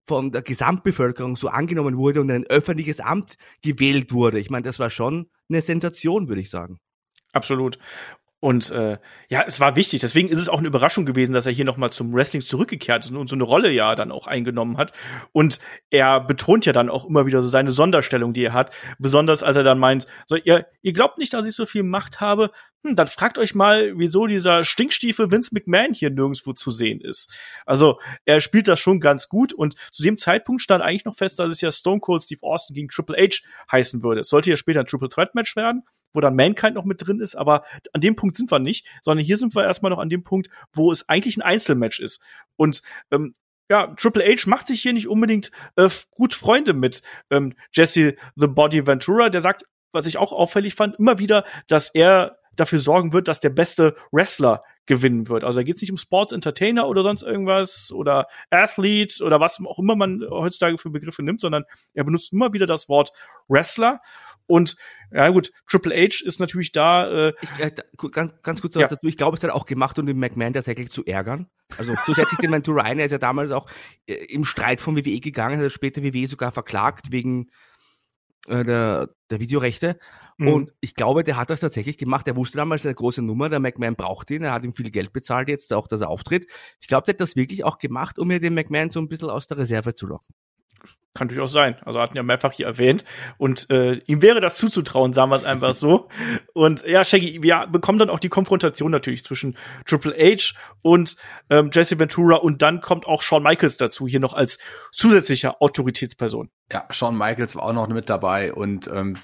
[0.07, 4.38] von der Gesamtbevölkerung so angenommen wurde und in ein öffentliches Amt gewählt wurde.
[4.38, 6.78] Ich meine, das war schon eine Sensation, würde ich sagen.
[7.32, 7.78] Absolut.
[8.38, 8.98] Und äh,
[9.28, 10.02] ja, es war wichtig.
[10.02, 13.11] Deswegen ist es auch eine Überraschung gewesen, dass er hier nochmal zum Wrestling zurückgekehrt ist
[13.11, 14.92] und so eine Rolle ja dann auch eingenommen hat.
[15.32, 15.59] Und
[15.90, 18.70] er betont ja dann auch immer wieder so seine Sonderstellung, die er hat.
[18.98, 22.20] Besonders als er dann meint, so, ihr, ihr glaubt nicht, dass ich so viel Macht
[22.20, 22.50] habe?
[22.85, 27.33] Hm, dann fragt euch mal, wieso dieser Stinkstiefel Vince McMahon hier nirgendwo zu sehen ist.
[27.64, 31.39] Also er spielt das schon ganz gut und zu dem Zeitpunkt stand eigentlich noch fest,
[31.39, 33.39] dass es ja Stone Cold Steve Austin gegen Triple H
[33.70, 34.22] heißen würde.
[34.22, 35.83] Es sollte ja später ein Triple Threat Match werden
[36.16, 39.24] wo dann Mankind noch mit drin ist, aber an dem Punkt sind wir nicht, sondern
[39.24, 42.20] hier sind wir erstmal noch an dem Punkt, wo es eigentlich ein Einzelmatch ist.
[42.57, 43.35] Und ähm,
[43.68, 48.47] ja, Triple H macht sich hier nicht unbedingt äh, gut Freunde mit ähm, Jesse the
[48.47, 53.12] Body Ventura, der sagt, was ich auch auffällig fand, immer wieder, dass er dafür sorgen
[53.12, 55.44] wird, dass der beste Wrestler gewinnen wird.
[55.44, 59.61] Also da geht es nicht um Sports Entertainer oder sonst irgendwas oder Athlete oder was
[59.64, 63.11] auch immer man heutzutage für Begriffe nimmt, sondern er benutzt immer wieder das Wort
[63.48, 64.00] Wrestler
[64.46, 64.76] und
[65.12, 67.28] ja gut, Triple H ist natürlich da.
[67.28, 67.72] Äh, ich, äh,
[68.11, 68.86] ganz, ganz kurz ja.
[68.86, 71.48] dazu, ich glaube, es hat er auch gemacht, um den McMahon tatsächlich zu ärgern.
[71.78, 72.98] Also so setze ich den Ventura ein.
[72.98, 73.68] Er ist ja damals auch
[74.07, 77.50] äh, im Streit von WWE gegangen, hat er später WWE sogar verklagt wegen
[78.49, 79.99] äh, der, der Videorechte.
[80.38, 80.49] Mhm.
[80.49, 82.28] Und ich glaube, der hat das tatsächlich gemacht.
[82.28, 85.12] Er wusste damals eine große Nummer, der McMahon braucht ihn, er hat ihm viel Geld
[85.12, 86.51] bezahlt jetzt, auch dass er auftritt.
[86.80, 89.30] Ich glaube, der hat das wirklich auch gemacht, um mir den McMahon so ein bisschen
[89.30, 90.34] aus der Reserve zu locken.
[91.16, 91.76] Kann durchaus sein.
[91.84, 93.04] Also hatten ja mehrfach hier erwähnt.
[93.38, 96.08] Und äh, ihm wäre das zuzutrauen, sagen wir es einfach so.
[96.52, 99.56] Und ja, Shaggy, wir bekommen dann auch die Konfrontation natürlich zwischen
[99.86, 101.16] Triple H und
[101.50, 104.58] ähm, Jesse Ventura und dann kommt auch Shawn Michaels dazu, hier noch als
[104.92, 106.50] zusätzlicher Autoritätsperson.
[106.72, 109.16] Ja, Shawn Michaels war auch noch mit dabei und ähm,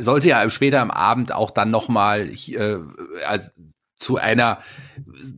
[0.00, 2.78] sollte ja später am Abend auch dann noch mal äh,
[3.26, 3.50] also
[3.98, 4.60] zu einer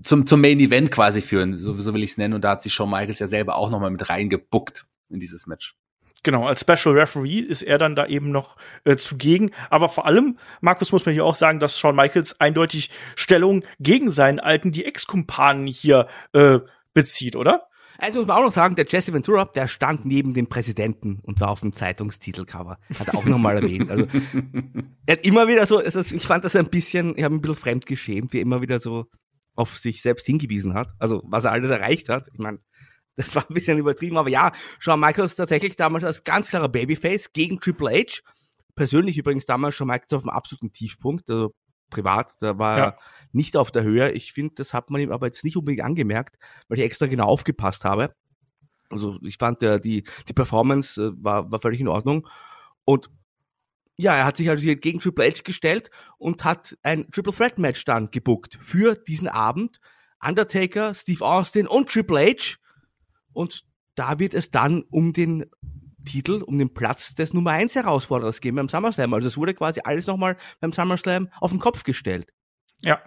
[0.02, 2.62] zum zum Main Event quasi führen, so, so will ich es nennen und da hat
[2.62, 5.74] sich Shawn Michaels ja selber auch noch mal mit reingebuckt in dieses Match.
[6.22, 9.52] Genau, als Special Referee ist er dann da eben noch äh, zugegen.
[9.70, 14.10] Aber vor allem, Markus, muss man hier auch sagen, dass Shawn Michaels eindeutig Stellung gegen
[14.10, 16.58] seinen alten, die Ex-Kumpanen hier äh,
[16.92, 17.66] bezieht, oder?
[17.96, 21.40] Also muss man auch noch sagen, der Jesse Ventura, der stand neben dem Präsidenten und
[21.40, 22.78] war auf dem Zeitungstitelcover.
[22.98, 23.90] Hat er auch nochmal erwähnt.
[23.90, 24.06] Also,
[25.06, 27.56] er hat immer wieder so, also ich fand das ein bisschen, ich habe ein bisschen
[27.56, 29.06] fremd geschämt, wie er immer wieder so
[29.54, 30.88] auf sich selbst hingewiesen hat.
[30.98, 32.28] Also, was er alles erreicht hat.
[32.32, 32.60] Ich meine,
[33.20, 37.32] das war ein bisschen übertrieben, aber ja, Shawn Michaels tatsächlich damals als ganz klarer Babyface
[37.32, 38.20] gegen Triple H.
[38.74, 41.54] Persönlich übrigens damals Shawn Michaels auf dem absoluten Tiefpunkt, also
[41.90, 42.84] privat, da war ja.
[42.84, 42.98] er
[43.32, 44.12] nicht auf der Höhe.
[44.12, 46.36] Ich finde, das hat man ihm aber jetzt nicht unbedingt angemerkt,
[46.68, 48.14] weil ich extra genau aufgepasst habe.
[48.88, 52.26] Also ich fand, der, die, die Performance äh, war, war völlig in Ordnung.
[52.84, 53.10] Und
[53.98, 57.58] ja, er hat sich also hier gegen Triple H gestellt und hat ein Triple Threat
[57.58, 59.78] Match dann gebuckt für diesen Abend.
[60.22, 62.56] Undertaker, Steve Austin und Triple H
[63.32, 63.64] und
[63.94, 65.46] da wird es dann um den
[66.04, 69.12] Titel, um den Platz des Nummer 1 Herausforderers gehen beim SummerSlam.
[69.14, 72.26] Also es wurde quasi alles nochmal beim SummerSlam auf den Kopf gestellt.
[72.80, 73.00] Ja.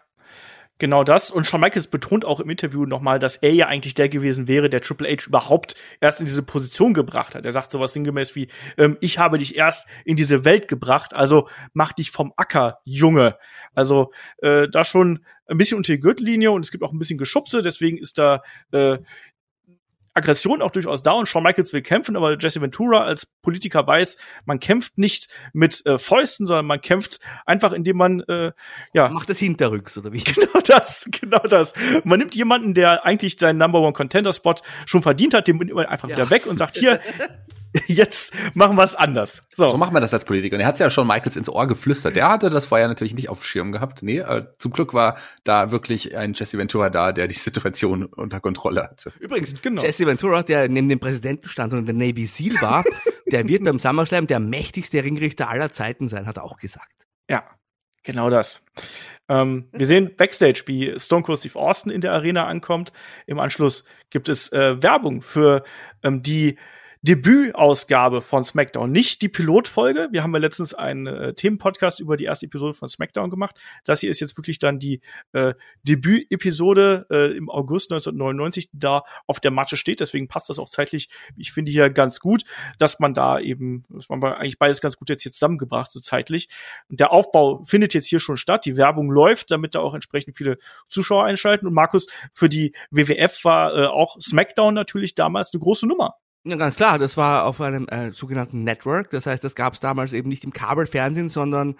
[0.80, 1.30] Genau das.
[1.30, 4.70] Und Shawn Michaels betont auch im Interview nochmal, dass er ja eigentlich der gewesen wäre,
[4.70, 7.46] der Triple H überhaupt erst in diese Position gebracht hat.
[7.46, 8.48] Er sagt sowas sinngemäß wie,
[8.78, 13.38] ähm, ich habe dich erst in diese Welt gebracht, also mach dich vom Acker, Junge.
[13.76, 17.20] Also äh, da schon ein bisschen unter die Gürtellinie und es gibt auch ein bisschen
[17.20, 18.98] Geschubse, deswegen ist da äh,
[20.14, 24.18] Aggression auch durchaus da und Shawn Michaels will kämpfen, aber Jesse Ventura als Politiker weiß,
[24.46, 28.52] man kämpft nicht mit äh, Fäusten, sondern man kämpft einfach, indem man äh,
[28.94, 30.24] ja macht es hinterrücks oder wie?
[30.34, 31.74] Genau das, genau das.
[32.04, 34.56] Man nimmt jemanden, der eigentlich seinen Number One Contender Spot
[34.86, 36.16] schon verdient hat, den nimmt man einfach ja.
[36.16, 37.00] wieder weg und sagt hier,
[37.88, 39.44] jetzt machen wir es anders.
[39.54, 39.70] So.
[39.70, 40.56] so macht man das als Politiker.
[40.56, 42.16] Und er hat ja schon Michaels ins Ohr geflüstert.
[42.16, 44.04] Der hatte das vorher natürlich nicht auf dem Schirm gehabt.
[44.04, 48.40] Nee, äh, zum Glück war da wirklich ein Jesse Ventura da, der die Situation unter
[48.40, 49.12] Kontrolle hatte.
[49.20, 49.82] Übrigens, genau.
[49.82, 52.84] Jesse Ventura, der neben dem Präsidenten stand und der Navy SEAL war,
[53.32, 57.08] der wird beim SummerSlam der mächtigste Ringrichter aller Zeiten sein, hat er auch gesagt.
[57.30, 57.44] Ja,
[58.04, 58.64] genau das.
[59.30, 62.92] Ähm, wir sehen Backstage, wie Stone Cold Steve Austin in der Arena ankommt.
[63.26, 65.64] Im Anschluss gibt es äh, Werbung für
[66.04, 66.58] ähm, die
[67.04, 70.08] Debütausgabe von SmackDown, nicht die Pilotfolge.
[70.12, 73.60] Wir haben ja letztens einen äh, Themenpodcast über die erste Episode von SmackDown gemacht.
[73.84, 75.02] Das hier ist jetzt wirklich dann die
[75.34, 80.00] äh, Debütepisode äh, im August 1999, die da auf der Matte steht.
[80.00, 82.46] Deswegen passt das auch zeitlich, ich finde hier ganz gut,
[82.78, 86.00] dass man da eben, das haben wir eigentlich beides ganz gut jetzt hier zusammengebracht, so
[86.00, 86.48] zeitlich.
[86.88, 88.66] Und der Aufbau findet jetzt hier schon statt.
[88.66, 91.68] Die Werbung läuft, damit da auch entsprechend viele Zuschauer einschalten.
[91.68, 96.16] Und Markus, für die WWF war äh, auch SmackDown natürlich damals eine große Nummer.
[96.46, 99.10] Ja, ganz klar, das war auf einem äh, sogenannten Network.
[99.12, 101.78] Das heißt, das gab es damals eben nicht im Kabelfernsehen, sondern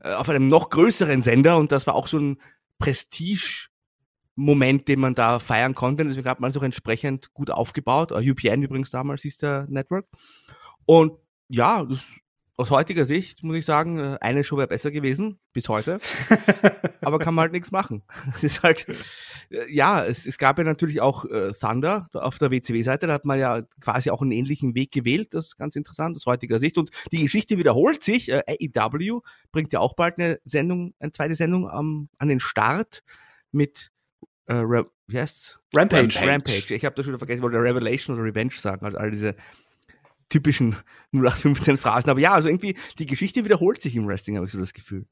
[0.00, 2.36] äh, auf einem noch größeren Sender und das war auch so ein
[2.78, 6.04] Prestige-Moment, den man da feiern konnte.
[6.04, 8.12] Deswegen hat man es auch entsprechend gut aufgebaut.
[8.12, 10.06] Uh, UPN übrigens damals ist der Network.
[10.84, 11.12] Und
[11.48, 12.06] ja, das
[12.56, 16.00] aus heutiger Sicht muss ich sagen, äh, eine Show wäre besser gewesen, bis heute.
[17.00, 18.02] Aber kann man halt nichts machen.
[18.34, 18.86] Es ist halt,
[19.50, 23.24] äh, ja, es, es gab ja natürlich auch äh, Thunder auf der WCW-Seite, da hat
[23.24, 26.78] man ja quasi auch einen ähnlichen Weg gewählt, das ist ganz interessant aus heutiger Sicht.
[26.78, 28.30] Und die Geschichte wiederholt sich.
[28.30, 33.02] Äh, AEW bringt ja auch bald eine Sendung, eine zweite Sendung ähm, an den Start
[33.50, 33.90] mit
[34.46, 35.58] äh, Re wie heißt's?
[35.74, 36.20] Rampage.
[36.20, 36.74] Rampage.
[36.74, 39.34] Ich habe das schon vergessen, ich wollte Revelation oder Revenge sagen, also all diese
[40.32, 40.76] typischen
[41.12, 42.10] 0815 Phrasen.
[42.10, 45.06] Aber ja, also irgendwie, die Geschichte wiederholt sich im Wrestling, habe ich so das Gefühl.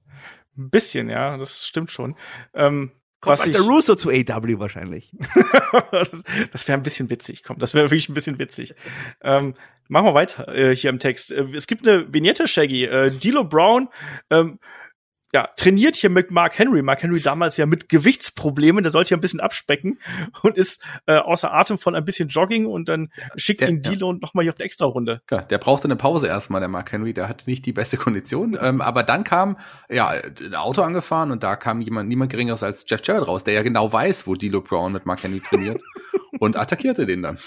[0.57, 2.17] Ein bisschen, ja, das stimmt schon.
[2.55, 5.15] Ähm, Kommt was ich, der Russo zu AW wahrscheinlich.
[5.93, 6.11] das,
[6.53, 7.43] das wäre ein bisschen witzig.
[7.43, 8.75] Komm, das wäre wirklich ein bisschen witzig.
[9.21, 9.55] Ähm,
[9.89, 11.31] machen wir weiter äh, hier im Text.
[11.31, 12.85] Äh, es gibt eine Vignette, Shaggy.
[12.85, 13.89] Äh, Dilo Brown
[14.31, 14.59] ähm,
[15.33, 16.83] ja, trainiert hier mit Mark Henry.
[16.83, 19.99] Mark Henry damals ja mit Gewichtsproblemen, der sollte ja ein bisschen abspecken
[20.43, 24.13] und ist äh, außer Atem von ein bisschen Jogging und dann schickt der, ihn Dilo
[24.13, 24.19] ja.
[24.21, 25.23] noch mal hier auf eine extra Runde.
[25.31, 28.59] Ja, der brauchte eine Pause erstmal, der Mark Henry, der hatte nicht die beste Kondition,
[28.61, 29.57] ähm, aber dann kam
[29.89, 33.55] ja ein Auto angefahren und da kam jemand niemand geringeres als Jeff Jarrett raus, der
[33.55, 35.81] ja genau weiß, wo Dilo Brown mit Mark Henry trainiert
[36.41, 37.39] und attackierte den dann.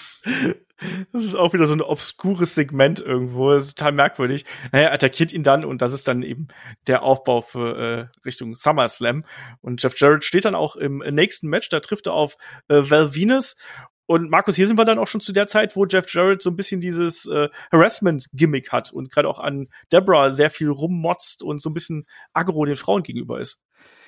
[1.12, 3.52] Das ist auch wieder so ein obskures Segment irgendwo.
[3.52, 4.46] Das ist total merkwürdig.
[4.72, 6.48] Naja, attackiert ihn dann und das ist dann eben
[6.88, 9.24] der Aufbau für äh, Richtung SummerSlam.
[9.62, 11.70] Und Jeff Jarrett steht dann auch im nächsten Match.
[11.70, 13.56] Da trifft er auf äh, Val Venus.
[14.06, 16.50] Und Markus, hier sind wir dann auch schon zu der Zeit, wo Jeff Jarrett so
[16.50, 21.62] ein bisschen dieses äh, Harassment-Gimmick hat und gerade auch an Deborah sehr viel rummotzt und
[21.62, 23.62] so ein bisschen aggro den Frauen gegenüber ist.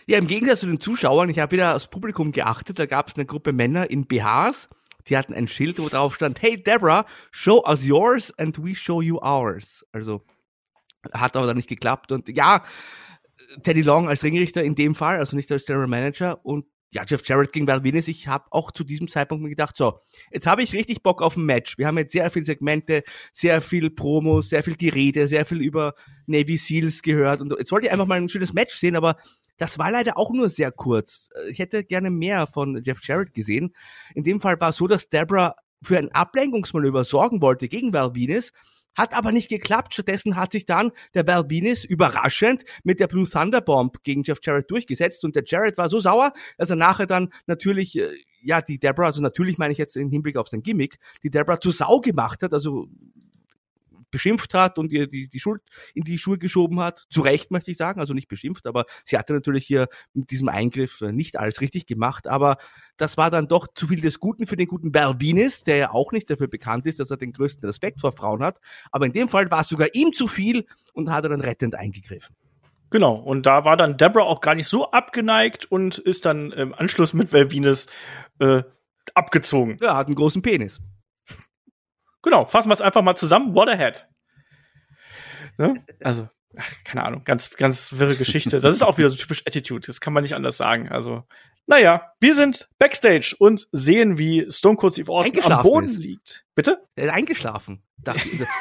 [0.07, 3.15] Ja, im Gegensatz zu den Zuschauern, ich habe wieder aufs Publikum geachtet, da gab es
[3.15, 4.69] eine Gruppe Männer in BHs,
[5.07, 9.01] die hatten ein Schild, wo drauf stand, hey Deborah, show us yours and we show
[9.01, 9.85] you ours.
[9.91, 10.23] Also
[11.13, 12.11] hat aber dann nicht geklappt.
[12.11, 12.63] Und ja,
[13.63, 17.27] Teddy Long als Ringrichter in dem Fall, also nicht als General Manager und ja, Jeff
[17.27, 18.07] Jarrett gegen Val Venus.
[18.07, 19.99] Ich habe auch zu diesem Zeitpunkt mir gedacht, so,
[20.31, 21.77] jetzt habe ich richtig Bock auf ein Match.
[21.77, 23.03] Wir haben jetzt sehr viele Segmente,
[23.33, 25.93] sehr viel Promos, sehr viel die Rede, sehr viel über
[26.25, 29.17] Navy Seals gehört und jetzt wollte ich einfach mal ein schönes Match sehen, aber
[29.57, 31.29] das war leider auch nur sehr kurz.
[31.49, 33.73] Ich hätte gerne mehr von Jeff Jarrett gesehen.
[34.13, 38.15] In dem Fall war es so, dass Deborah für ein Ablenkungsmanöver sorgen wollte gegen Val
[38.15, 38.51] Venus,
[38.95, 39.93] hat aber nicht geklappt.
[39.93, 44.39] Stattdessen hat sich dann der Val Venus überraschend mit der Blue Thunder Bomb gegen Jeff
[44.41, 48.07] Jarrett durchgesetzt und der Jarrett war so sauer, dass er nachher dann natürlich, äh,
[48.41, 51.59] ja, die Deborah, also natürlich meine ich jetzt im Hinblick auf sein Gimmick, die Deborah
[51.59, 52.87] zu Sau gemacht hat, also
[54.15, 55.61] beschimpft hat und ihr die, die Schuld
[55.93, 57.05] in die Schuhe geschoben hat.
[57.09, 60.47] Zu Recht möchte ich sagen, also nicht beschimpft, aber sie hatte natürlich hier mit diesem
[60.47, 62.55] Eingriff nicht alles richtig gemacht, aber
[62.95, 66.13] das war dann doch zu viel des Guten für den guten Balbinis, der ja auch
[66.13, 68.61] nicht dafür bekannt ist, dass er den größten Respekt vor Frauen hat.
[68.89, 71.75] Aber in dem Fall war es sogar ihm zu viel und hat er dann rettend
[71.75, 72.33] eingegriffen.
[72.91, 76.73] Genau, und da war dann Deborah auch gar nicht so abgeneigt und ist dann im
[76.73, 77.87] Anschluss mit Valvines
[78.39, 78.63] äh,
[79.13, 79.77] abgezogen.
[79.81, 80.79] Ja, hat einen großen Penis.
[82.25, 83.55] Genau, fassen wir es einfach mal zusammen.
[83.55, 84.07] What a head.
[85.59, 85.75] Ne?
[86.03, 86.27] Also,
[86.83, 88.59] keine Ahnung, ganz, ganz wirre Geschichte.
[88.59, 89.85] Das ist auch wieder so typisch Attitude.
[89.85, 90.89] Das kann man nicht anders sagen.
[90.89, 91.23] Also,
[91.67, 95.97] naja, wir sind Backstage und sehen, wie Stone Cold Steve Austin am Boden ist.
[95.97, 96.45] liegt.
[96.55, 96.83] Bitte?
[96.95, 97.83] Er ist eingeschlafen.
[97.97, 98.17] Das,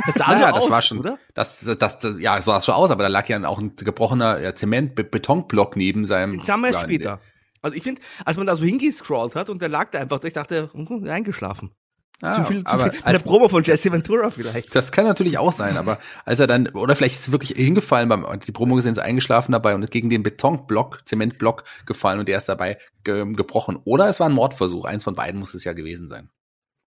[0.07, 1.19] das sah naja, so das aus, war schon, oder?
[1.33, 3.77] Das, das, das, ja, so sah es schon aus, aber da lag ja auch ein
[3.77, 6.45] gebrochener ja, Zement-Betonblock neben seinem.
[6.45, 7.19] Den wir erst später.
[7.63, 10.35] Also ich finde, als man da so hingescrollt hat und der lag da einfach, ich
[10.35, 11.75] dachte, hm, eingeschlafen.
[12.21, 12.93] Ah, zu viel, zu viel.
[13.03, 14.75] Als Promo von Jesse Ventura vielleicht.
[14.75, 18.09] Das kann natürlich auch sein, aber als er dann, oder vielleicht ist er wirklich hingefallen,
[18.09, 22.29] beim, die Promo gesehen, ist eingeschlafen dabei und ist gegen den Betonblock, Zementblock gefallen und
[22.29, 23.79] der ist dabei ge gebrochen.
[23.85, 24.85] Oder es war ein Mordversuch.
[24.85, 26.31] Eins von beiden muss es ja gewesen sein.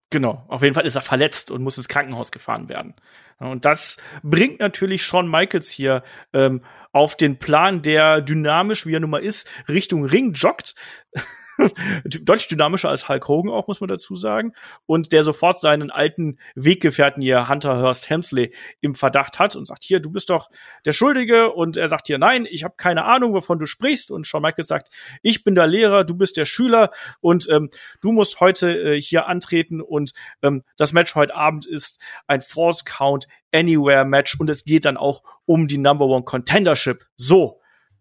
[0.10, 2.94] Genau, auf jeden Fall ist er verletzt und muss ins Krankenhaus gefahren werden.
[3.40, 6.04] Und das bringt natürlich Shawn Michaels hier
[6.34, 6.62] ähm,
[6.92, 10.76] auf den Plan, der dynamisch, wie er nun mal ist, Richtung Ring joggt.
[12.06, 14.54] deutlich dynamischer als Hulk Hogan auch, muss man dazu sagen.
[14.86, 19.84] Und der sofort seinen alten Weggefährten hier, Hunter Hurst Hemsley, im Verdacht hat und sagt,
[19.84, 20.50] hier, du bist doch
[20.86, 21.52] der Schuldige.
[21.52, 24.12] Und er sagt hier, nein, ich habe keine Ahnung, wovon du sprichst.
[24.12, 24.90] Und Shawn Michaels sagt,
[25.22, 26.92] ich bin der Lehrer, du bist der Schüler
[27.22, 27.70] und ähm,
[28.02, 29.82] du musst heute äh, hier antreten.
[29.82, 34.86] Und ähm, das Match heute Abend ist ein Force Count Anywhere Match und es geht
[34.86, 37.06] dann auch um die Number One Contendership.
[37.18, 37.60] So.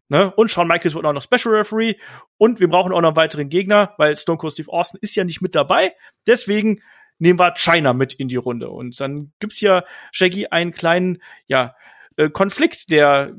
[0.09, 0.30] Ne?
[0.32, 1.94] Und Shawn Michaels wird auch noch Special Referee.
[2.36, 5.24] Und wir brauchen auch noch einen weiteren Gegner, weil Stone Cold Steve Austin ist ja
[5.24, 5.94] nicht mit dabei.
[6.26, 6.82] Deswegen
[7.18, 8.68] nehmen wir China mit in die Runde.
[8.70, 11.74] Und dann gibt's ja, Shaggy, einen kleinen, ja,
[12.16, 13.32] äh, Konflikt, der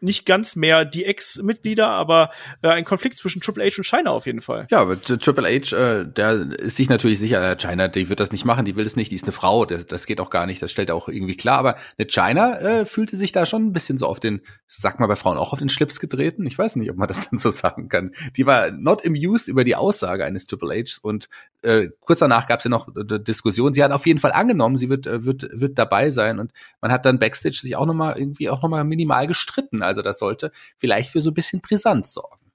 [0.00, 2.30] nicht ganz mehr die Ex-Mitglieder, aber
[2.62, 4.66] äh, ein Konflikt zwischen Triple H und China auf jeden Fall.
[4.70, 8.32] Ja, aber Triple H, äh, der ist sich natürlich sicher, äh, China, die wird das
[8.32, 10.46] nicht machen, die will das nicht, die ist eine Frau, das, das geht auch gar
[10.46, 13.72] nicht, das stellt auch irgendwie klar, aber eine China äh, fühlte sich da schon ein
[13.72, 16.76] bisschen so auf den, sag mal bei Frauen auch auf den Schlips getreten, ich weiß
[16.76, 18.12] nicht, ob man das dann so sagen kann.
[18.36, 21.28] Die war not amused über die Aussage eines Triple H und
[21.62, 23.74] äh, kurz danach gab es ja noch äh, Diskussion.
[23.74, 26.92] Sie hat auf jeden Fall angenommen, sie wird, äh, wird, wird dabei sein und man
[26.92, 29.82] hat dann Backstage sich auch nochmal irgendwie auch nochmal minimal gestritten.
[29.86, 32.52] Also das sollte vielleicht für so ein bisschen Brisanz sorgen.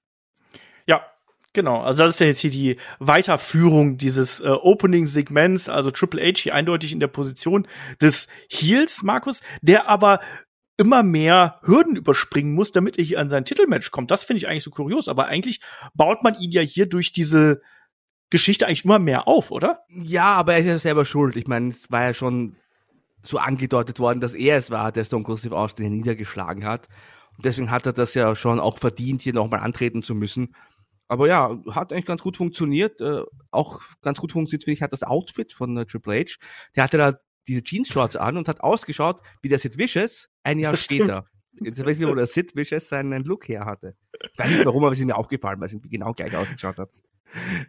[0.86, 1.06] Ja,
[1.54, 6.38] Genau, also das ist ja jetzt hier die Weiterführung dieses äh, Opening-Segments, also Triple H
[6.38, 7.68] hier eindeutig in der Position
[8.02, 10.22] des Heels, Markus, der aber
[10.78, 14.12] immer mehr Hürden überspringen muss, damit er hier an sein Titelmatch kommt.
[14.12, 15.60] Das finde ich eigentlich so kurios, aber eigentlich
[15.94, 17.62] baut man ihn ja hier durch diese
[18.30, 19.84] Geschichte eigentlich immer mehr auf, oder?
[19.90, 21.36] Ja, aber er ist ja selber schuld.
[21.36, 22.56] Ich meine, es war ja schon
[23.22, 26.88] so angedeutet worden, dass er es war, der Stone Cold Steve Austin hier niedergeschlagen hat.
[27.38, 30.56] Deswegen hat er das ja schon auch verdient, hier nochmal antreten zu müssen.
[31.08, 33.02] Aber ja, hat eigentlich ganz gut funktioniert.
[33.02, 36.38] Äh, auch ganz gut funktioniert, finde ich, hat das Outfit von äh, Triple H.
[36.76, 40.72] Der hatte da diese Jeans-Shorts an und hat ausgeschaut wie der Sid Vicious ein Jahr
[40.72, 41.26] das später.
[41.52, 41.78] Stimmt.
[41.78, 43.96] Jetzt weiß ich, wo der Sid Vicious seinen Look her hatte.
[44.14, 46.90] Ich weiß nicht warum, aber es ist mir aufgefallen, weil es genau gleich ausgeschaut hat.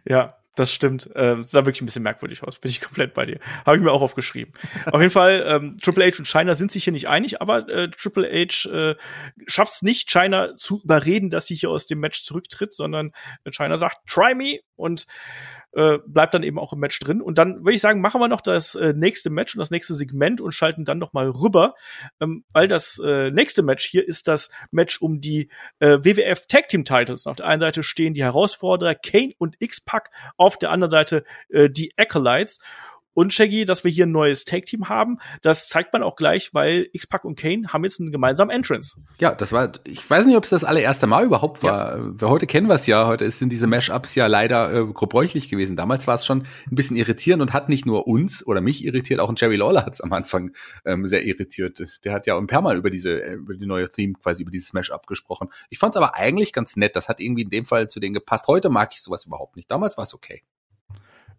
[0.07, 1.09] Ja, das stimmt.
[1.15, 2.59] Äh, sah wirklich ein bisschen merkwürdig aus.
[2.59, 3.39] Bin ich komplett bei dir.
[3.65, 4.53] Habe ich mir auch aufgeschrieben.
[4.85, 7.89] Auf jeden Fall, ähm, Triple H und China sind sich hier nicht einig, aber äh,
[7.89, 8.95] Triple H äh,
[9.47, 13.11] schafft es nicht, China zu überreden, dass sie hier aus dem Match zurücktritt, sondern
[13.51, 15.07] China sagt, try me und
[15.75, 17.21] äh, bleibt dann eben auch im Match drin.
[17.21, 19.93] Und dann würde ich sagen, machen wir noch das äh, nächste Match und das nächste
[19.93, 21.75] Segment und schalten dann noch mal rüber,
[22.19, 25.49] ähm, weil das äh, nächste Match hier ist das Match um die
[25.79, 27.27] äh, WWF Tag Team Titles.
[27.27, 31.69] Auf der einen Seite stehen die Herausforderer Kane und X-Pac, auf der anderen Seite äh,
[31.69, 32.59] die Acolytes
[33.13, 35.19] und Shaggy, dass wir hier ein neues Tag-Team haben.
[35.41, 39.01] Das zeigt man auch gleich, weil X-Pac und Kane haben jetzt einen gemeinsamen Entrance.
[39.19, 41.97] Ja, das war, ich weiß nicht, ob es das allererste Mal überhaupt war.
[41.97, 42.27] Ja.
[42.27, 45.75] Heute kennen wir es ja, heute sind diese Mash-Ups ja leider äh, gebräuchlich gewesen.
[45.75, 49.19] Damals war es schon ein bisschen irritierend und hat nicht nur uns oder mich irritiert,
[49.19, 50.51] auch ein Jerry Lawler hat es am Anfang
[50.85, 51.81] ähm, sehr irritiert.
[52.03, 54.51] Der hat ja ein paar Mal über diese, äh, über die neue Theme, quasi über
[54.51, 55.49] dieses Mash-Up gesprochen.
[55.69, 56.95] Ich fand es aber eigentlich ganz nett.
[56.95, 58.47] Das hat irgendwie in dem Fall zu denen gepasst.
[58.47, 59.69] Heute mag ich sowas überhaupt nicht.
[59.69, 60.43] Damals war es okay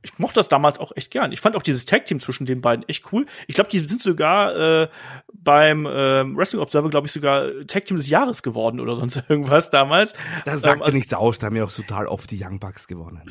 [0.05, 1.33] ich mochte das damals auch echt gern.
[1.33, 3.25] Ich fand auch dieses Tag-Team zwischen den beiden echt cool.
[3.47, 4.89] Ich glaube, die sind sogar äh,
[5.33, 10.13] beim äh, Wrestling Observer, glaube ich, sogar Tag-Team des Jahres geworden oder sonst irgendwas damals.
[10.45, 12.87] Das sagt ähm, also, nichts aus, da haben ja auch total oft die Young Bucks
[12.87, 13.23] gewonnen.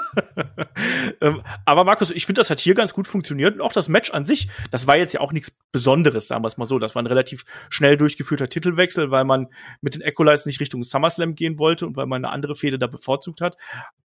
[1.20, 4.10] ähm, aber Markus, ich finde, das hat hier ganz gut funktioniert und auch das Match
[4.10, 6.80] an sich, das war jetzt ja auch nichts Besonderes, sagen wir es mal so.
[6.80, 9.46] Das war ein relativ schnell durchgeführter Titelwechsel, weil man
[9.80, 12.88] mit den Ecolites nicht Richtung SummerSlam gehen wollte und weil man eine andere Fehde da
[12.88, 13.56] bevorzugt hat.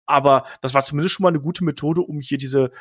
[0.09, 2.73] Aber das war zumindest schon mal eine gute Methode, um hier diese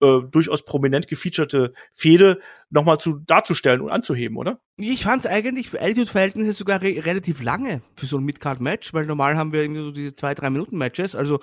[0.00, 4.60] äh, durchaus prominent gefeaturete Fehde nochmal zu darzustellen und anzuheben, oder?
[4.78, 9.04] Ich fand es eigentlich für Attitude-Verhältnisse sogar re relativ lange für so ein Midcard-Match, weil
[9.04, 11.14] normal haben wir irgendwie so diese zwei, drei Minuten Matches.
[11.14, 11.40] Also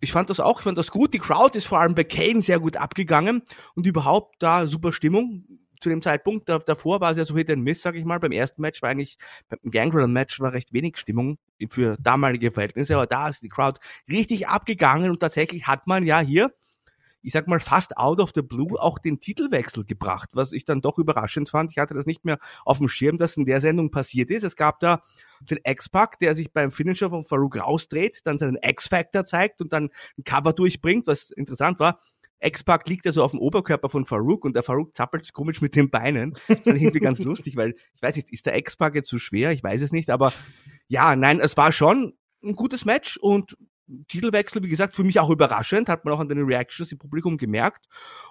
[0.00, 1.14] ich fand das auch, ich fand das gut.
[1.14, 3.42] Die Crowd ist vor allem bei Kane sehr gut abgegangen
[3.74, 5.46] und überhaupt da super Stimmung
[5.80, 6.48] zu dem Zeitpunkt.
[6.48, 8.18] Da, davor war es ja so Hit and Miss, sag ich mal.
[8.20, 9.18] Beim ersten Match war eigentlich,
[9.48, 11.38] beim Gangrel-Match war recht wenig Stimmung
[11.70, 16.20] für damalige Verhältnisse, aber da ist die Crowd richtig abgegangen und tatsächlich hat man ja
[16.20, 16.52] hier
[17.20, 20.80] ich sag mal, fast out of the blue auch den Titelwechsel gebracht, was ich dann
[20.80, 21.70] doch überraschend fand.
[21.72, 24.44] Ich hatte das nicht mehr auf dem Schirm, dass in der Sendung passiert ist.
[24.44, 25.02] Es gab da
[25.40, 29.90] den X-Pac, der sich beim Finisher von Farouk rausdreht, dann seinen X-Factor zeigt und dann
[30.16, 32.00] ein Cover durchbringt, was interessant war.
[32.40, 35.74] X-Pac liegt ja so auf dem Oberkörper von Farouk und der Farouk zappelt komisch mit
[35.74, 36.32] den Beinen.
[36.32, 39.18] Das fand ich irgendwie ganz lustig, weil ich weiß nicht, ist der X-Pac jetzt zu
[39.18, 39.52] schwer?
[39.52, 40.32] Ich weiß es nicht, aber
[40.86, 43.56] ja, nein, es war schon ein gutes Match und
[44.06, 47.38] Titelwechsel, wie gesagt, für mich auch überraschend, hat man auch an den Reactions im Publikum
[47.38, 47.88] gemerkt.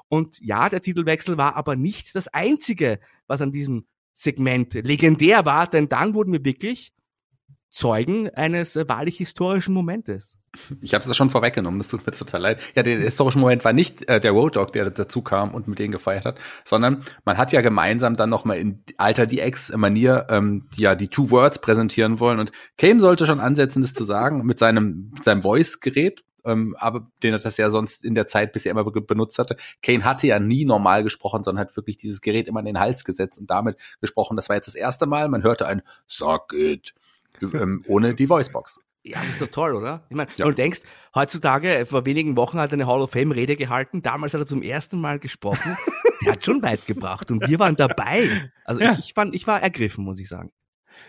[0.07, 5.67] Und ja, der Titelwechsel war aber nicht das einzige, was an diesem Segment legendär war,
[5.67, 6.93] denn dann wurden wir wirklich
[7.69, 10.36] Zeugen eines wahrlich historischen Momentes.
[10.81, 12.61] Ich habe es schon vorweggenommen, das tut mir total leid.
[12.75, 15.79] Ja, der historische Moment war nicht äh, der Road Dog, der dazu kam und mit
[15.79, 20.81] denen gefeiert hat, sondern man hat ja gemeinsam dann nochmal in alter DX-Manier ähm, die,
[20.81, 24.59] ja die Two Words präsentieren wollen und Kane sollte schon ansetzen, das zu sagen, mit
[24.59, 28.71] seinem, mit seinem Voice-Gerät, ähm, aber den er das ja sonst in der Zeit bisher
[28.71, 29.57] immer benutzt hatte.
[29.83, 33.03] Kane hatte ja nie normal gesprochen, sondern hat wirklich dieses Gerät immer in den Hals
[33.03, 34.37] gesetzt und damit gesprochen.
[34.37, 35.27] Das war jetzt das erste Mal.
[35.27, 36.93] Man hörte ein Suck it
[37.41, 38.79] ähm, ohne die Voicebox.
[39.03, 40.05] Ja, das ist doch toll, oder?
[40.09, 40.45] Ich meine, ja.
[40.45, 40.81] du denkst,
[41.15, 44.41] heutzutage, äh, vor wenigen Wochen hat er eine Hall of Fame Rede gehalten, damals hat
[44.41, 45.77] er zum ersten Mal gesprochen.
[46.25, 48.51] Der hat schon weit gebracht und wir waren dabei.
[48.65, 48.93] Also ja.
[48.93, 50.51] ich, ich, fand, ich war ergriffen, muss ich sagen.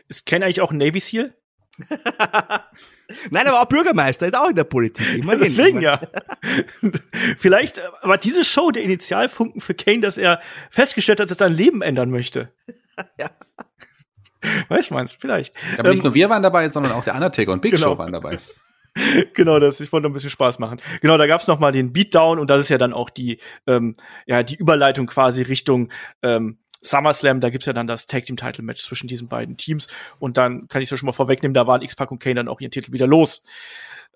[0.06, 1.35] Ist Ken eigentlich auch ein Navy Seal?
[3.31, 5.06] Nein, aber auch Bürgermeister, ist auch in der Politik.
[5.15, 5.43] Immerhin.
[5.43, 6.01] Deswegen ja.
[7.39, 10.40] Vielleicht war diese Show der Initialfunken für Kane, dass er
[10.70, 12.52] festgestellt hat, dass er sein Leben ändern möchte.
[13.19, 13.31] ja.
[14.69, 15.55] Weißt du, meinst vielleicht.
[15.78, 17.93] Aber ähm, nicht nur wir waren dabei, sondern auch der Undertaker und Big genau.
[17.93, 18.39] Show waren dabei.
[19.35, 20.81] genau, das ich wollte ein bisschen Spaß machen.
[21.01, 23.97] Genau, da gab's noch mal den Beatdown und das ist ja dann auch die ähm,
[24.27, 25.90] ja die Überleitung quasi Richtung
[26.23, 29.89] ähm, SummerSlam, da gibt's ja dann das Tag Team Title Match zwischen diesen beiden Teams
[30.19, 32.48] und dann kann ich es ja schon mal vorwegnehmen, da waren X-Pac und Kane dann
[32.48, 33.43] auch ihren Titel wieder los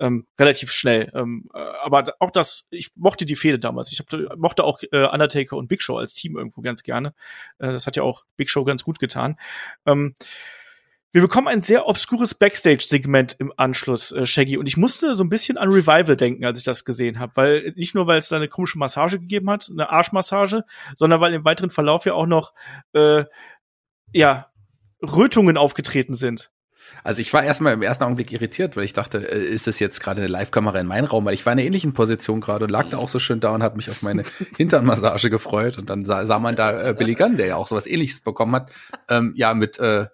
[0.03, 1.11] ähm, relativ schnell.
[1.15, 3.93] Ähm, äh, aber auch das, ich mochte die Fehde damals.
[3.93, 7.15] Ich hab, mochte auch äh, Undertaker und Big Show als Team irgendwo ganz gerne.
[7.59, 9.39] Äh, das hat ja auch Big Show ganz gut getan.
[9.87, 10.15] Ähm,
[11.13, 14.57] wir bekommen ein sehr obskures Backstage-Segment im Anschluss, äh, Shaggy.
[14.57, 17.33] Und ich musste so ein bisschen an Revival denken, als ich das gesehen habe.
[17.37, 20.65] Weil nicht nur, weil es da eine komische Massage gegeben hat, eine Arschmassage,
[20.97, 22.55] sondern weil im weiteren Verlauf ja auch noch
[22.95, 23.25] äh,
[24.13, 24.51] ja,
[25.03, 26.52] Rötungen aufgetreten sind.
[27.05, 30.01] Also ich war erstmal im ersten Augenblick irritiert, weil ich dachte, äh, ist das jetzt
[30.01, 31.25] gerade eine Live-Kamera in meinem Raum?
[31.25, 33.51] Weil ich war in einer ähnlichen Position gerade und lag da auch so schön da
[33.51, 34.23] und habe mich auf meine
[34.57, 35.79] Hinternmassage gefreut.
[35.79, 38.55] Und dann sah, sah man da äh, Billy Gunn, der ja auch sowas ähnliches bekommen
[38.55, 38.71] hat,
[39.09, 40.07] ähm, ja, mit äh,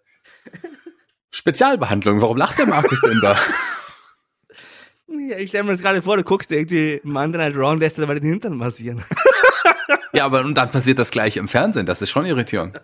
[1.30, 2.20] Spezialbehandlung.
[2.22, 3.36] Warum lacht der Markus denn da?
[5.10, 7.96] Ja, ich stelle mir das gerade vor, du guckst irgendwie Monday Night Raw und lässt
[7.96, 9.02] dir dabei den Hintern massieren.
[10.12, 11.86] ja, aber und dann passiert das gleiche im Fernsehen.
[11.86, 12.80] Das ist schon irritierend.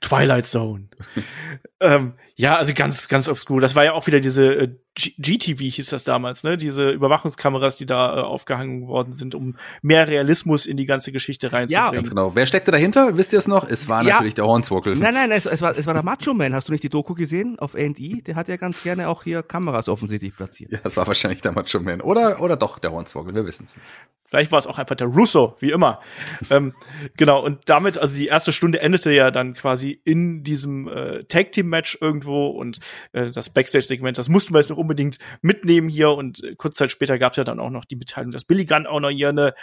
[0.00, 0.88] Twilight Zone.
[1.80, 3.60] ähm, ja, also ganz, ganz obskur.
[3.60, 6.56] Das war ja auch wieder diese äh, GTV hieß das damals, ne?
[6.56, 11.52] Diese Überwachungskameras, die da äh, aufgehangen worden sind, um mehr Realismus in die ganze Geschichte
[11.52, 11.86] reinzubringen.
[11.86, 12.34] Ja, ganz genau.
[12.34, 13.16] Wer steckte dahinter?
[13.18, 13.68] Wisst ihr es noch?
[13.68, 14.14] Es war ja.
[14.14, 14.96] natürlich der Hornswoggle.
[14.96, 16.54] Nein, nein, es, es, war, es war der Macho Man.
[16.54, 18.22] Hast du nicht die Doku gesehen auf A&E?
[18.22, 20.72] Der hat ja ganz gerne auch hier Kameras offensichtlich platziert.
[20.72, 22.00] Ja, es war wahrscheinlich der Macho Man.
[22.00, 23.34] Oder, oder doch der Hornswoggle.
[23.34, 23.86] Wir wissen es nicht.
[24.30, 26.00] Vielleicht war es auch einfach der Russo, wie immer.
[26.50, 26.72] ähm,
[27.16, 31.98] genau, und damit, also die erste Stunde endete ja dann quasi in diesem äh, Tag-Team-Match
[32.00, 32.78] irgendwo und
[33.12, 36.90] äh, das Backstage-Segment, das mussten wir jetzt noch unbedingt mitnehmen hier und äh, kurz Zeit
[36.90, 39.30] später gab es ja dann auch noch die Mitteilung, dass Billy Gunn auch noch hier
[39.30, 39.54] eine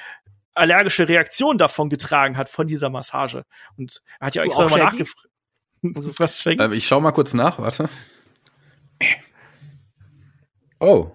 [0.54, 3.44] allergische Reaktion davon getragen hat, von dieser Massage.
[3.78, 5.30] Und er hat ja extra nochmal nachgefragt.
[5.96, 7.88] Also, was, ähm, ich schau mal kurz nach, warte.
[10.80, 11.12] Oh,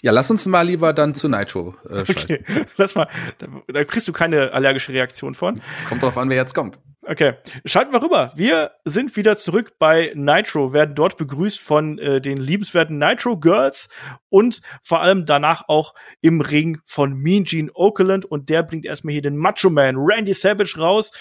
[0.00, 2.44] ja, lass uns mal lieber dann zu Nitro äh, schalten.
[2.44, 3.08] Okay, lass mal.
[3.38, 5.60] Da, da kriegst du keine allergische Reaktion von.
[5.76, 6.78] Es kommt drauf an, wer jetzt kommt.
[7.10, 8.32] Okay, schalten wir rüber.
[8.36, 13.88] Wir sind wieder zurück bei Nitro, werden dort begrüßt von äh, den liebenswerten Nitro Girls
[14.28, 19.12] und vor allem danach auch im Ring von Mean Gene Okerlund und der bringt erstmal
[19.12, 21.12] hier den Macho Man Randy Savage raus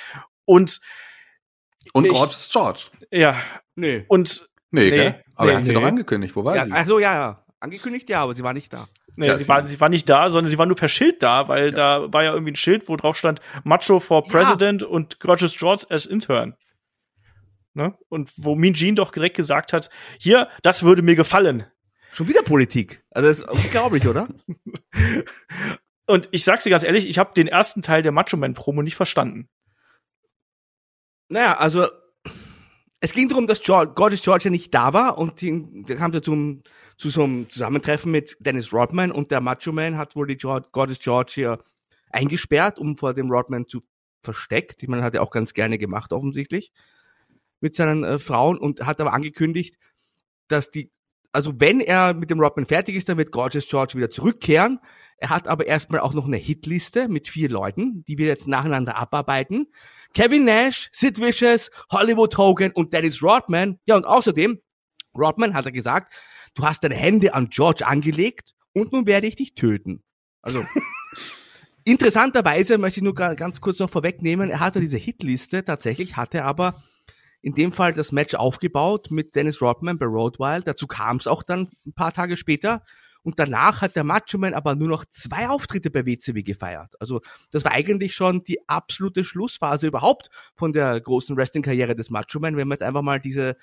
[0.44, 0.82] und
[1.94, 2.88] und ich, Gorgeous George.
[3.10, 3.38] Ja.
[3.76, 4.04] Nee.
[4.10, 6.36] Und nee, nee, aber nee, er hat sie doch angekündigt.
[6.36, 6.72] Wo war ja, sie?
[6.74, 7.46] Ach so, ja, ja.
[7.62, 8.90] Angekündigt ja, aber sie war nicht da.
[9.18, 11.48] Nee, ja, sie, war, sie war nicht da, sondern sie war nur per Schild da,
[11.48, 11.72] weil ja.
[11.72, 14.88] da war ja irgendwie ein Schild, wo drauf stand Macho for President ja.
[14.88, 16.56] und Gorgeous George as Intern.
[17.74, 17.98] Ne?
[18.10, 19.90] Und wo Mean Gene doch direkt gesagt hat,
[20.20, 21.66] hier, das würde mir gefallen.
[22.12, 23.04] Schon wieder Politik.
[23.10, 24.28] Also das ist unglaublich, oder?
[26.06, 28.84] und ich sag's dir ganz ehrlich, ich habe den ersten Teil der Macho Man Promo
[28.84, 29.50] nicht verstanden.
[31.30, 31.88] Naja, also
[33.00, 36.22] es ging darum, dass George, Gorgeous George ja nicht da war und da kam er
[36.22, 36.62] zum
[36.98, 40.68] zu so einem Zusammentreffen mit Dennis Rodman und der Macho Man hat wohl die George,
[40.72, 41.60] Goddess George hier
[42.10, 43.82] eingesperrt, um vor dem Rodman zu
[44.24, 44.82] versteckt.
[44.82, 46.72] Ich meine, hat er auch ganz gerne gemacht, offensichtlich,
[47.62, 49.78] mit seinen äh, Frauen und hat aber angekündigt,
[50.48, 50.92] dass die
[51.38, 54.80] also wenn er mit dem Rodman fertig ist, dann wird Gorgeous George wieder zurückkehren.
[55.18, 58.96] Er hat aber erstmal auch noch eine Hitliste mit vier Leuten, die wir jetzt nacheinander
[58.96, 59.68] abarbeiten.
[60.16, 63.80] Kevin Nash, Sid Vicious, Hollywood Hogan und Dennis Rodman.
[63.86, 64.60] Ja, und außerdem,
[65.16, 66.14] Rodman hat er gesagt,
[66.58, 70.04] du hast deine Hände an George angelegt und nun werde ich dich töten.
[70.42, 70.66] Also,
[71.84, 76.82] interessanterweise möchte ich nur ganz kurz noch vorwegnehmen, er hatte diese Hitliste, tatsächlich hatte aber
[77.42, 80.68] in dem Fall das Match aufgebaut mit Dennis Rodman bei Road Wild.
[80.68, 82.84] Dazu kam es auch dann ein paar Tage später.
[83.24, 86.94] Und danach hat der Macho Man aber nur noch zwei Auftritte bei WCW gefeiert.
[87.00, 87.22] Also
[87.52, 92.56] das war eigentlich schon die absolute Schlussphase überhaupt von der großen Wrestling-Karriere des Macho Man,
[92.56, 93.58] wenn man jetzt einfach mal diese,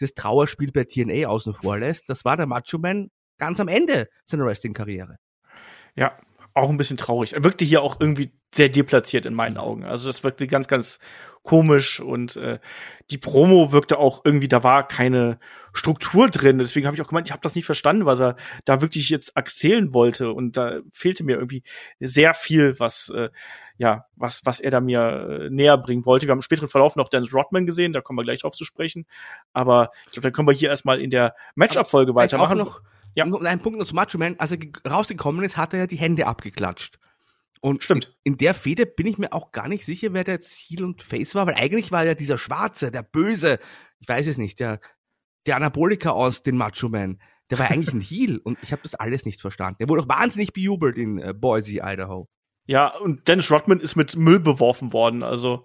[0.00, 2.08] das Trauerspiel bei TNA außen vor lässt.
[2.08, 5.16] Das war der Macho Man ganz am Ende seiner Wrestling-Karriere.
[5.94, 6.18] Ja,
[6.54, 7.32] auch ein bisschen traurig.
[7.34, 9.84] Er wirkte hier auch irgendwie sehr deplatziert in meinen Augen.
[9.84, 11.00] Also das wirkte ganz, ganz
[11.42, 12.58] komisch und äh,
[13.10, 15.38] die Promo wirkte auch irgendwie, da war keine
[15.72, 16.58] Struktur drin.
[16.58, 19.36] Deswegen habe ich auch gemeint, ich habe das nicht verstanden, was er da wirklich jetzt
[19.36, 20.32] erzählen wollte.
[20.32, 21.62] Und da fehlte mir irgendwie
[22.00, 23.30] sehr viel, was äh,
[23.80, 26.26] ja, was, was er da mir äh, näher bringen wollte.
[26.26, 28.66] Wir haben im späteren Verlauf noch Dennis Rodman gesehen, da kommen wir gleich drauf zu
[28.66, 29.06] sprechen.
[29.54, 32.58] Aber ich glaube, dann können wir hier erstmal in der Matchup-Folge weitermachen.
[32.58, 32.82] Noch,
[33.14, 33.26] ja.
[33.26, 34.38] Noch ein Punkt noch zu Macho Man.
[34.38, 34.58] Als er
[34.88, 36.98] rausgekommen ist, hat er ja die Hände abgeklatscht.
[37.60, 38.16] Und Stimmt.
[38.22, 41.02] In, der Fehde bin ich mir auch gar nicht sicher, wer der jetzt Heel und
[41.02, 43.58] Face war, weil eigentlich war ja dieser Schwarze, der Böse,
[43.98, 44.80] ich weiß es nicht, der,
[45.46, 47.20] der Anabolika aus den Macho Man,
[47.50, 49.76] der war eigentlich ein Heel und ich habe das alles nicht verstanden.
[49.80, 52.28] Der wurde auch wahnsinnig bejubelt in äh, Boise, Idaho.
[52.66, 55.64] Ja, und Dennis Rodman ist mit Müll beworfen worden, also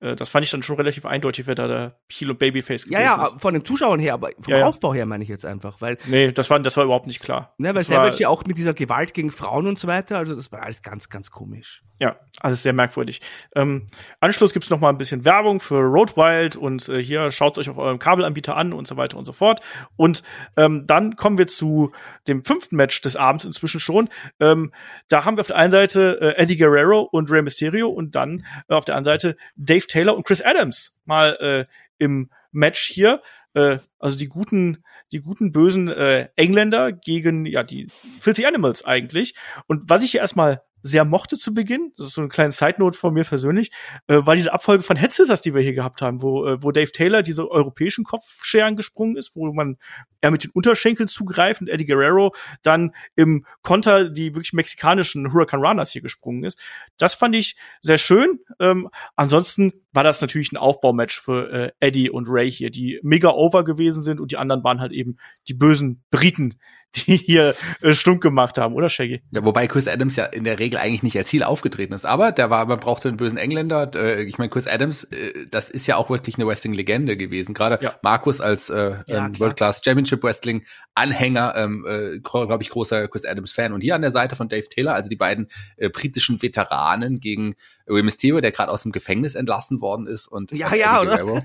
[0.00, 3.00] äh, das fand ich dann schon relativ eindeutig, wer da der Heel und Babyface gewesen
[3.02, 3.40] Ja, ja, ist.
[3.40, 4.66] von den Zuschauern her, aber vom ja, ja.
[4.66, 5.98] Aufbau her meine ich jetzt einfach, weil.
[6.06, 7.54] Nee, das war, das war überhaupt nicht klar.
[7.58, 10.52] Ne, weil Savage ja auch mit dieser Gewalt gegen Frauen und so weiter, also das
[10.52, 11.82] war alles ganz, ganz komisch.
[12.00, 13.20] Ja, alles sehr merkwürdig.
[13.54, 13.86] Ähm,
[14.18, 17.70] Anschluss gibt's noch mal ein bisschen Werbung für Road Wild und äh, hier schaut's euch
[17.70, 19.60] auf eurem Kabelanbieter an und so weiter und so fort.
[19.94, 20.24] Und
[20.56, 21.92] ähm, dann kommen wir zu
[22.26, 24.08] dem fünften Match des Abends inzwischen schon.
[24.40, 24.72] Ähm,
[25.08, 28.44] da haben wir auf der einen Seite äh, Eddie Guerrero und Rey Mysterio und dann
[28.68, 31.66] äh, auf der anderen Seite Dave Taylor und Chris Adams mal äh,
[31.98, 33.22] im Match hier.
[33.54, 37.86] Äh, also die guten, die guten bösen äh, Engländer gegen ja die
[38.20, 39.34] Filthy Animals eigentlich.
[39.66, 42.98] Und was ich hier erstmal sehr mochte zu Beginn, das ist so eine kleine Side-Note
[42.98, 43.70] von mir persönlich,
[44.06, 46.72] äh, war diese Abfolge von Head Scissors, die wir hier gehabt haben, wo, äh, wo
[46.72, 49.78] Dave Taylor diese europäischen Kopfscheren gesprungen ist, wo man
[50.20, 55.60] er mit den Unterschenkeln zugreift und Eddie Guerrero dann im Konter die wirklich mexikanischen Hurricane
[55.60, 56.60] Runners hier gesprungen ist.
[56.98, 58.40] Das fand ich sehr schön.
[58.60, 63.30] Ähm, ansonsten war das natürlich ein Aufbaumatch für äh, Eddie und Ray hier, die mega
[63.30, 65.16] over gewesen sind und die anderen waren halt eben
[65.48, 66.58] die bösen Briten,
[66.96, 69.22] die hier äh, stunk gemacht haben, oder Shaggy?
[69.30, 72.32] Ja, wobei Chris Adams ja in der Regel eigentlich nicht als Ziel aufgetreten ist, aber
[72.32, 73.90] der war, man brauchte einen bösen Engländer.
[73.94, 77.54] Äh, ich meine, Chris Adams, äh, das ist ja auch wirklich eine Wrestling-Legende gewesen.
[77.54, 77.94] Gerade ja.
[78.02, 80.64] Markus als äh, ja, ähm, World Class Championship Wrestling
[80.94, 83.72] Anhänger, ähm, äh, glaube ich, großer Chris Adams Fan.
[83.72, 87.56] Und hier an der Seite von Dave Taylor, also die beiden äh, britischen Veteranen gegen
[87.86, 91.44] Rey Mysterio, der gerade aus dem Gefängnis entlassen worden ist und ja, ja, oder?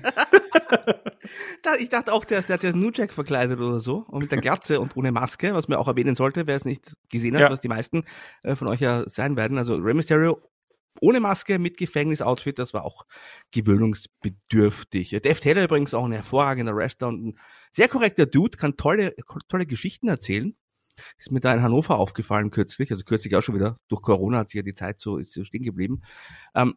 [1.78, 4.40] ich dachte auch, der, der hat ja New Jack verkleidet oder so und mit der
[4.40, 7.50] Glatze und ohne Maske, was man auch erwähnen sollte, wer es nicht gesehen hat, ja.
[7.50, 8.04] was die meisten
[8.42, 9.58] äh, von euch ja sein werden.
[9.58, 10.40] Also Rey Mysterio
[11.00, 13.06] ohne Maske mit Gefängnisoutfit, das war auch
[13.52, 15.10] gewöhnungsbedürftig.
[15.22, 17.38] Dave Taylor übrigens auch ein hervorragender Wrestler und ein
[17.72, 19.14] sehr korrekter Dude, kann tolle,
[19.48, 20.54] tolle Geschichten erzählen.
[21.16, 24.50] Ist mir da in Hannover aufgefallen kürzlich, also kürzlich auch schon wieder, durch Corona hat
[24.50, 26.02] sich ja die Zeit so, ist so stehen geblieben.
[26.54, 26.74] Ähm,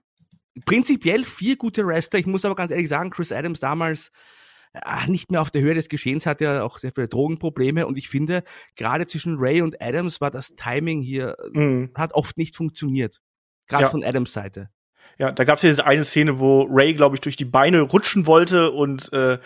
[0.65, 4.11] prinzipiell vier gute Wrestler, ich muss aber ganz ehrlich sagen, Chris Adams damals
[5.07, 8.09] nicht mehr auf der Höhe des Geschehens, hat ja auch sehr viele Drogenprobleme und ich
[8.09, 8.43] finde,
[8.75, 11.91] gerade zwischen Ray und Adams war das Timing hier, mhm.
[11.95, 13.21] hat oft nicht funktioniert.
[13.67, 13.89] Gerade ja.
[13.89, 14.69] von Adams Seite.
[15.19, 17.81] Ja, da gab es ja diese eine Szene, wo Ray, glaube ich, durch die Beine
[17.81, 19.37] rutschen wollte und äh,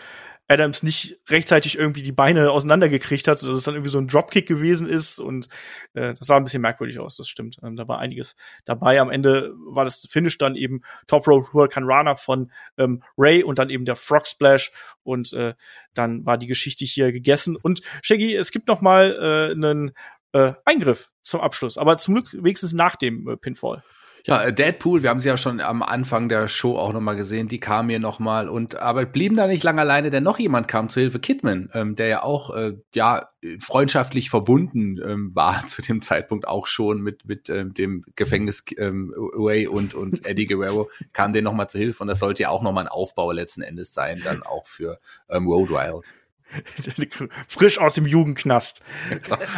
[0.47, 4.47] Adams nicht rechtzeitig irgendwie die Beine auseinandergekriegt hat, dass es dann irgendwie so ein Dropkick
[4.47, 5.47] gewesen ist und
[5.93, 7.57] äh, das sah ein bisschen merkwürdig aus, das stimmt.
[7.63, 8.99] Ähm, da war einiges dabei.
[9.01, 13.59] Am Ende war das Finish dann eben Top Road Hurricane Rana von ähm, Ray und
[13.59, 14.71] dann eben der Frog Splash
[15.03, 15.53] und äh,
[15.93, 17.55] dann war die Geschichte hier gegessen.
[17.55, 19.91] Und Shaggy, es gibt noch mal äh, einen
[20.33, 23.83] äh, Eingriff zum Abschluss, aber zum Glück wenigstens nach dem äh, Pinfall.
[24.27, 27.47] Ja, äh, Deadpool, wir haben sie ja schon am Anfang der Show auch nochmal gesehen,
[27.47, 30.89] die kam hier nochmal und aber blieben da nicht lange alleine, denn noch jemand kam
[30.89, 33.29] zur Hilfe, Kidman, ähm, der ja auch äh, ja
[33.61, 39.13] freundschaftlich verbunden ähm, war zu dem Zeitpunkt auch schon mit mit ähm, dem Gefängnis ähm,
[39.15, 42.61] Way und und Eddie Guerrero kam denen nochmal zur Hilfe und das sollte ja auch
[42.61, 44.99] nochmal ein Aufbau letzten Endes sein, dann auch für
[45.29, 46.13] ähm, Road Wild.
[47.47, 48.81] Frisch aus dem Jugendknast.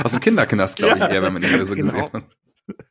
[0.03, 1.91] Aus dem Kinderknast, glaube ich, ja, eher, wenn man ihn so genau.
[1.91, 2.23] gesehen hat.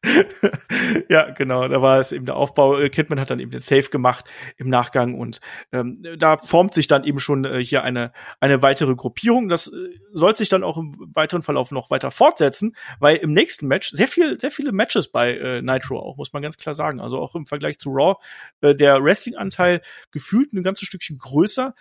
[1.09, 2.79] ja, genau, da war es eben der Aufbau.
[2.79, 5.41] Äh, Kidman hat dann eben den Save gemacht im Nachgang und
[5.73, 9.49] ähm, da formt sich dann eben schon äh, hier eine, eine weitere Gruppierung.
[9.49, 9.77] Das äh,
[10.13, 14.09] soll sich dann auch im weiteren Verlauf noch weiter fortsetzen, weil im nächsten Match sehr
[14.09, 17.01] viel, sehr viele Matches bei äh, Nitro auch, muss man ganz klar sagen.
[17.01, 18.17] Also auch im Vergleich zu Raw,
[18.61, 19.81] äh, der Wrestling-Anteil
[20.11, 21.75] gefühlt ein ganzes Stückchen größer.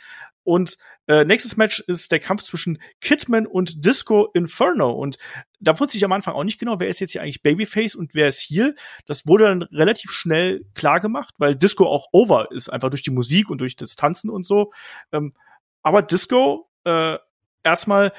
[0.43, 0.77] Und
[1.07, 4.91] äh, nächstes Match ist der Kampf zwischen Kidman und Disco Inferno.
[4.91, 5.17] Und
[5.59, 8.13] da wusste ich am Anfang auch nicht genau, wer ist jetzt hier eigentlich Babyface und
[8.13, 8.75] wer ist hier.
[9.05, 13.11] Das wurde dann relativ schnell klar gemacht, weil Disco auch over ist, einfach durch die
[13.11, 14.71] Musik und durch das Tanzen und so.
[15.11, 15.34] Ähm,
[15.81, 17.17] aber Disco äh,
[17.63, 18.11] erstmal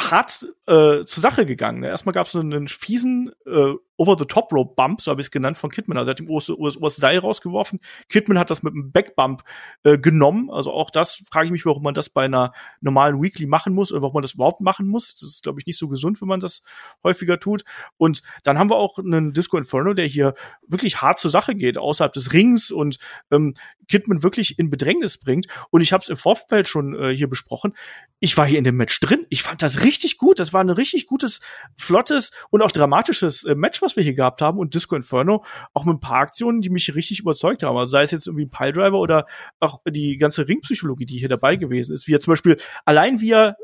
[0.00, 1.82] hart äh, zur Sache gegangen.
[1.82, 5.98] Erstmal gab es so einen fiesen äh, Over-the-Top-Rope-Bump, so habe ich es genannt, von Kidman.
[5.98, 7.80] Also er hat ihm US, Seil rausgeworfen.
[8.08, 9.42] Kidman hat das mit einem Backbump
[9.82, 10.50] äh, genommen.
[10.50, 13.92] Also auch das frage ich mich, warum man das bei einer normalen Weekly machen muss
[13.92, 15.14] oder warum man das überhaupt machen muss.
[15.16, 16.62] Das ist, glaube ich, nicht so gesund, wenn man das
[17.04, 17.64] häufiger tut.
[17.98, 20.34] Und dann haben wir auch einen Disco Inferno, der hier
[20.66, 22.98] wirklich hart zur Sache geht, außerhalb des Rings und
[23.30, 23.52] ähm,
[23.88, 25.46] Kidman wirklich in Bedrängnis bringt.
[25.70, 27.74] Und ich habe es im Vorfeld schon äh, hier besprochen.
[28.18, 29.26] Ich war hier in dem Match drin.
[29.28, 30.38] Ich fand das richtig gut.
[30.38, 31.40] Das war ein richtig gutes,
[31.76, 35.44] flottes und auch dramatisches äh, Match, was wir hier gehabt haben und Disco Inferno
[35.74, 37.76] auch mit ein paar Aktionen, die mich richtig überzeugt haben.
[37.76, 39.26] Also sei es jetzt irgendwie ein Piledriver oder
[39.58, 42.06] auch die ganze Ringpsychologie, die hier dabei gewesen ist.
[42.06, 43.56] Wie er zum Beispiel allein wie er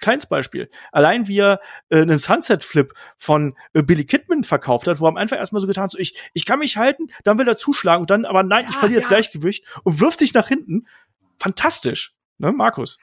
[0.00, 0.68] kleines Beispiel.
[0.92, 5.08] Allein wie er äh, einen Sunset Flip von äh, Billy Kidman verkauft hat, wo er
[5.08, 7.56] am Anfang erstmal so getan hat, so ich, ich kann mich halten, dann will er
[7.56, 9.02] zuschlagen und dann, aber nein, ja, ich verliere ja.
[9.02, 10.86] das Gleichgewicht und wirft sich nach hinten.
[11.38, 12.14] Fantastisch.
[12.40, 12.98] Ne, Markus?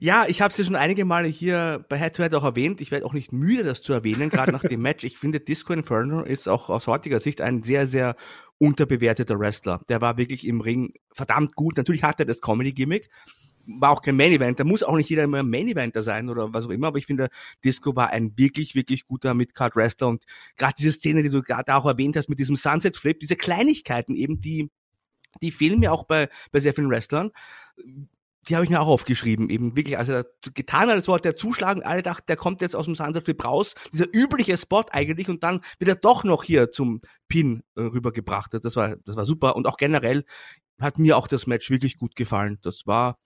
[0.00, 2.80] Ja, ich habe es ja schon einige Male hier bei Head to Head auch erwähnt.
[2.80, 5.04] Ich werde auch nicht müde, das zu erwähnen, gerade nach dem Match.
[5.04, 8.16] Ich finde, Disco Inferno ist auch aus heutiger Sicht ein sehr, sehr
[8.56, 9.82] unterbewerteter Wrestler.
[9.90, 11.76] Der war wirklich im Ring verdammt gut.
[11.76, 13.10] Natürlich hat er das Comedy-Gimmick,
[13.66, 14.58] war auch kein Main Event.
[14.58, 16.88] Da muss auch nicht jeder immer ein Main Eventer sein oder was auch immer.
[16.88, 17.28] Aber ich finde,
[17.62, 20.24] Disco war ein wirklich, wirklich guter Midcard Wrestler und
[20.56, 24.16] gerade diese Szene, die du gerade auch erwähnt hast mit diesem Sunset Flip, diese Kleinigkeiten
[24.16, 24.70] eben, die
[25.42, 27.32] die fehlen mir auch bei bei sehr vielen Wrestlern
[28.48, 31.36] die habe ich mir auch aufgeschrieben, eben wirklich, als er getan hat, als wollte er
[31.36, 35.28] zuschlagen, alle dachten, der kommt jetzt aus dem Sunset Flip raus, dieser übliche Spot eigentlich,
[35.28, 38.54] und dann wird er doch noch hier zum Pin äh, rübergebracht.
[38.54, 39.56] Das war, das war super.
[39.56, 40.24] Und auch generell
[40.80, 42.58] hat mir auch das Match wirklich gut gefallen.
[42.62, 43.18] Das war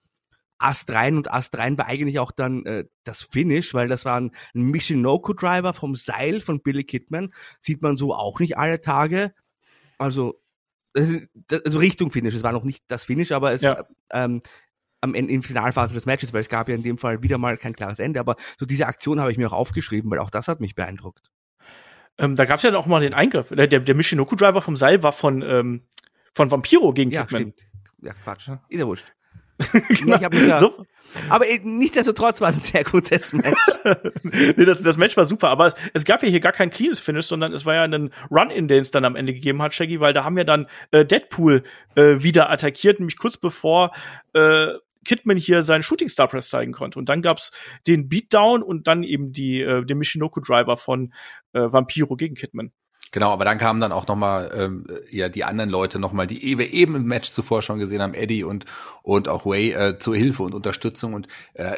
[0.58, 4.20] Ast rein und Ast rein war eigentlich auch dann äh, das Finish, weil das war
[4.20, 7.32] ein, ein Michinoku Driver vom Seil von Billy Kidman.
[7.60, 9.34] Sieht man so auch nicht alle Tage.
[9.98, 10.40] Also
[10.94, 12.34] also Richtung Finish.
[12.34, 13.86] Es war noch nicht das Finish, aber es ja.
[14.10, 14.40] ähm,
[15.02, 17.56] am Ende in Finalphase des Matches, weil es gab ja in dem Fall wieder mal
[17.56, 18.20] kein klares Ende.
[18.20, 21.30] Aber so diese Aktion habe ich mir auch aufgeschrieben, weil auch das hat mich beeindruckt.
[22.18, 23.48] Ähm, da gab es ja auch mal den Eingriff.
[23.48, 25.82] Der, der, der Michinoku-Driver vom Seil war von, ähm,
[26.34, 27.40] von Vampiro gegen ja, Kidman.
[27.40, 27.66] Stimmt.
[28.02, 28.48] Ja, Quatsch.
[28.68, 29.12] Ist ja wurscht.
[29.88, 30.18] genau.
[30.18, 30.86] da, so.
[31.28, 33.56] Aber nichtsdestotrotz war es ein sehr gutes Match.
[34.22, 37.00] nee, das, das Match war super, aber es, es, gab ja hier gar kein cleanes
[37.00, 40.00] Finish, sondern es war ja ein Run-In, den es dann am Ende gegeben hat, Shaggy,
[40.00, 41.62] weil da haben wir dann äh, Deadpool
[41.94, 43.92] äh, wieder attackiert, nämlich kurz bevor
[44.32, 44.68] äh,
[45.04, 46.98] Kidman hier seinen Shooting Star Press zeigen konnte.
[46.98, 47.50] Und dann gab's
[47.86, 51.12] den Beatdown und dann eben die, äh, den Michinoku Driver von
[51.52, 52.72] äh, Vampiro gegen Kidman.
[53.12, 56.26] Genau, aber dann kamen dann auch noch mal ähm, ja die anderen Leute noch mal,
[56.26, 58.64] die wir eben im Match zuvor schon gesehen haben, Eddie und
[59.02, 61.76] und auch Way äh, zur Hilfe und Unterstützung und äh,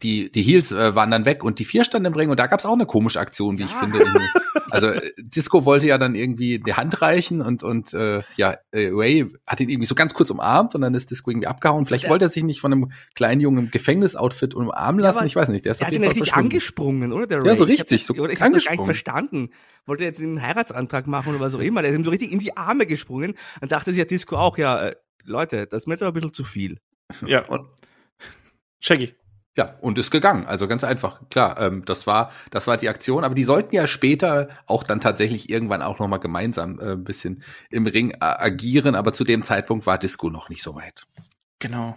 [0.00, 2.46] die die Heels äh, waren dann weg und die vier standen im Ring und da
[2.46, 3.66] gab's auch eine komische Aktion, wie ja.
[3.66, 3.98] ich finde.
[4.76, 8.90] also äh, Disco wollte ja dann irgendwie die Hand reichen und und äh, ja äh,
[8.90, 11.86] Way hat ihn irgendwie so ganz kurz umarmt und dann ist Disco irgendwie abgehauen.
[11.86, 12.10] Vielleicht ja.
[12.10, 15.48] wollte er sich nicht von einem kleinen Jungen im Gefängnisoutfit umarmen lassen, ja, ich weiß
[15.48, 15.64] nicht.
[15.64, 17.48] Der ist auf jeden Fall richtig angesprungen, oder der Ray?
[17.48, 19.50] Ja, so richtig, ich hab, so ich hab das gar nicht verstanden
[19.86, 21.80] wollte jetzt einen Heiratsantrag machen oder was auch immer.
[21.80, 24.58] Der ist ihm so richtig in die Arme gesprungen und dachte sich ja Disco auch,
[24.58, 26.78] ja, äh, Leute, das ist mir jetzt aber ein bisschen zu viel.
[27.26, 27.68] Ja, und
[28.80, 29.14] Shaggy.
[29.56, 30.46] Ja, und ist gegangen.
[30.46, 31.20] Also ganz einfach.
[31.30, 33.24] Klar, ähm, das war, das war die Aktion.
[33.24, 37.04] Aber die sollten ja später auch dann tatsächlich irgendwann auch noch mal gemeinsam äh, ein
[37.04, 38.94] bisschen im Ring äh, agieren.
[38.94, 41.06] Aber zu dem Zeitpunkt war Disco noch nicht so weit.
[41.58, 41.96] Genau.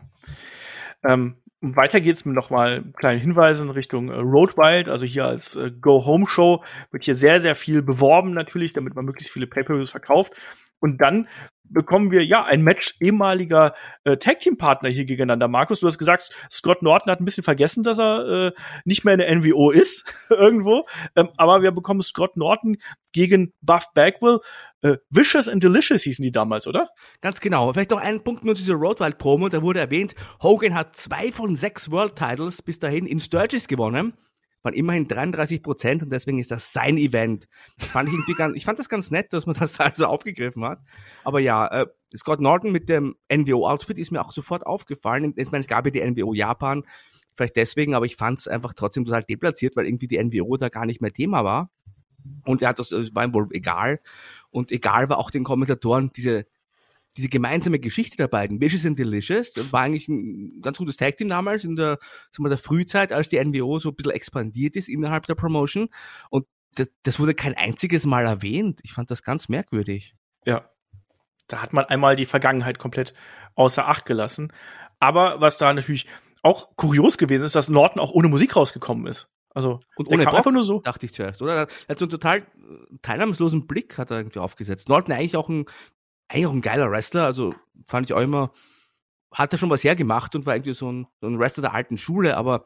[1.03, 5.71] Ähm, weiter geht's mit nochmal kleinen Hinweisen Richtung äh, Road Wild, also hier als äh,
[5.71, 10.33] Go-Home-Show wird hier sehr, sehr viel beworben natürlich, damit man möglichst viele Pay-Per-Views verkauft.
[10.79, 11.27] Und dann
[11.69, 13.73] bekommen wir ja ein Match ehemaliger
[14.03, 15.47] äh, Tag Team Partner hier gegeneinander.
[15.47, 18.51] Markus, du hast gesagt, Scott Norton hat ein bisschen vergessen, dass er äh,
[18.85, 20.85] nicht mehr in der NWO ist irgendwo,
[21.15, 22.77] ähm, aber wir bekommen Scott Norton
[23.13, 24.39] gegen Buff Bagwell.
[24.81, 26.89] Äh, Vicious and Delicious hießen die damals, oder?
[27.21, 27.73] Ganz genau.
[27.73, 29.49] Vielleicht noch einen Punkt nur zu dieser Roadwild Promo.
[29.49, 34.13] Da wurde erwähnt, Hogan hat zwei von sechs World Titles bis dahin in Sturgis gewonnen
[34.61, 37.47] waren immerhin 33 Prozent und deswegen ist das sein Event.
[37.77, 40.79] Fand ich, irgendwie ganz, ich fand das ganz nett, dass man das also aufgegriffen hat.
[41.23, 45.33] Aber ja, äh, Scott Norton mit dem NWO-Outfit ist mir auch sofort aufgefallen.
[45.37, 46.83] Ich meine, es gab ja die NWO Japan,
[47.35, 50.69] vielleicht deswegen, aber ich fand es einfach trotzdem total deplatziert, weil irgendwie die NWO da
[50.69, 51.69] gar nicht mehr Thema war.
[52.45, 53.99] Und er hat das, das war ihm wohl egal.
[54.49, 56.45] Und egal war auch den Kommentatoren diese,
[57.19, 61.27] diese gemeinsame Geschichte der beiden, Vicious and Delicious, war eigentlich ein ganz gutes Tag Team
[61.27, 61.99] damals in der,
[62.31, 65.89] sagen wir, der Frühzeit, als die NWO so ein bisschen expandiert ist innerhalb der Promotion.
[66.29, 68.79] Und das, das wurde kein einziges Mal erwähnt.
[68.83, 70.15] Ich fand das ganz merkwürdig.
[70.45, 70.69] Ja.
[71.49, 73.13] Da hat man einmal die Vergangenheit komplett
[73.55, 74.53] außer Acht gelassen.
[74.99, 76.05] Aber was da natürlich
[76.41, 79.27] auch kurios gewesen ist, dass Norton auch ohne Musik rausgekommen ist.
[79.53, 80.79] Also und ohne Bock, einfach nur so.
[80.79, 81.53] Dachte ich zuerst, oder?
[81.55, 82.45] Er hat so einen total
[83.01, 84.87] teilnahmslosen Blick hat er irgendwie aufgesetzt.
[84.87, 85.65] Norton eigentlich auch ein,
[86.29, 87.53] eigentlich auch ein geiler Wrestler, also
[87.87, 88.51] fand ich auch immer,
[89.31, 91.97] hat er schon was hergemacht und war irgendwie so ein, so ein Wrestler der alten
[91.97, 92.65] Schule, aber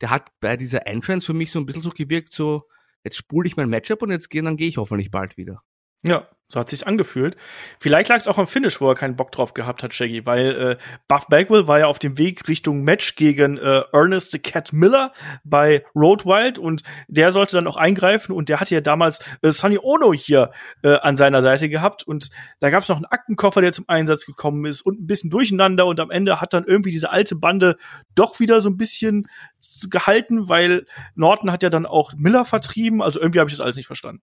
[0.00, 2.68] der hat bei dieser Entrance für mich so ein bisschen so gewirkt, so,
[3.04, 5.62] jetzt spule ich mein Matchup und jetzt gehen, dann gehe ich hoffentlich bald wieder.
[6.02, 7.36] Ja, so hat sich's angefühlt.
[7.80, 10.50] Vielleicht lag es auch am Finish, wo er keinen Bock drauf gehabt hat, Shaggy, weil
[10.50, 10.76] äh,
[11.08, 15.12] Buff Bagwell war ja auf dem Weg Richtung Match gegen äh, Ernest the Cat Miller
[15.44, 19.50] bei Road Wild und der sollte dann auch eingreifen und der hatte ja damals äh,
[19.50, 20.52] Sonny Ono hier
[20.82, 22.28] äh, an seiner Seite gehabt und
[22.60, 26.00] da gab's noch einen Aktenkoffer, der zum Einsatz gekommen ist und ein bisschen durcheinander und
[26.00, 27.78] am Ende hat dann irgendwie diese alte Bande
[28.14, 29.26] doch wieder so ein bisschen
[29.90, 33.76] gehalten, weil Norton hat ja dann auch Miller vertrieben, also irgendwie habe ich das alles
[33.76, 34.22] nicht verstanden.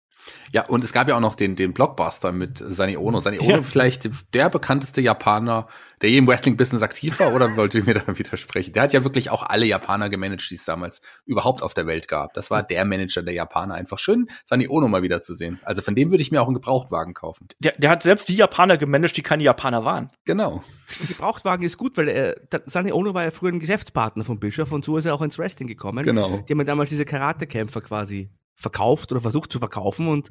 [0.51, 3.19] Ja, und es gab ja auch noch den, den Blockbuster mit Sani Ono.
[3.19, 3.63] Sani Ono ja.
[3.63, 5.67] vielleicht der bekannteste Japaner,
[6.01, 8.73] der je im Wrestling-Business aktiv war, oder wollte ich mir da widersprechen?
[8.73, 12.07] Der hat ja wirklich auch alle Japaner gemanagt, die es damals überhaupt auf der Welt
[12.07, 12.33] gab.
[12.33, 13.75] Das war der Manager der Japaner.
[13.75, 15.59] Einfach schön, Sani Ono mal wieder zu sehen.
[15.63, 17.47] Also von dem würde ich mir auch einen Gebrauchtwagen kaufen.
[17.59, 20.09] Der, der hat selbst die Japaner gemanagt, die keine Japaner waren.
[20.25, 20.63] Genau.
[21.07, 22.35] Gebrauchtwagen ist gut, weil äh,
[22.65, 25.39] Sani Ono war ja früher ein Geschäftspartner von Bischof und so ist er auch ins
[25.39, 26.03] Wrestling gekommen.
[26.03, 26.39] Genau.
[26.39, 30.29] Die haben ja damals diese Karatekämpfer quasi verkauft oder versucht zu verkaufen und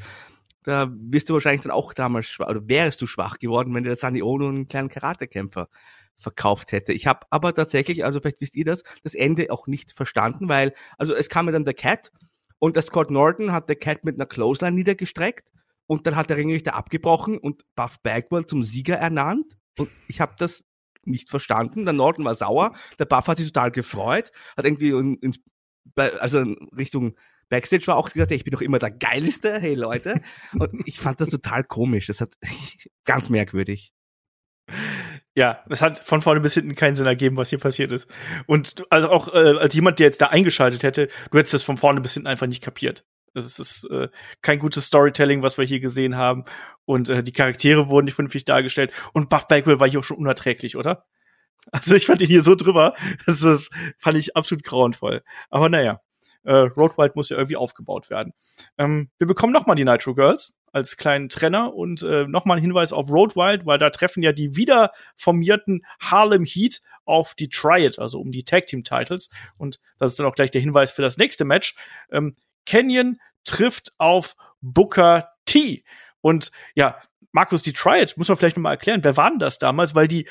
[0.64, 3.96] da wirst du wahrscheinlich dann auch damals schwach, oder wärst du schwach geworden, wenn der
[3.96, 5.68] Sani Ono einen kleinen Karatekämpfer
[6.18, 6.92] verkauft hätte.
[6.92, 10.74] Ich habe aber tatsächlich, also vielleicht wisst ihr das, das Ende auch nicht verstanden, weil,
[10.98, 12.12] also es kam mir dann der Cat
[12.58, 15.52] und der Scott Norton hat der Cat mit einer Clothesline niedergestreckt
[15.86, 20.34] und dann hat der Ringrichter abgebrochen und Buff Bagwell zum Sieger ernannt und ich habe
[20.38, 20.64] das
[21.08, 21.84] nicht verstanden.
[21.84, 25.34] Der Norton war sauer, der Buff hat sich total gefreut, hat irgendwie in, in,
[25.96, 27.14] also in Richtung
[27.48, 30.20] Backstage war auch gesagt, ich bin doch immer der Geilste, hey Leute.
[30.58, 32.06] Und ich fand das total komisch.
[32.06, 32.34] Das hat
[33.04, 33.92] ganz merkwürdig.
[35.34, 38.06] Ja, es hat von vorne bis hinten keinen Sinn ergeben, was hier passiert ist.
[38.46, 41.78] Und also auch äh, als jemand, der jetzt da eingeschaltet hätte, du hättest das von
[41.78, 43.04] vorne bis hinten einfach nicht kapiert.
[43.34, 44.08] Das ist äh,
[44.42, 46.44] kein gutes Storytelling, was wir hier gesehen haben.
[46.84, 48.92] Und äh, die Charaktere wurden nicht vernünftig dargestellt.
[49.12, 51.04] Und Buff Bagwell war hier auch schon unerträglich, oder?
[51.70, 52.94] Also ich fand ihn hier so drüber.
[53.26, 53.68] Das, das
[53.98, 55.22] fand ich absolut grauenvoll.
[55.50, 56.00] Aber naja
[56.44, 58.32] äh, Roadwild muss ja irgendwie aufgebaut werden.
[58.78, 62.92] Ähm, wir bekommen nochmal die Nitro Girls als kleinen Trenner und äh, nochmal ein Hinweis
[62.92, 68.20] auf Roadwild, weil da treffen ja die wieder formierten Harlem Heat auf die Triad, also
[68.20, 69.30] um die Tag Team Titles.
[69.56, 71.74] Und das ist dann auch gleich der Hinweis für das nächste Match.
[72.10, 72.36] Ähm,
[72.68, 75.84] Canyon trifft auf Booker T.
[76.20, 77.00] Und ja,
[77.32, 79.94] Markus, die Triad, muss man vielleicht nochmal erklären, wer war denn das damals?
[79.94, 80.28] Weil die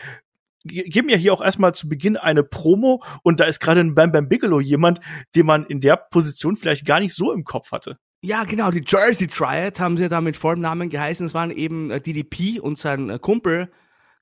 [0.64, 4.12] geben ja hier auch erstmal zu Beginn eine Promo und da ist gerade ein Bam
[4.12, 5.00] Bam Bigelow jemand,
[5.36, 7.98] den man in der Position vielleicht gar nicht so im Kopf hatte.
[8.22, 11.26] Ja, genau, die Jersey Triad haben sie da mit vollem Namen geheißen.
[11.26, 13.72] Es waren eben äh, DDP und sein äh, Kumpel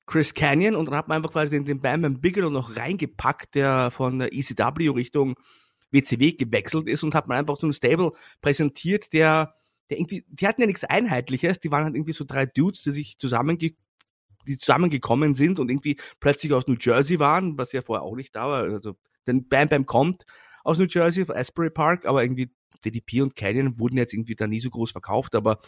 [0.06, 3.54] Chris Canyon und dann hat man einfach quasi den, den Bam Bam Bigelow noch reingepackt,
[3.54, 5.34] der von der ECW Richtung
[5.96, 9.54] WCW gewechselt ist und hat man einfach so ein Stable präsentiert, der,
[9.90, 12.92] der irgendwie, die hatten ja nichts Einheitliches, die waren halt irgendwie so drei Dudes, die
[12.92, 13.74] sich zusammenge
[14.46, 18.34] die zusammengekommen sind und irgendwie plötzlich aus New Jersey waren, was ja vorher auch nicht
[18.34, 18.62] da war.
[18.64, 18.96] Also,
[19.26, 20.24] denn Bam Bam kommt
[20.62, 22.50] aus New Jersey, von Asbury Park, aber irgendwie
[22.84, 25.60] DDP und Canyon wurden jetzt irgendwie da nie so groß verkauft, aber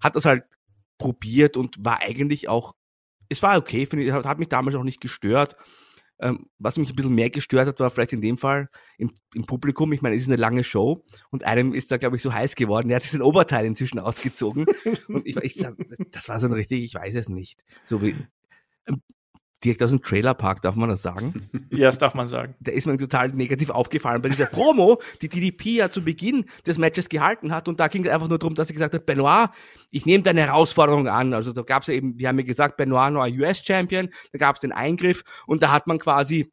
[0.00, 0.44] hat das halt
[0.98, 2.74] probiert und war eigentlich auch,
[3.28, 5.56] es war okay, finde ich, hat mich damals auch nicht gestört.
[6.20, 8.68] Ähm, was mich ein bisschen mehr gestört hat, war vielleicht in dem Fall
[8.98, 9.92] im, im Publikum.
[9.92, 12.56] Ich meine, es ist eine lange Show und einem ist da, glaube ich, so heiß
[12.56, 12.88] geworden.
[12.88, 14.66] Der hat sich den Oberteil inzwischen ausgezogen.
[15.08, 15.66] und ich, ich
[16.10, 17.62] das war so ein richtig, ich weiß es nicht.
[17.86, 18.16] So wie,
[19.64, 21.48] direkt aus dem Trailerpark, darf man das sagen?
[21.70, 22.56] Ja, das darf man sagen.
[22.60, 26.78] Da ist mir total negativ aufgefallen bei dieser Promo, die DDP ja zu Beginn des
[26.78, 27.68] Matches gehalten hat.
[27.68, 29.50] Und da ging es einfach nur darum, dass sie gesagt hat, Benoit,
[29.92, 31.32] ich nehme deine Herausforderung an.
[31.32, 34.56] Also da gab es ja eben, wir haben ja gesagt, Benoit neuer US-Champion, da gab
[34.56, 36.52] es den Eingriff und da hat man quasi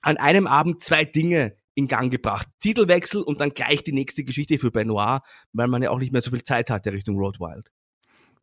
[0.00, 2.48] an einem Abend zwei Dinge in Gang gebracht.
[2.60, 5.20] Titelwechsel und dann gleich die nächste Geschichte für Benoit,
[5.52, 7.70] weil man ja auch nicht mehr so viel Zeit hatte Richtung Road Wild.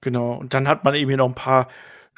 [0.01, 1.67] Genau, und dann hat man eben hier noch ein paar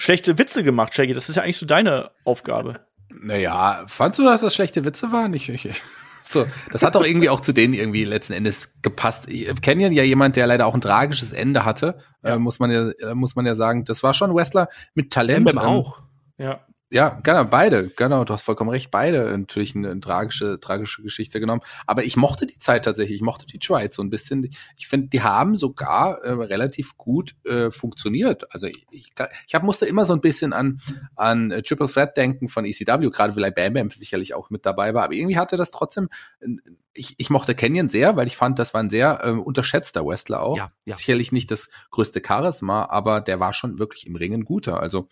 [0.02, 1.14] schlechte Witze gemacht, Shaggy.
[1.14, 2.82] Das ist ja eigentlich so deine Aufgabe.
[3.10, 5.34] Naja, fandst du, dass das schlechte Witze waren?
[5.34, 5.70] Ich, ich,
[6.24, 9.28] so, das hat doch irgendwie auch zu denen irgendwie letzten Endes gepasst.
[9.28, 12.36] Ich kenne ja jemand, der leider auch ein tragisches Ende hatte, ja.
[12.36, 13.86] äh, muss man ja, äh, muss man ja sagen.
[13.86, 15.52] Das war schon ein Wrestler mit Talent.
[15.52, 16.02] Ähm, auch.
[16.38, 16.62] Ja.
[16.94, 21.40] Ja, genau, beide, genau, du hast vollkommen recht, beide natürlich eine, eine, tragische, tragische Geschichte
[21.40, 21.62] genommen.
[21.88, 24.50] Aber ich mochte die Zeit tatsächlich, ich mochte die Triad so ein bisschen.
[24.76, 28.54] Ich finde, die haben sogar äh, relativ gut äh, funktioniert.
[28.54, 29.14] Also ich, ich,
[29.48, 30.82] ich hab, musste immer so ein bisschen an,
[31.16, 34.94] an äh, Triple Threat denken von ECW, gerade weil Bam Bam sicherlich auch mit dabei
[34.94, 35.06] war.
[35.06, 36.10] Aber irgendwie hatte das trotzdem,
[36.92, 40.44] ich, ich mochte Canyon sehr, weil ich fand, das war ein sehr äh, unterschätzter Wrestler
[40.44, 40.58] auch.
[40.58, 40.98] Ja, ja.
[40.98, 44.82] Sicherlich nicht das größte Charisma, aber der war schon wirklich im Ringen guter.
[44.82, 45.08] Also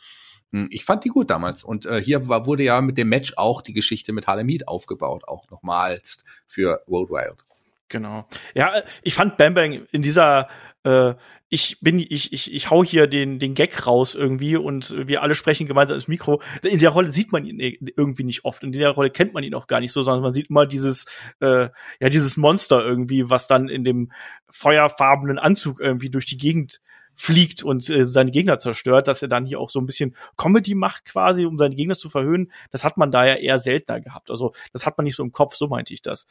[0.70, 1.64] ich fand die gut damals.
[1.64, 4.68] Und äh, hier war, wurde ja mit dem Match auch die Geschichte mit Harlem Heat
[4.68, 7.46] aufgebaut, auch nochmals für World Wild.
[7.90, 8.28] Genau.
[8.54, 10.48] Ja, ich fand Bam Bang in dieser
[10.84, 11.16] äh,
[11.52, 15.34] ich bin ich ich ich hau hier den den Gag raus irgendwie und wir alle
[15.34, 16.42] sprechen gemeinsam ins Mikro.
[16.64, 18.64] In dieser Rolle sieht man ihn irgendwie nicht oft.
[18.64, 21.06] In dieser Rolle kennt man ihn auch gar nicht so, sondern man sieht immer dieses
[21.42, 21.70] äh,
[22.00, 24.12] ja dieses Monster irgendwie, was dann in dem
[24.50, 26.82] feuerfarbenen Anzug irgendwie durch die Gegend
[27.20, 30.74] fliegt und äh, seine Gegner zerstört, dass er dann hier auch so ein bisschen Comedy
[30.74, 32.50] macht quasi, um seine Gegner zu verhöhnen.
[32.72, 34.32] Das hat man da ja eher seltener gehabt.
[34.32, 36.28] Also das hat man nicht so im Kopf, so meinte ich das.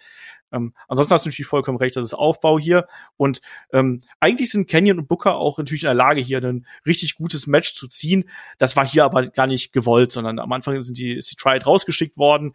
[0.50, 2.88] Ähm, ansonsten hast du natürlich vollkommen recht, das ist Aufbau hier.
[3.18, 7.16] Und ähm, eigentlich sind Canyon und Booker auch natürlich in der Lage, hier ein richtig
[7.16, 8.30] gutes Match zu ziehen.
[8.56, 11.66] Das war hier aber gar nicht gewollt, sondern am Anfang sind die, ist die Triad
[11.66, 12.54] rausgeschickt worden.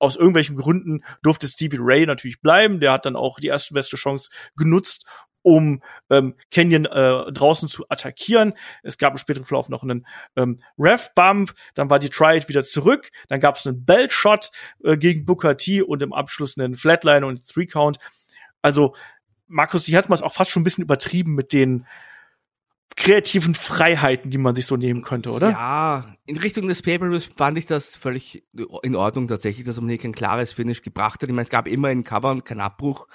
[0.00, 2.80] Aus irgendwelchen Gründen durfte Stevie Ray natürlich bleiben.
[2.80, 5.06] Der hat dann auch die erste beste Chance genutzt
[5.48, 8.52] um ähm, Canyon äh, draußen zu attackieren.
[8.82, 10.06] Es gab im späteren Verlauf noch einen
[10.36, 14.50] ähm, Rev-Bump, dann war die Triad wieder zurück, dann gab es einen Belt-Shot
[14.84, 17.98] äh, gegen Booker T und im Abschluss einen Flatline und Three-Count.
[18.60, 18.94] Also
[19.46, 21.86] Markus, die hat man auch fast schon ein bisschen übertrieben mit den
[22.94, 25.50] kreativen Freiheiten, die man sich so nehmen könnte, oder?
[25.50, 28.44] Ja, in Richtung des pay fand ich das völlig
[28.82, 31.28] in Ordnung tatsächlich, dass man hier kein klares Finish gebracht hat.
[31.30, 33.06] Ich meine, es gab immer einen Cover und keinen Abbruch.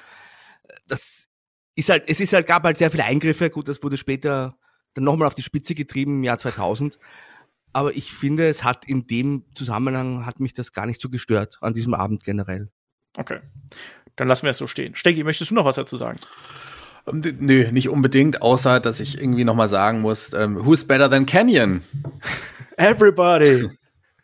[0.87, 1.27] Das
[1.75, 3.49] ist halt, es ist halt, gab halt sehr viele Eingriffe.
[3.49, 4.57] Gut, das wurde später
[4.93, 6.99] dann nochmal auf die Spitze getrieben im Jahr 2000.
[7.73, 11.57] Aber ich finde, es hat in dem Zusammenhang, hat mich das gar nicht so gestört,
[11.61, 12.69] an diesem Abend generell.
[13.17, 13.39] Okay.
[14.15, 14.95] Dann lassen wir es so stehen.
[14.95, 16.17] Steggy, möchtest du noch was dazu sagen?
[17.07, 21.09] Ähm, nö, nicht unbedingt, außer dass ich irgendwie noch mal sagen muss, ähm, who's better
[21.09, 21.81] than Canyon?
[22.77, 23.69] Everybody.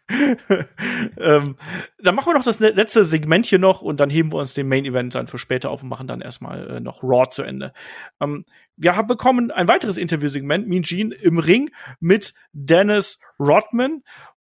[1.17, 1.55] ähm,
[2.01, 4.67] dann machen wir noch das letzte Segment hier noch und dann heben wir uns den
[4.67, 7.73] Main Event dann für später auf und machen dann erstmal äh, noch Raw zu Ende.
[8.19, 8.45] Ähm,
[8.75, 11.69] wir haben bekommen ein weiteres Interviewsegment, Mean Gene im Ring
[11.99, 14.01] mit Dennis Rodman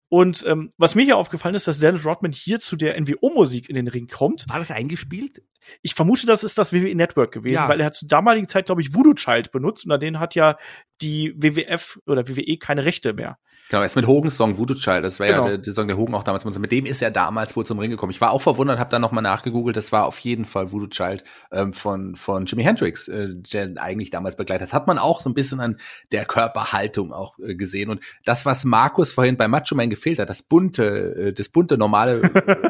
[0.09, 3.75] und ähm, was mir hier aufgefallen ist, dass Dennis Rodman hier zu der NWO-Musik in
[3.75, 4.47] den Ring kommt.
[4.47, 5.41] War das eingespielt?
[5.81, 7.69] Ich vermute, das ist das WWE Network gewesen, ja.
[7.69, 10.35] weil er hat zur damaligen Zeit, glaube ich, Voodoo Child benutzt und an denen hat
[10.35, 10.57] ja
[11.01, 13.37] die WWF oder WWE keine Rechte mehr.
[13.69, 15.43] Genau, er ist mit Hogan's Song Voodoo Child, das war genau.
[15.43, 16.59] ja der, der Song, der Hogan auch damals benutzt.
[16.59, 18.11] Mit dem ist er damals wohl zum Ring gekommen.
[18.11, 21.23] Ich war auch verwundert, habe dann nochmal nachgegoogelt, das war auf jeden Fall Voodoo Child
[21.51, 24.67] ähm, von, von Jimi Hendrix, äh, der eigentlich damals begleitet.
[24.67, 25.77] Das hat man auch so ein bisschen an
[26.11, 27.89] der Körperhaltung auch äh, gesehen.
[27.89, 31.77] Und das, was Markus vorhin bei Macho Man gefehlt hat, das bunte, äh, das bunte,
[31.77, 32.21] normale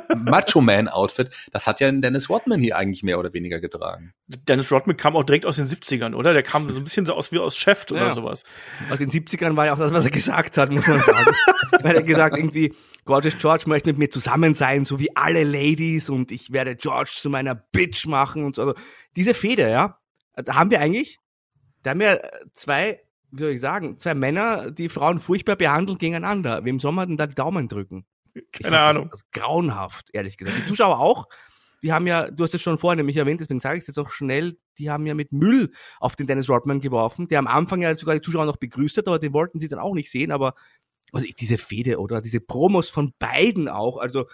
[0.15, 4.13] Macho Man Outfit, das hat ja Dennis Rodman hier eigentlich mehr oder weniger getragen.
[4.27, 6.33] Dennis Rodman kam auch direkt aus den 70ern, oder?
[6.33, 7.95] Der kam so ein bisschen so aus wie aus Chef ja.
[7.97, 8.43] oder sowas.
[8.89, 11.35] Aus den 70ern war ja auch das, was er gesagt hat, muss man sagen.
[11.83, 12.73] er hat gesagt, irgendwie,
[13.05, 17.11] Gorgeous George möchte mit mir zusammen sein, so wie alle Ladies und ich werde George
[17.15, 18.61] zu meiner Bitch machen und so.
[18.61, 18.75] Also
[19.15, 19.99] diese Feder, ja,
[20.35, 21.19] da haben wir eigentlich,
[21.83, 22.21] da haben wir
[22.53, 23.01] zwei,
[23.31, 26.65] wie soll ich sagen, zwei Männer, die Frauen furchtbar behandeln gegeneinander.
[26.65, 28.05] Wem soll man denn da die Daumen drücken?
[28.51, 29.09] Keine Ahnung.
[29.11, 30.57] Das, das grauenhaft, ehrlich gesagt.
[30.57, 31.27] Die Zuschauer auch
[31.85, 33.99] die haben ja, du hast es schon vorher nämlich erwähnt, deswegen sage ich es jetzt
[33.99, 37.81] auch schnell, die haben ja mit Müll auf den Dennis Rodman geworfen, der am Anfang
[37.81, 40.31] ja sogar die Zuschauer noch begrüßt hat, aber den wollten sie dann auch nicht sehen,
[40.31, 40.55] aber
[41.11, 44.25] also diese Fehde oder diese Promos von beiden auch, also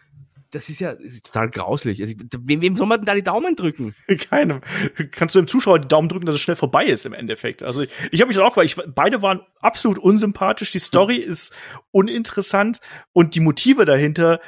[0.52, 2.02] das ist ja das ist total grauslich.
[2.02, 3.96] Also, wem, wem soll man denn da die Daumen drücken?
[4.30, 4.62] Keinem.
[5.12, 7.64] Kannst du dem Zuschauer die Daumen drücken, dass es schnell vorbei ist im Endeffekt.
[7.64, 10.72] Also ich, ich habe mich auch, weil ich beide waren absolut unsympathisch.
[10.72, 11.54] Die Story ist
[11.92, 12.82] uninteressant
[13.14, 14.40] und die Motive dahinter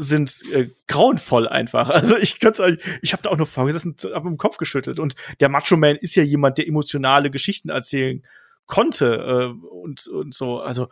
[0.00, 1.88] sind äh, grauenvoll einfach.
[1.90, 4.98] Also ich könnte ich habe da auch nur vorgesessen, habe im Kopf geschüttelt.
[4.98, 8.24] Und der Macho Man ist ja jemand, der emotionale Geschichten erzählen
[8.66, 10.60] konnte äh, und und so.
[10.60, 10.88] Also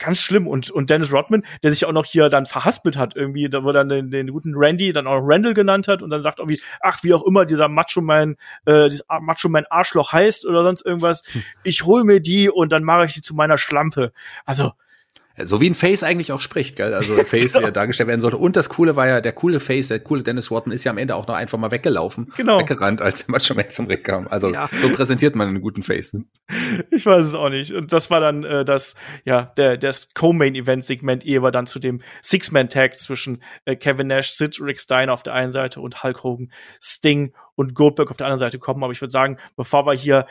[0.00, 0.48] ganz schlimm.
[0.48, 3.70] Und, und Dennis Rodman, der sich auch noch hier dann verhaspelt hat, irgendwie, da wo
[3.70, 7.04] dann den, den guten Randy dann auch Randall genannt hat und dann sagt irgendwie, ach,
[7.04, 11.22] wie auch immer dieser Macho Man, äh, dieses Macho Man Arschloch heißt oder sonst irgendwas,
[11.32, 11.42] hm.
[11.62, 14.12] ich hol mir die und dann mache ich die zu meiner Schlampe.
[14.44, 14.72] Also,
[15.36, 16.94] so wie ein Face eigentlich auch spricht, gell?
[16.94, 17.64] Also Face, genau.
[17.64, 18.36] wie er dargestellt werden sollte.
[18.36, 20.98] Und das Coole war ja, der coole Face, der coole Dennis Wharton ist ja am
[20.98, 22.58] Ende auch noch einfach mal weggelaufen, genau.
[22.58, 24.28] weggerannt, als der Macho Man zum Ring kam.
[24.28, 24.68] Also ja.
[24.80, 26.16] so präsentiert man einen guten Face.
[26.90, 27.72] Ich weiß es auch nicht.
[27.72, 32.00] Und das war dann äh, das, ja, der das Co-Main-Event-Segment, ehe wir dann zu dem
[32.22, 36.52] Six-Man-Tag zwischen äh, Kevin Nash, Sid, Rick Steiner auf der einen Seite und Hulk Hogan,
[36.82, 38.82] Sting und Goldberg auf der anderen Seite kommen.
[38.82, 40.26] Aber ich würde sagen, bevor wir hier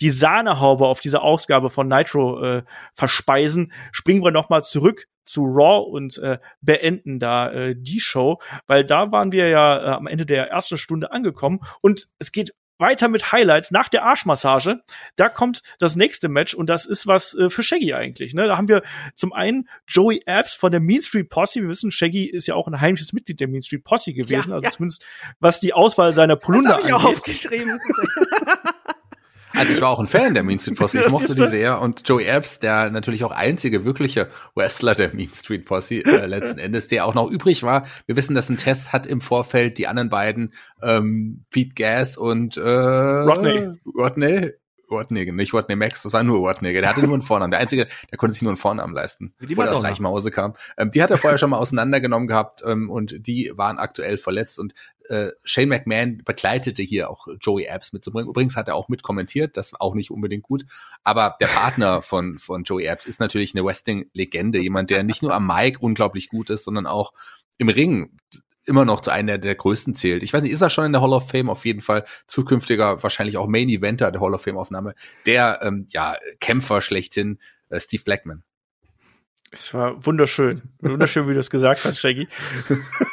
[0.00, 2.62] die Sahnehaube auf dieser Ausgabe von Nitro äh,
[2.94, 8.84] verspeisen, springen wir nochmal zurück zu Raw und äh, beenden da äh, die Show, weil
[8.84, 13.08] da waren wir ja äh, am Ende der ersten Stunde angekommen und es geht weiter
[13.08, 14.80] mit Highlights nach der Arschmassage.
[15.16, 18.34] Da kommt das nächste Match und das ist was äh, für Shaggy eigentlich.
[18.34, 18.46] Ne?
[18.48, 18.82] Da haben wir
[19.14, 21.60] zum einen Joey Apps von der Mean Street Posse.
[21.60, 24.56] Wir wissen, Shaggy ist ja auch ein heimliches Mitglied der Mean Street Posse gewesen, Ja,
[24.56, 24.70] also ja.
[24.70, 25.04] zumindest
[25.40, 27.18] was die Auswahl seiner Polunder hab ich auch angeht.
[27.18, 27.78] aufgeschrieben.
[29.60, 30.98] Also ich war auch ein Fan der Mean Street Posse.
[30.98, 31.80] Ich Das mochte die sehr.
[31.80, 36.58] Und Joey Epps, der natürlich auch einzige wirkliche Wrestler der Mean Street Posse äh, letzten
[36.58, 37.84] Endes, der auch noch übrig war.
[38.06, 42.56] Wir wissen, dass ein Test hat im Vorfeld die anderen beiden, ähm, Pete Gas und
[42.56, 43.68] äh, Rodney.
[43.94, 44.52] Rodney.
[44.90, 46.72] Rodney, nicht Rodney Max, das war nur Rodney.
[46.72, 47.50] Der hatte nur einen Vornamen.
[47.50, 49.88] Der einzige, der konnte sich nur einen Vornamen leisten, die bevor das Madonna.
[49.88, 50.54] Reichenhause kam.
[50.76, 54.58] Ähm, die hat er vorher schon mal auseinandergenommen gehabt ähm, und die waren aktuell verletzt
[54.58, 54.74] und
[55.08, 58.30] äh, Shane McMahon begleitete hier auch Joey Apps mitzubringen.
[58.30, 60.64] Übrigens hat er auch mitkommentiert, das war auch nicht unbedingt gut.
[61.02, 64.60] Aber der Partner von, von Joey Apps ist natürlich eine Wrestling-Legende.
[64.60, 67.12] Jemand, der nicht nur am Mic unglaublich gut ist, sondern auch
[67.58, 68.16] im Ring
[68.70, 70.22] immer noch zu einer der größten zählt.
[70.22, 71.50] Ich weiß nicht, ist er schon in der Hall of Fame?
[71.50, 74.94] Auf jeden Fall zukünftiger, wahrscheinlich auch Main Eventer der Hall of Fame Aufnahme.
[75.26, 77.38] Der, ähm, ja, Kämpfer schlechthin,
[77.68, 78.42] äh, Steve Blackman.
[79.52, 80.62] Es war wunderschön.
[80.78, 82.28] Wunderschön, wie du es gesagt hast, Shaggy.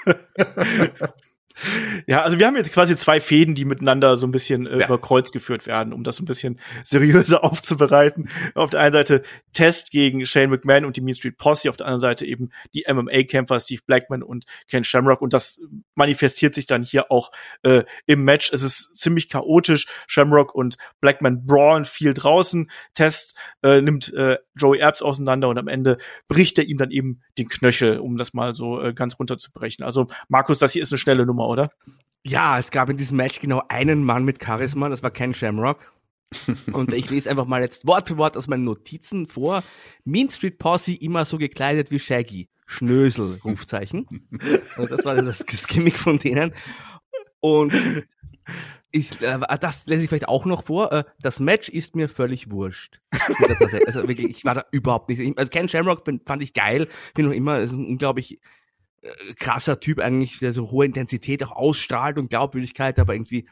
[2.05, 4.85] Ja, also wir haben jetzt quasi zwei Fäden, die miteinander so ein bisschen äh, Ja.
[4.85, 8.29] über Kreuz geführt werden, um das so ein bisschen seriöser aufzubereiten.
[8.55, 9.23] Auf der einen Seite
[9.53, 12.85] Test gegen Shane McMahon und die Mean Street Posse, auf der anderen Seite eben die
[12.91, 15.59] MMA-Kämpfer Steve Blackman und Ken Shamrock und das
[15.95, 17.31] manifestiert sich dann hier auch
[17.63, 18.51] äh, im Match.
[18.53, 19.87] Es ist ziemlich chaotisch.
[20.07, 22.69] Shamrock und Blackman brawlen viel draußen.
[22.93, 25.97] Test äh, nimmt äh, Joey Erbs auseinander und am Ende
[26.27, 29.83] bricht er ihm dann eben den Knöchel, um das mal so äh, ganz runterzubrechen.
[29.83, 31.71] Also Markus, das hier ist eine schnelle Nummer, oder?
[32.23, 35.93] Ja, es gab in diesem Match genau einen Mann mit Charisma, das war Ken Shamrock.
[36.73, 39.63] Und ich lese einfach mal jetzt Wort für Wort aus meinen Notizen vor.
[40.03, 42.49] Mean Street Posse immer so gekleidet wie Shaggy.
[42.65, 44.27] Schnösel, Rufzeichen.
[44.77, 46.53] Und das war das, das Gimmick von denen.
[47.39, 47.73] Und
[48.91, 50.91] ich, äh, das lese ich vielleicht auch noch vor.
[50.91, 52.99] Äh, das Match ist mir völlig wurscht.
[53.85, 55.37] Also wirklich, ich war da überhaupt nicht.
[55.37, 56.87] Also Ken Shamrock fand ich geil.
[57.13, 58.39] Bin noch immer, ist ein unglaublich
[59.37, 63.47] krasser Typ eigentlich, der so hohe Intensität auch ausstrahlt und Glaubwürdigkeit, aber irgendwie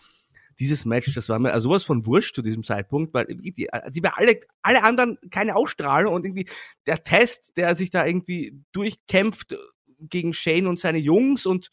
[0.60, 4.04] dieses Match, das war mir also sowas von wurscht zu diesem Zeitpunkt, weil die, die
[4.04, 6.48] wir alle, alle anderen keine Ausstrahlung und irgendwie
[6.86, 9.58] der Test, der sich da irgendwie durchkämpft
[10.00, 11.72] gegen Shane und seine Jungs und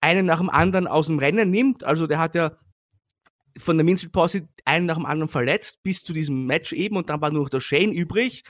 [0.00, 1.84] einen nach dem anderen aus dem Rennen nimmt.
[1.84, 2.58] Also der hat ja
[3.58, 7.10] von der Minstrel Posse einen nach dem anderen verletzt bis zu diesem Match eben und
[7.10, 8.44] dann war nur noch der Shane übrig.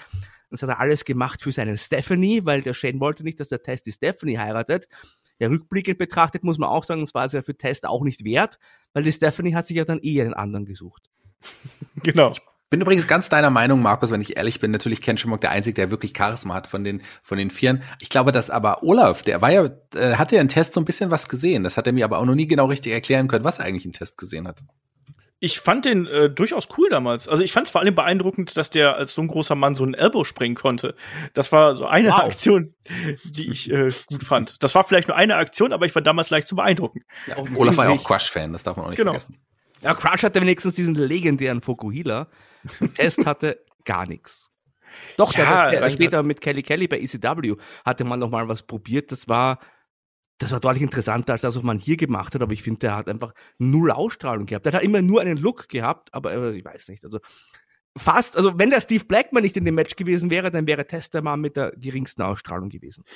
[0.53, 3.62] Das hat er alles gemacht für seinen Stephanie, weil der Shane wollte nicht, dass der
[3.62, 4.89] Test die Stephanie heiratet.
[5.39, 8.24] Ja, rückblickend betrachtet muss man auch sagen, das war es ja für Test auch nicht
[8.24, 8.59] wert,
[8.93, 11.09] weil die Stephanie hat sich ja dann eh einen anderen gesucht.
[12.03, 12.33] Genau.
[12.73, 14.70] Bin übrigens ganz deiner Meinung, Markus, wenn ich ehrlich bin.
[14.70, 17.83] Natürlich Ken Shamrock der Einzige, der wirklich Charisma hat von den, von den Vieren.
[18.01, 20.87] Ich glaube, dass aber Olaf, der war ja, äh, hatte ja im Test so ein
[20.87, 21.65] bisschen was gesehen.
[21.65, 23.85] Das hat er mir aber auch noch nie genau richtig erklären können, was er eigentlich
[23.85, 24.62] im Test gesehen hat.
[25.44, 27.27] Ich fand den äh, durchaus cool damals.
[27.27, 29.82] Also ich fand es vor allem beeindruckend, dass der als so ein großer Mann so
[29.82, 30.94] einen Elbow springen konnte.
[31.35, 32.20] Das war so eine Wow.
[32.27, 32.74] Aktion,
[33.24, 34.62] die ich äh, gut fand.
[34.62, 37.01] Das war vielleicht nur eine Aktion, aber ich war damals leicht zu beeindrucken.
[37.27, 39.10] Ja, auch Olaf war ja auch Crush-Fan, das darf man auch nicht Genau.
[39.12, 39.39] vergessen.
[39.82, 42.28] Ja, Crush hatte wenigstens diesen legendären Fokuhila.
[42.94, 44.48] Test hatte gar nichts.
[45.16, 48.31] Doch, der Ja, hat sp- rein später mit Kelly Kelly bei ECW hatte man noch
[48.31, 49.10] mal was probiert.
[49.10, 49.59] Das war,
[50.38, 52.42] das war deutlich interessanter als das, was man hier gemacht hat.
[52.42, 54.66] Aber ich finde, der hat einfach null Ausstrahlung gehabt.
[54.66, 57.04] Der hat immer nur einen Look gehabt, aber äh, ich weiß nicht.
[57.04, 57.20] Also
[57.97, 61.12] fast, also wenn der Steve Blackman nicht in dem Match gewesen wäre, dann wäre Test
[61.14, 63.05] der Mann mit der geringsten Ausstrahlung gewesen.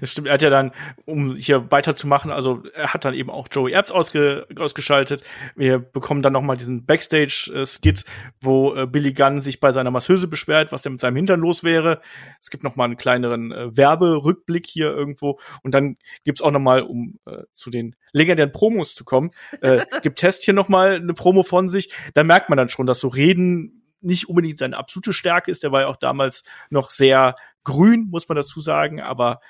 [0.00, 0.72] Das stimmt, er hat ja dann,
[1.06, 5.24] um hier weiterzumachen, also er hat dann eben auch Joey Erbs ausge, ausgeschaltet.
[5.56, 8.04] Wir bekommen dann noch mal diesen Backstage-Skit,
[8.40, 11.64] wo äh, Billy Gunn sich bei seiner Masseuse beschwert, was denn mit seinem Hintern los
[11.64, 12.00] wäre.
[12.40, 15.38] Es gibt noch mal einen kleineren äh, Werberückblick hier irgendwo.
[15.62, 19.30] Und dann gibt's auch noch mal, um äh, zu den legendären Promos zu kommen,
[19.60, 21.92] äh, gibt Test hier noch mal eine Promo von sich.
[22.14, 25.62] Da merkt man dann schon, dass so Reden nicht unbedingt seine absolute Stärke ist.
[25.62, 27.34] Der war ja auch damals noch sehr
[27.64, 29.40] grün, muss man dazu sagen, aber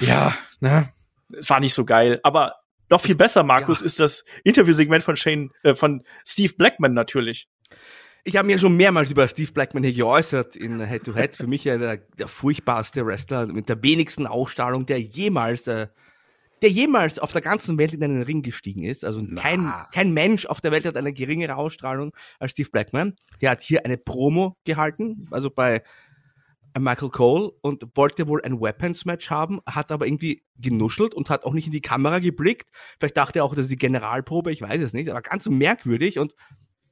[0.00, 0.88] ja, ne,
[1.36, 2.20] es war nicht so geil.
[2.22, 2.56] Aber
[2.90, 3.86] noch viel besser, Markus, Ja.
[3.86, 7.48] ist das Interviewsegment von Shane, äh, von Steve Blackman natürlich.
[8.24, 11.36] Ich habe mir schon mehrmals über Steve Blackman hier geäußert in Head to Head.
[11.36, 15.88] Für mich ja der, der furchtbarste Wrestler mit der wenigsten Ausstrahlung, der jemals, äh,
[16.62, 19.04] der jemals auf der ganzen Welt in einen Ring gestiegen ist.
[19.04, 19.88] Also kein, Na.
[19.92, 23.14] kein Mensch auf der Welt hat eine geringere Ausstrahlung als Steve Blackman.
[23.40, 25.82] Der hat hier eine Promo gehalten, also bei
[26.78, 31.52] Michael Cole und wollte wohl ein Weapons-Match haben, hat aber irgendwie genuschelt und hat auch
[31.52, 32.68] nicht in die Kamera geblickt.
[32.98, 36.18] Vielleicht dachte er auch, das ist die Generalprobe, ich weiß es nicht, aber ganz merkwürdig
[36.18, 36.34] und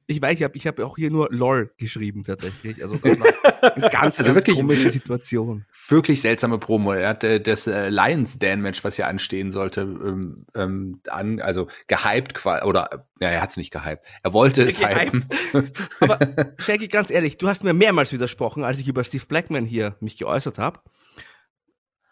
[0.09, 2.81] Ich weiß, ich habe ich hab auch hier nur LOL geschrieben tatsächlich.
[2.81, 3.27] Also das war
[3.75, 5.65] eine ganz, Also ganz wirklich- komische Situation.
[5.89, 6.93] Wirklich seltsame Promo.
[6.93, 11.41] Er hat äh, das äh, Lions Dan Match, was ja anstehen sollte, ähm, ähm, an,
[11.41, 14.01] also gehypt quasi oder ja, er hat es nicht gehypt.
[14.23, 15.25] Er wollte es hypen.
[15.99, 16.19] Aber
[16.57, 20.15] Shaggy, ganz ehrlich, du hast mir mehrmals widersprochen, als ich über Steve Blackman hier mich
[20.17, 20.79] geäußert habe.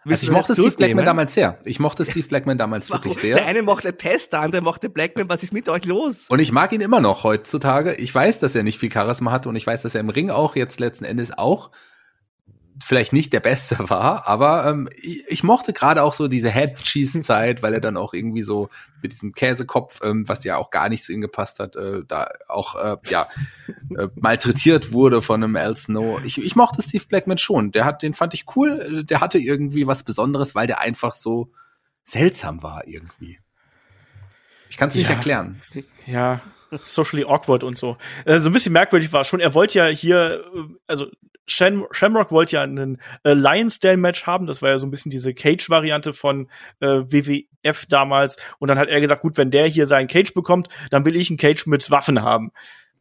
[0.07, 1.57] Also ich mochte Steve Blackman damals sehr.
[1.65, 3.45] Ich mochte Steve Blackman damals wirklich Der sehr.
[3.45, 5.27] eine mochte Test, der andere mochte Blackman.
[5.29, 6.25] Was ist mit euch los?
[6.29, 7.95] Und ich mag ihn immer noch heutzutage.
[7.95, 10.29] Ich weiß, dass er nicht viel Charisma hat und ich weiß, dass er im Ring
[10.29, 11.71] auch jetzt letzten Endes auch
[12.83, 16.75] vielleicht nicht der Beste war, aber ähm, ich, ich mochte gerade auch so diese Head
[16.75, 18.69] Cheese Zeit, weil er dann auch irgendwie so
[19.01, 22.27] mit diesem Käsekopf, ähm, was ja auch gar nicht zu ihm gepasst hat, äh, da
[22.47, 23.27] auch äh, ja
[23.97, 26.19] äh, malträtiert wurde von einem Al Snow.
[26.25, 27.71] Ich, ich mochte Steve Blackman schon.
[27.71, 29.03] Der hat, den fand ich cool.
[29.05, 31.51] Der hatte irgendwie was Besonderes, weil der einfach so
[32.03, 33.39] seltsam war irgendwie.
[34.69, 35.15] Ich kann es nicht Ja.
[35.15, 35.61] erklären.
[36.05, 36.41] Ja,
[36.83, 37.97] socially awkward und so.
[38.25, 39.39] Äh, so ein bisschen merkwürdig war schon.
[39.39, 41.07] Er wollte ja hier, äh, also
[41.47, 44.47] Sham Shamrock wollte ja einen äh, Lionsdale-Match haben.
[44.47, 46.49] Das war ja so ein bisschen diese Cage-Variante von
[46.79, 48.37] äh, WWF damals.
[48.59, 51.29] Und dann hat er gesagt, gut, wenn der hier seinen Cage bekommt, dann will ich
[51.29, 52.51] einen Cage mit Waffen haben.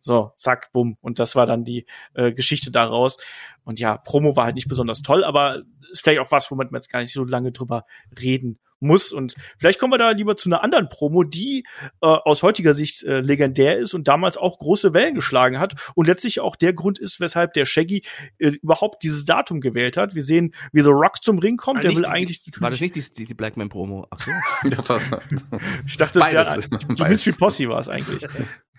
[0.01, 0.99] So, zack, bumm.
[1.01, 3.17] Und das war dann die äh, Geschichte daraus.
[3.65, 5.63] Und ja, Promo war halt nicht besonders toll, aber
[5.95, 7.85] ist vielleicht auch was, womit man jetzt gar nicht so lange drüber
[8.21, 9.13] reden muss.
[9.13, 11.65] Und vielleicht kommen wir da lieber zu einer anderen Promo, die
[12.03, 16.07] äh, aus heutiger Sicht äh, legendär ist und damals auch große Wellen geschlagen hat und
[16.07, 18.03] letztlich auch der Grund ist, weshalb der Shaggy
[18.39, 20.15] äh, überhaupt dieses Datum gewählt hat.
[20.15, 21.83] Wir sehen, wie The Rock zum Ring kommt.
[21.83, 24.07] der Ah, will nicht- eigentlich War das nicht die, die, die Blackman-Promo?
[24.11, 24.31] Ach so.
[24.71, 25.11] Ja, das,
[25.87, 26.49] Ich dachte, Beides.
[26.55, 27.09] das wäre- die Beides.
[27.27, 28.23] Mystery Posse war es eigentlich.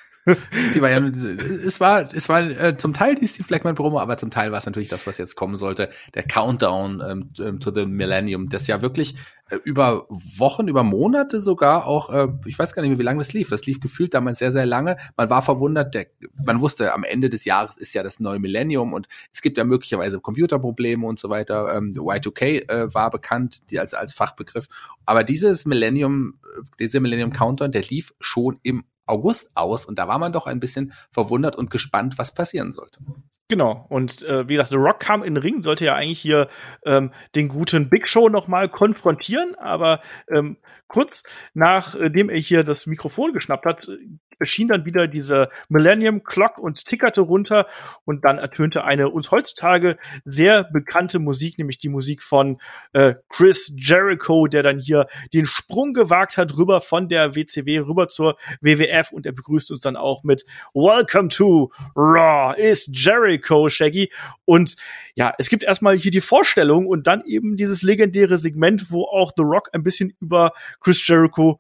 [0.74, 4.18] Die war ja, es war, es war äh, zum Teil die Steve Blackman Promo, aber
[4.18, 7.72] zum Teil war es natürlich das, was jetzt kommen sollte, der Countdown ähm, ähm, to
[7.72, 9.16] the Millennium, das ja wirklich
[9.50, 13.20] äh, über Wochen, über Monate sogar auch, äh, ich weiß gar nicht mehr, wie lange
[13.20, 13.50] das lief.
[13.50, 14.98] Das lief gefühlt damals sehr, sehr lange.
[15.16, 16.08] Man war verwundert, der,
[16.44, 19.64] man wusste, am Ende des Jahres ist ja das neue Millennium und es gibt ja
[19.64, 21.76] möglicherweise Computerprobleme und so weiter.
[21.76, 24.68] Ähm, Y2K äh, war bekannt, die als als Fachbegriff,
[25.06, 30.08] aber dieses Millennium, äh, dieser Millennium Countdown, der lief schon im August aus und da
[30.08, 33.00] war man doch ein bisschen verwundert und gespannt, was passieren sollte.
[33.48, 33.86] Genau.
[33.90, 36.50] Und äh, wie gesagt, The Rock kam in den Ring, sollte ja eigentlich hier
[36.84, 40.02] ähm, den guten Big Show noch mal konfrontieren, aber
[40.32, 40.58] ähm,
[40.88, 41.22] kurz
[41.54, 43.88] nachdem er hier das Mikrofon geschnappt hat,
[44.40, 47.68] erschien dann wieder diese Millennium Clock und tickerte runter
[48.06, 52.60] und dann ertönte eine uns heutzutage sehr bekannte Musik, nämlich die Musik von
[52.94, 58.08] äh, Chris Jericho, der dann hier den Sprung gewagt hat rüber von der WCW rüber
[58.08, 64.12] zur WWF und er begrüßt uns dann auch mit Welcome to Raw is Jericho, Shaggy.
[64.46, 64.76] Und
[65.16, 69.32] ja, es gibt erstmal hier die Vorstellung und dann eben dieses legendäre Segment, wo auch
[69.36, 71.60] The Rock ein bisschen über Chris Jericho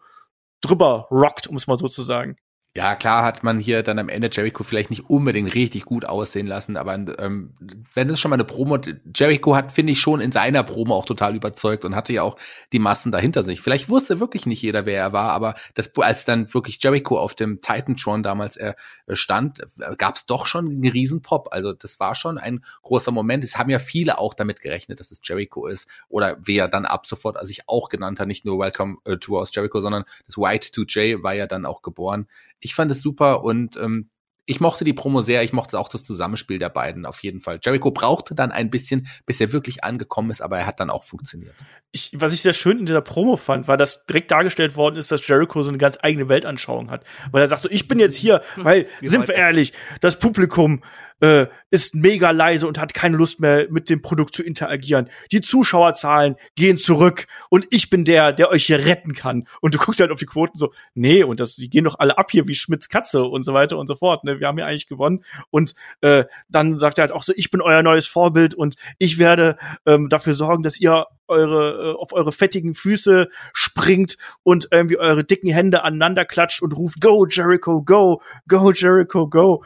[0.61, 2.37] drüber rockt, um es mal so zu sagen.
[2.77, 6.45] Ja, klar hat man hier dann am Ende Jericho vielleicht nicht unbedingt richtig gut aussehen
[6.45, 7.53] lassen, aber ähm,
[7.93, 8.77] wenn es schon mal eine Promo,
[9.15, 12.35] Jericho hat, finde ich, schon in seiner Promo auch total überzeugt und hatte ja auch
[12.73, 13.61] die Massen dahinter sich.
[13.61, 17.33] Vielleicht wusste wirklich nicht jeder, wer er war, aber das, als dann wirklich Jericho auf
[17.33, 18.73] dem Titantron damals äh,
[19.13, 19.65] stand,
[19.97, 21.53] gab es doch schon einen Riesenpop.
[21.53, 23.45] Also das war schon ein großer Moment.
[23.45, 26.83] Es haben ja viele auch damit gerechnet, dass es Jericho ist oder wie er dann
[26.83, 30.37] ab sofort sich auch genannt hat, nicht nur Welcome äh, to aus Jericho, sondern das
[30.37, 32.27] White 2J war ja dann auch geboren.
[32.59, 34.09] Ich fand es super und ähm,
[34.47, 37.59] ich mochte die Promo sehr, ich mochte auch das Zusammenspiel der beiden auf jeden Fall.
[37.63, 41.03] Jericho brauchte dann ein bisschen, bis er wirklich angekommen ist, aber er hat dann auch
[41.03, 41.55] funktioniert.
[41.91, 45.11] Ich, was ich sehr schön in dieser Promo fand, war, dass direkt dargestellt worden ist,
[45.11, 47.03] dass Jericho so eine ganz eigene Weltanschauung hat.
[47.31, 50.83] Weil er sagt so, ich bin jetzt hier, weil, Wie sind wir ehrlich, das Publikum
[51.21, 55.09] äh, ist mega leise und hat keine Lust mehr mit dem Produkt zu interagieren.
[55.31, 59.47] Die Zuschauerzahlen gehen zurück und ich bin der, der euch hier retten kann.
[59.61, 62.17] Und du guckst halt auf die Quoten so, nee, und das, die gehen doch alle
[62.17, 64.23] ab hier wie Schmitz Katze und so weiter und so fort.
[64.23, 64.39] Ne?
[64.39, 65.23] Wir haben ja eigentlich gewonnen.
[65.49, 69.17] Und äh, dann sagt er halt auch so, ich bin euer neues Vorbild und ich
[69.17, 74.97] werde ähm, dafür sorgen, dass ihr eure äh, auf eure fettigen Füße springt und irgendwie
[74.97, 79.63] eure dicken Hände aneinander klatscht und ruft Go Jericho go Go Jericho go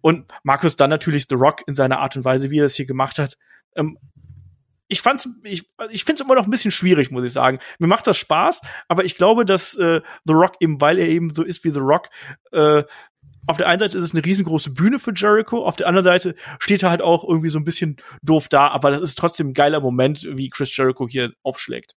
[0.00, 2.86] und Markus dann natürlich The Rock in seiner Art und Weise, wie er es hier
[2.86, 3.36] gemacht hat.
[3.74, 3.98] Ähm,
[4.88, 7.60] ich fand's, ich, also ich finde es immer noch ein bisschen schwierig, muss ich sagen.
[7.78, 11.32] Mir macht das Spaß, aber ich glaube, dass äh, The Rock eben, weil er eben
[11.32, 12.08] so ist wie The Rock,
[12.50, 12.82] äh,
[13.46, 16.34] auf der einen Seite ist es eine riesengroße Bühne für Jericho, auf der anderen Seite
[16.58, 19.54] steht er halt auch irgendwie so ein bisschen doof da, aber das ist trotzdem ein
[19.54, 21.94] geiler Moment, wie Chris Jericho hier aufschlägt.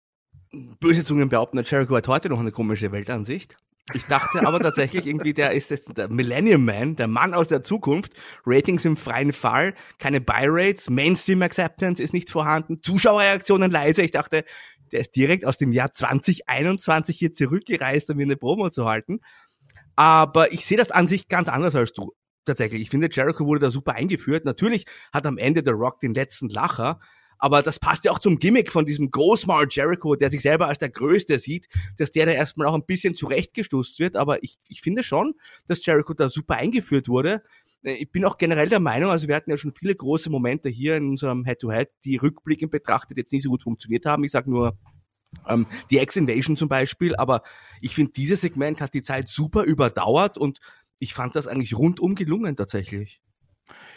[0.81, 3.57] Böse Zungen behaupten, Jericho hat heute noch eine komische Weltansicht.
[3.95, 7.63] Ich dachte aber tatsächlich irgendwie, der ist jetzt der Millennium Man, der Mann aus der
[7.63, 8.13] Zukunft.
[8.47, 14.03] Ratings im freien Fall, keine Buy-Rates, Mainstream Acceptance ist nicht vorhanden, Zuschauerreaktionen leise.
[14.03, 14.45] Ich dachte,
[14.93, 19.21] der ist direkt aus dem Jahr 2021 hier zurückgereist, um mir eine Promo zu halten.
[19.97, 22.13] Aber ich sehe das an sich ganz anders als du.
[22.45, 22.83] tatsächlich.
[22.83, 24.45] Ich finde, Jericho wurde da super eingeführt.
[24.45, 27.01] Natürlich hat am Ende der Rock den letzten Lacher,
[27.43, 30.79] aber das passt ja auch zum Gimmick von diesem Großmaul Jericho, der sich selber als
[30.79, 31.67] der Größte sieht,
[31.97, 34.15] dass der da erstmal auch ein bisschen zurechtgestoßt wird.
[34.15, 35.35] Aber ich, ich finde schon,
[35.67, 37.43] dass Jericho da super eingeführt wurde.
[37.83, 40.69] Äh, ich bin auch generell der Meinung, also wir hatten ja schon viele große Momente
[40.69, 44.23] hier in unserem Head-to-Head, -Head, die rückblickend betrachtet jetzt nicht so gut funktioniert haben.
[44.23, 44.79] Ich sage nur
[45.49, 47.43] ähm, die X-Invasion zum Beispiel, aber
[47.81, 50.61] ich finde, dieses Segment hat die Zeit super überdauert und
[51.01, 53.21] ich fand das eigentlich rundum gelungen tatsächlich.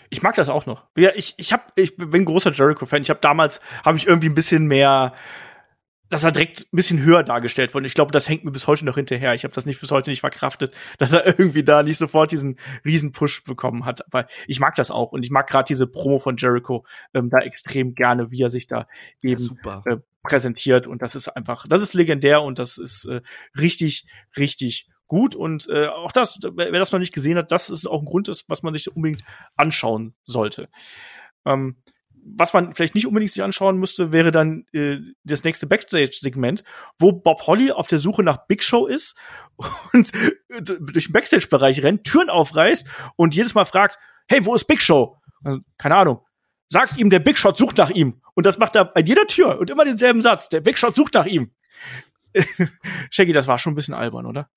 [0.09, 0.85] Ich mag das auch noch.
[0.95, 3.01] Ja, ich, ich, hab, ich bin großer Jericho-Fan.
[3.01, 5.13] Ich habe damals, habe ich irgendwie ein bisschen mehr,
[6.09, 7.87] dass er direkt ein bisschen höher dargestellt wurde.
[7.87, 9.33] Ich glaube, das hängt mir bis heute noch hinterher.
[9.33, 12.57] Ich habe das nicht bis heute nicht verkraftet, dass er irgendwie da nicht sofort diesen
[12.83, 14.05] riesen Push bekommen hat.
[14.05, 17.39] Aber ich mag das auch und ich mag gerade diese Promo von Jericho ähm, da
[17.39, 18.87] extrem gerne, wie er sich da
[19.21, 20.87] eben ja, äh, präsentiert.
[20.87, 23.21] Und das ist einfach, das ist legendär und das ist äh,
[23.57, 24.05] richtig,
[24.37, 25.35] richtig gut.
[25.35, 28.29] Und äh, auch das, wer das noch nicht gesehen hat, das ist auch ein Grund,
[28.47, 29.23] was man sich unbedingt
[29.55, 30.69] anschauen sollte.
[31.45, 31.77] Ähm,
[32.25, 36.63] was man vielleicht nicht unbedingt sich anschauen müsste, wäre dann äh, das nächste Backstage-Segment,
[36.97, 39.17] wo Bob Holly auf der Suche nach Big Show ist
[39.93, 44.65] und äh, durch den Backstage-Bereich rennt, Türen aufreißt und jedes Mal fragt, hey, wo ist
[44.65, 45.17] Big Show?
[45.43, 46.21] Also, keine Ahnung.
[46.69, 48.21] Sagt ihm, der Big Shot sucht nach ihm.
[48.33, 50.49] Und das macht er bei jeder Tür und immer denselben Satz.
[50.49, 51.53] Der Big Shot sucht nach ihm.
[53.09, 54.49] Shaggy, das war schon ein bisschen albern, oder?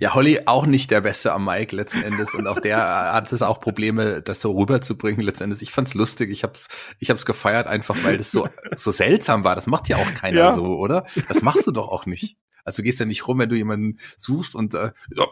[0.00, 2.78] Ja, Holly auch nicht der Beste am Mike letzten Endes und auch der
[3.14, 5.62] hat es auch Probleme, das so rüberzubringen letzten Endes.
[5.62, 6.68] Ich fand's lustig, ich hab's,
[6.98, 9.54] ich hab's gefeiert einfach, weil das so so seltsam war.
[9.54, 10.54] Das macht ja auch keiner ja.
[10.54, 11.06] so, oder?
[11.28, 12.36] Das machst du doch auch nicht.
[12.64, 15.26] Also du gehst ja nicht rum, wenn du jemanden suchst und äh, ja,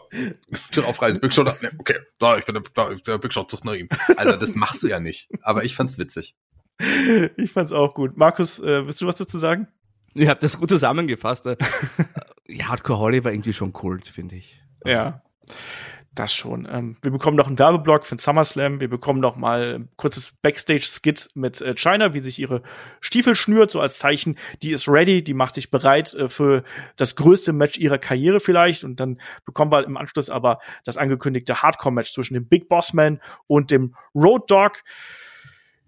[0.71, 3.63] Tür aufreißen, Big Shot, nee, okay, da, ich bin der, da, der Big Shot sucht
[3.63, 3.89] nach ihm.
[4.15, 5.29] Also das machst du ja nicht.
[5.43, 6.35] Aber ich fand's witzig.
[7.37, 8.17] Ich fand's auch gut.
[8.17, 9.67] Markus, äh, willst du was dazu sagen?
[10.21, 11.45] Ihr habt das gut zusammengefasst.
[12.47, 14.61] ja, Hardcore Holly war irgendwie schon Kult, finde ich.
[14.83, 15.21] Ja,
[16.15, 16.67] das schon.
[16.69, 18.79] Ähm, wir bekommen noch einen Werbeblock für den SummerSlam.
[18.79, 22.63] Wir bekommen noch mal ein kurzes Backstage-Skit mit äh, China, wie sich ihre
[22.99, 26.63] Stiefel schnürt, so als Zeichen, die ist ready, die macht sich bereit äh, für
[26.95, 28.83] das größte Match ihrer Karriere vielleicht.
[28.83, 33.21] Und dann bekommen wir im Anschluss aber das angekündigte Hardcore-Match zwischen dem Big Boss Man
[33.45, 34.83] und dem Road Dog.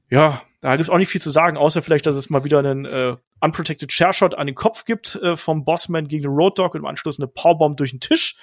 [0.09, 2.85] Ja, da gibt's auch nicht viel zu sagen, außer vielleicht, dass es mal wieder einen
[2.85, 6.81] äh, Unprotected Share an den Kopf gibt äh, vom Bossman gegen den Road Dog und
[6.81, 8.35] im Anschluss eine Powerbomb durch den Tisch.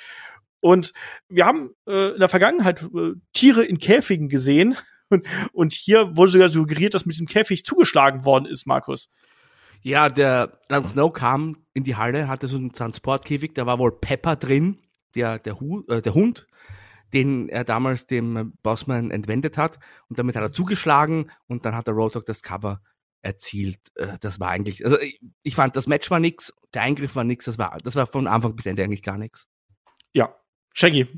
[0.61, 0.93] Und
[1.29, 4.77] wir haben äh, in der Vergangenheit äh, Tiere in Käfigen gesehen.
[5.09, 9.09] Und, und hier wurde sogar suggeriert, dass mit diesem Käfig zugeschlagen worden ist, Markus.
[9.81, 13.93] Ja, der Jon Snow kam in die Halle, hatte so einen Transportkäfig, da war wohl
[13.93, 14.81] Pepper drin,
[15.15, 16.49] der, der, Hu, äh, der Hund,
[17.13, 19.79] den er damals dem Bossman entwendet hat.
[20.09, 22.81] Und damit hat er zugeschlagen und dann hat der Road Dog das Cover
[23.23, 23.81] erzielt.
[23.97, 24.97] Äh, das war eigentlich, also
[25.43, 28.27] ich fand, das Match war nix, der Eingriff war nix, das war, das war von
[28.27, 29.49] Anfang bis Ende eigentlich gar nichts.
[30.13, 30.35] Ja,
[30.73, 31.09] Shaggy.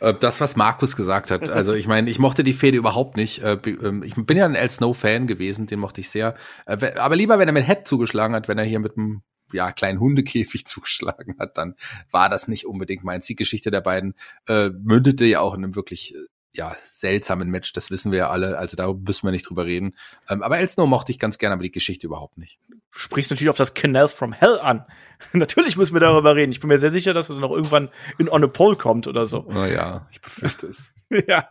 [0.00, 1.48] Äh, das, was Markus gesagt hat.
[1.48, 3.42] Also ich meine, ich mochte die Fehde überhaupt nicht.
[3.42, 6.34] Äh, ähm, ich bin ja ein El Snow-Fan gewesen, den mochte ich sehr.
[6.66, 10.00] Aber lieber, wenn er mit Head zugeschlagen hat, wenn er hier mit einem ja, kleinen
[10.00, 11.74] Hundekäfig zugeschlagen hat, dann
[12.10, 13.26] war das nicht unbedingt meins.
[13.26, 14.14] Die Geschichte der beiden
[14.46, 16.14] äh, mündete ja auch in einem wirklich
[16.56, 19.94] ja, seltsamen Match, das wissen wir ja alle, also da müssen wir nicht drüber reden.
[20.28, 22.58] Ähm, aber Elsno mochte ich ganz gerne, aber die Geschichte überhaupt nicht.
[22.68, 24.84] Du sprichst natürlich auf das Canal from Hell an.
[25.32, 26.52] natürlich müssen wir darüber reden.
[26.52, 29.26] Ich bin mir sehr sicher, dass es noch irgendwann in On a Pole kommt oder
[29.26, 29.46] so.
[29.48, 30.92] Naja, ich befürchte es.
[31.28, 31.48] ja,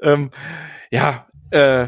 [0.00, 0.30] ähm,
[0.90, 1.86] ja, äh,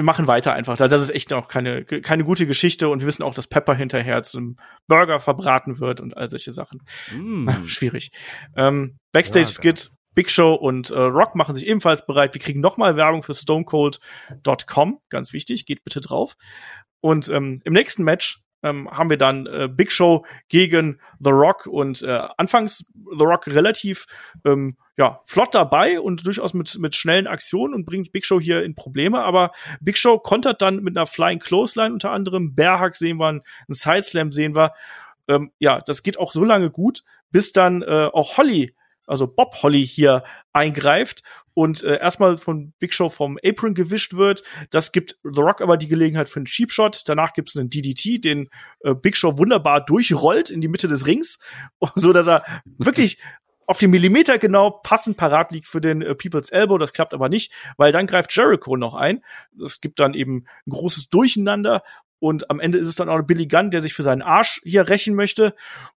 [0.00, 0.78] wir machen weiter einfach.
[0.78, 4.22] Das ist echt noch keine, keine gute Geschichte und wir wissen auch, dass Pepper hinterher
[4.22, 4.56] zum
[4.88, 6.80] Burger verbraten wird und all solche Sachen.
[7.14, 7.50] Mm.
[7.66, 8.10] Schwierig.
[8.56, 12.32] Ähm, Backstage-Skit Big Show und äh, Rock machen sich ebenfalls bereit.
[12.32, 14.98] Wir kriegen nochmal Werbung für stonecold.com.
[15.10, 16.34] Ganz wichtig, geht bitte drauf.
[17.02, 21.66] Und ähm, im nächsten Match ähm, haben wir dann äh, Big Show gegen The Rock
[21.66, 24.06] und äh, anfangs The Rock relativ
[24.44, 28.62] ähm, ja, flott dabei und durchaus mit, mit schnellen Aktionen und bringt Big Show hier
[28.62, 33.16] in Probleme, aber Big Show kontert dann mit einer Flying Clothesline unter anderem, Bearhack sehen
[33.16, 34.72] wir, einen Sideslam sehen wir.
[35.26, 38.74] Ähm, ja, das geht auch so lange gut, bis dann äh, auch Holly
[39.10, 41.22] also Bob Holly hier eingreift
[41.54, 44.42] und äh, erstmal von Big Show vom Apron gewischt wird.
[44.70, 47.02] Das gibt The Rock aber die Gelegenheit für einen Cheap Shot.
[47.06, 48.48] Danach gibt es einen DDT, den
[48.80, 51.38] äh, Big Show wunderbar durchrollt in die Mitte des Rings,
[51.94, 52.44] so dass er
[52.78, 53.18] wirklich
[53.66, 56.78] auf den Millimeter genau passend parat liegt für den äh, People's Elbow.
[56.78, 59.22] Das klappt aber nicht, weil dann greift Jericho noch ein.
[59.62, 61.82] Es gibt dann eben ein großes Durcheinander
[62.20, 64.88] und am Ende ist es dann auch Billy Gunn, der sich für seinen Arsch hier
[64.88, 65.54] rächen möchte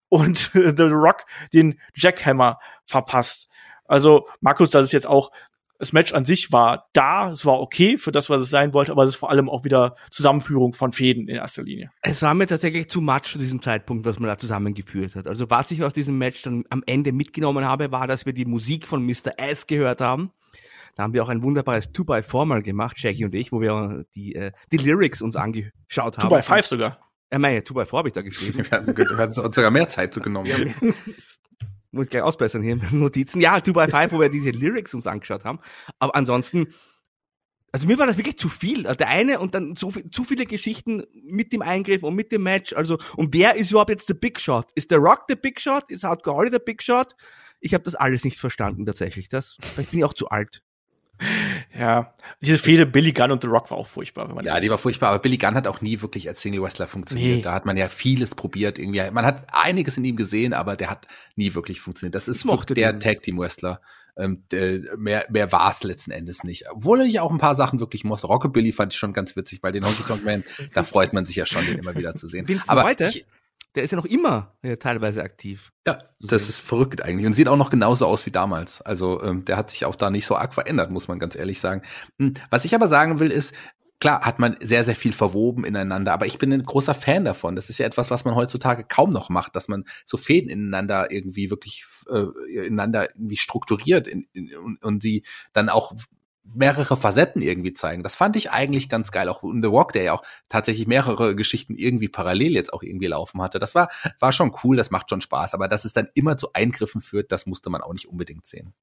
[0.09, 3.51] und The Rock den Jackhammer verpasst.
[3.85, 5.31] Also, Markus, das ist jetzt auch,
[5.79, 8.93] das Match an sich war da, es war okay für das, was es sein wollte,
[8.93, 11.91] aber es ist vor allem auch wieder Zusammenführung von Fäden in erster Linie.
[12.03, 15.27] Es war mir tatsächlich zu much zu diesem Zeitpunkt, was man da zusammengeführt hat.
[15.27, 18.45] Also was ich aus diesem Match dann am Ende mitgenommen habe, war, dass wir die
[18.45, 19.33] Musik von Mr.
[19.39, 20.31] S gehört haben.
[20.95, 24.35] Da haben wir auch ein wunderbares 2x4 mal gemacht, Jackie und ich, wo wir die,
[24.35, 26.35] äh, die Lyrics uns angeschaut haben.
[26.35, 26.99] 2x5 sogar.
[27.31, 28.59] Äh, meine, 2x4 habe ich da geschrieben.
[28.59, 30.47] Wir hatten, wir hatten sogar mehr Zeit genommen.
[30.47, 30.59] Ja,
[31.93, 33.41] muss ich gleich ausbessern hier mit Notizen.
[33.41, 35.61] Ja, 2x5, wo wir diese Lyrics uns angeschaut haben.
[35.99, 36.69] Aber ansonsten,
[37.71, 38.83] also mir war das wirklich zu viel.
[38.83, 42.43] Der eine und dann so viel, zu viele Geschichten mit dem Eingriff und mit dem
[42.43, 42.75] Match.
[42.75, 44.69] Also, und wer ist überhaupt jetzt der Big Shot?
[44.75, 45.91] Ist der Rock der Big Shot?
[45.91, 47.15] Ist Hardcore Holly der Big Shot?
[47.61, 49.31] Ich habe das alles nicht verstanden tatsächlich.
[49.31, 50.63] Das, vielleicht bin ich auch zu alt.
[51.79, 52.13] Ja,
[52.43, 54.29] diese Fehde Billy Gunn und The Rock war auch furchtbar.
[54.29, 56.63] Wenn man ja, die war furchtbar, aber Billy Gunn hat auch nie wirklich als Single
[56.63, 57.37] Wrestler funktioniert.
[57.37, 57.43] Nee.
[57.43, 59.11] Da hat man ja vieles probiert irgendwie.
[59.11, 62.15] Man hat einiges in ihm gesehen, aber der hat nie wirklich funktioniert.
[62.15, 63.81] Das ist der Tag Team Wrestler.
[64.15, 66.65] Ähm, der, mehr mehr war es letzten Endes nicht.
[66.71, 68.27] Obwohl ich auch ein paar Sachen wirklich mochte.
[68.27, 70.45] Rockabilly fand ich schon ganz witzig, weil den Honky Tonk Man,
[70.75, 72.47] da freut man sich ja schon, den immer wieder zu sehen.
[72.47, 73.07] Vincent aber heute?
[73.07, 73.25] Ich,
[73.75, 75.73] der ist ja noch immer ja, teilweise aktiv.
[75.87, 78.83] Ja, das ist verrückt eigentlich und sieht auch noch genauso aus wie damals.
[78.83, 81.61] Also ähm, der hat sich auch da nicht so arg verändert, muss man ganz ehrlich
[81.61, 81.83] sagen.
[82.19, 83.55] Hm, was ich aber sagen will, ist,
[84.03, 87.55] klar hat man sehr, sehr viel verwoben ineinander, aber ich bin ein großer Fan davon.
[87.55, 91.13] Das ist ja etwas, was man heutzutage kaum noch macht, dass man so Fäden ineinander
[91.13, 92.27] irgendwie wirklich äh,
[92.67, 95.23] ineinander irgendwie strukturiert in, in, und die
[95.53, 95.93] dann auch
[96.55, 98.03] mehrere Facetten irgendwie zeigen.
[98.03, 99.29] Das fand ich eigentlich ganz geil.
[99.29, 103.07] Auch in The Walk, der ja auch tatsächlich mehrere Geschichten irgendwie parallel jetzt auch irgendwie
[103.07, 103.59] laufen hatte.
[103.59, 105.55] Das war, war schon cool, das macht schon Spaß.
[105.55, 108.75] Aber dass es dann immer zu Eingriffen führt, das musste man auch nicht unbedingt sehen.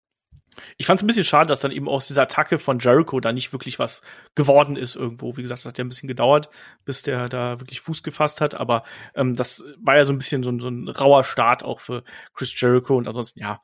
[0.77, 3.31] Ich fand es ein bisschen schade, dass dann eben aus dieser Attacke von Jericho da
[3.31, 4.01] nicht wirklich was
[4.35, 5.37] geworden ist irgendwo.
[5.37, 6.49] Wie gesagt, das hat ja ein bisschen gedauert,
[6.85, 8.55] bis der da wirklich Fuß gefasst hat.
[8.55, 8.83] Aber
[9.15, 12.03] ähm, das war ja so ein bisschen so, so ein rauer Start auch für
[12.33, 12.97] Chris Jericho.
[12.97, 13.59] Und ansonsten, ja,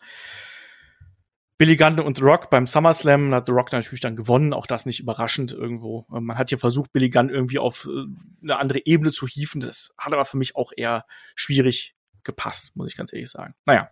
[1.58, 4.86] Billy Gunn und The Rock beim SummerSlam hat The Rock natürlich dann gewonnen, auch das
[4.86, 6.06] nicht überraschend irgendwo.
[6.14, 8.06] Ähm, man hat hier versucht, Billy Gunn irgendwie auf äh,
[8.44, 9.62] eine andere Ebene zu hieven.
[9.62, 11.06] Das hat aber für mich auch eher
[11.36, 13.54] schwierig gepasst, muss ich ganz ehrlich sagen.
[13.66, 13.90] Naja,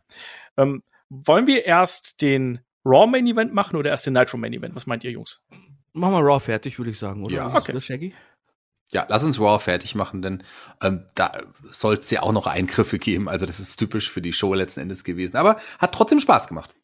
[0.57, 4.75] ähm, wollen wir erst den Raw Main Event machen oder erst den Nitro Main Event?
[4.75, 5.41] Was meint ihr, Jungs?
[5.93, 7.35] Machen wir Raw fertig, würde ich sagen, oder?
[7.35, 7.79] Ja, okay.
[7.79, 8.13] Shaggy?
[8.91, 10.43] Ja, lass uns Raw fertig machen, denn
[10.81, 13.29] ähm, da soll es ja auch noch Eingriffe geben.
[13.29, 15.37] Also das ist typisch für die Show letzten Endes gewesen.
[15.37, 16.75] Aber hat trotzdem Spaß gemacht.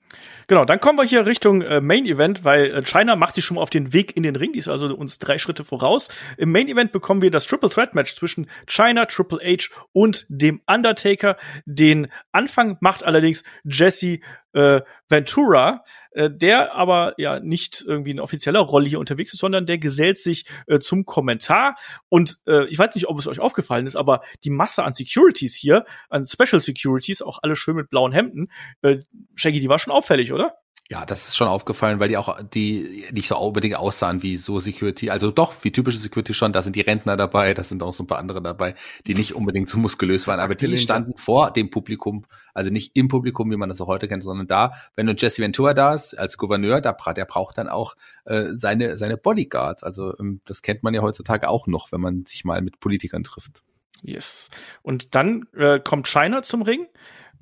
[0.47, 3.55] Genau, dann kommen wir hier Richtung äh, Main Event, weil äh, China macht sich schon
[3.55, 4.53] mal auf den Weg in den Ring.
[4.53, 6.09] Die ist also uns drei Schritte voraus.
[6.37, 10.61] Im Main Event bekommen wir das Triple Threat Match zwischen China, Triple H und dem
[10.65, 11.37] Undertaker.
[11.65, 14.19] Den Anfang macht allerdings Jesse
[14.53, 19.65] äh, Ventura, äh, der aber ja nicht irgendwie in offizieller Rolle hier unterwegs ist, sondern
[19.65, 21.75] der gesellt sich äh, zum Kommentar.
[22.09, 25.55] Und äh, ich weiß nicht, ob es euch aufgefallen ist, aber die Masse an Securities
[25.55, 28.51] hier, an Special Securities, auch alle schön mit blauen Hemden,
[28.81, 28.97] äh,
[29.35, 30.55] Shaggy, die war schon auffällig, oder?
[30.91, 34.57] Ja, das ist schon aufgefallen, weil die auch die nicht so unbedingt aussahen wie so
[34.57, 35.11] Security.
[35.11, 38.03] Also doch, wie typische Security schon, da sind die Rentner dabei, da sind auch so
[38.03, 38.73] ein paar andere dabei,
[39.05, 42.25] die nicht unbedingt so muskulös waren, aber die standen vor dem Publikum,
[42.55, 45.43] also nicht im Publikum, wie man das so heute kennt, sondern da, wenn du Jesse
[45.43, 47.93] Ventura da ist, als Gouverneur, da, der braucht dann auch
[48.25, 49.83] äh, seine, seine Bodyguards.
[49.83, 53.23] Also ähm, das kennt man ja heutzutage auch noch, wenn man sich mal mit Politikern
[53.23, 53.61] trifft.
[54.01, 54.49] Yes.
[54.81, 56.87] Und dann äh, kommt China zum Ring.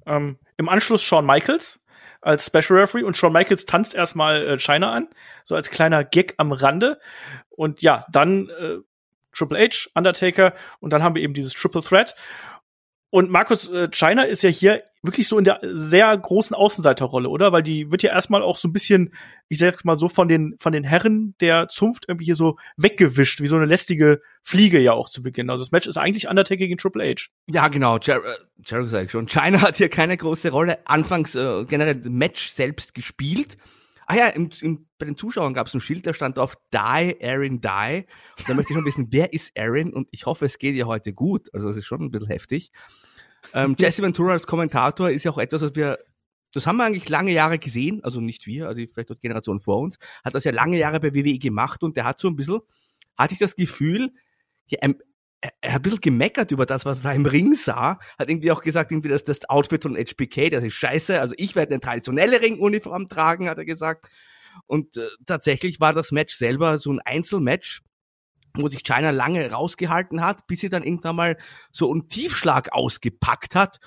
[0.06, 1.80] Ähm, Im Anschluss Shawn Michaels
[2.28, 5.08] als Special Referee und Shawn Michaels tanzt erstmal äh, China an,
[5.46, 7.00] so als kleiner Gag am Rande.
[7.50, 8.78] Und ja, dann äh,
[9.32, 12.16] Triple H, Undertaker und dann haben wir eben dieses Triple Threat.
[13.10, 17.52] Und Markus äh, China ist ja hier wirklich so in der sehr großen Außenseiterrolle, oder?
[17.52, 19.14] Weil die wird ja erstmal auch so ein bisschen,
[19.48, 23.42] ich sag's mal so, von den, von den Herren der Zunft irgendwie hier so weggewischt,
[23.42, 25.50] wie so eine lästige Fliege ja auch zu Beginn.
[25.50, 27.30] Also das Match ist eigentlich Undertaker gegen Triple H.
[27.50, 27.98] Ja, genau.
[28.00, 28.20] Jer äh,
[28.66, 29.28] Jericho sag ich schon.
[29.28, 30.80] China hat hier keine große Rolle.
[30.86, 33.58] Anfangs äh, generell Match selbst gespielt.
[34.10, 36.78] Ah ja, im, im, bei den Zuschauern gab es ein Schild, da stand auf Die,
[37.22, 38.06] Aaron, Die.
[38.40, 39.94] Und da möchte ich schon wissen, wer ist Aaron?
[39.94, 41.54] Und ich hoffe, es geht ihr heute gut.
[41.54, 42.72] Also das ist schon ein bisschen heftig.
[43.54, 46.00] Ähm, Jesse Ventura als Kommentator ist ja auch etwas, was wir,
[46.54, 49.80] das haben wir eigentlich lange Jahre gesehen, also nicht wir, also vielleicht die Generation vor
[49.80, 52.62] uns, hat das ja lange Jahre bei WWE gemacht und der hat so ein bisschen,
[53.18, 54.14] hatte ich das Gefühl,
[54.68, 54.80] ja,
[55.42, 58.52] er, er hat ein bisschen gemeckert über das, was er im Ring sah, hat irgendwie
[58.52, 61.82] auch gesagt, irgendwie, dass das Outfit von HBK, das ist scheiße, also ich werde eine
[61.82, 64.08] traditionelle Ringuniform tragen, hat er gesagt.
[64.66, 67.82] Und äh, tatsächlich war das Match selber so ein Einzelmatch,
[68.56, 71.38] wo sich China lange rausgehalten hat, bis sie dann irgendwann mal
[71.72, 73.80] so einen Tiefschlag ausgepackt hat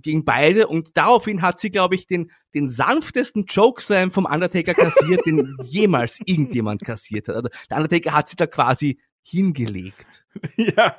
[0.00, 5.24] gegen beide und daraufhin hat sie, glaube ich, den, den sanftesten Chokeslam vom Undertaker kassiert,
[5.26, 7.36] den jemals irgendjemand kassiert hat.
[7.36, 10.23] Also der Undertaker hat sie da quasi hingelegt.
[10.56, 10.96] Ja,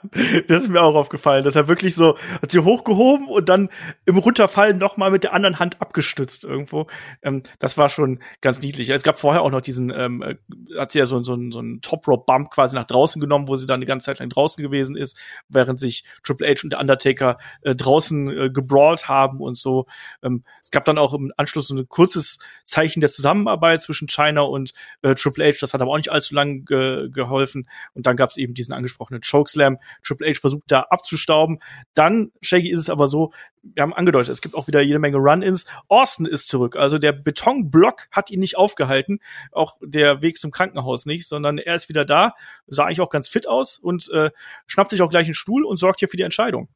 [0.48, 3.70] das ist mir auch aufgefallen, dass er wirklich so hat sie hochgehoben und dann
[4.06, 6.88] im Runterfallen noch mal mit der anderen Hand abgestützt irgendwo.
[7.22, 8.90] Ähm, das war schon ganz niedlich.
[8.90, 10.36] Es gab vorher auch noch diesen, ähm, äh,
[10.78, 13.56] hat sie ja so, so, so einen Top Rope Bump quasi nach draußen genommen, wo
[13.56, 15.18] sie dann die ganze Zeit lang draußen gewesen ist,
[15.50, 19.86] während sich Triple H und der Undertaker äh, draußen äh, gebrawlt haben und so.
[20.24, 24.42] Ähm, es gab dann auch im Anschluss so ein kurzes Zeichen der Zusammenarbeit zwischen China
[24.42, 25.58] und äh, Triple H.
[25.62, 27.70] Das hat aber auch nicht allzu lange ge geholfen.
[27.94, 29.78] Und dann gab es eben diesen angesprochenen Chokeslam.
[30.04, 31.60] Triple H versucht da abzustauben.
[31.94, 33.32] Dann, Shaggy, ist es aber so,
[33.74, 35.66] wir haben angedeutet, es gibt auch wieder jede Menge Run-Ins.
[35.88, 36.76] Austin ist zurück.
[36.76, 39.20] Also der Betonblock hat ihn nicht aufgehalten.
[39.52, 42.34] Auch der Weg zum Krankenhaus nicht, sondern er ist wieder da.
[42.68, 44.30] Sah eigentlich auch ganz fit aus und äh,
[44.68, 46.70] schnappt sich auch gleich einen Stuhl und sorgt hier für die Entscheidung.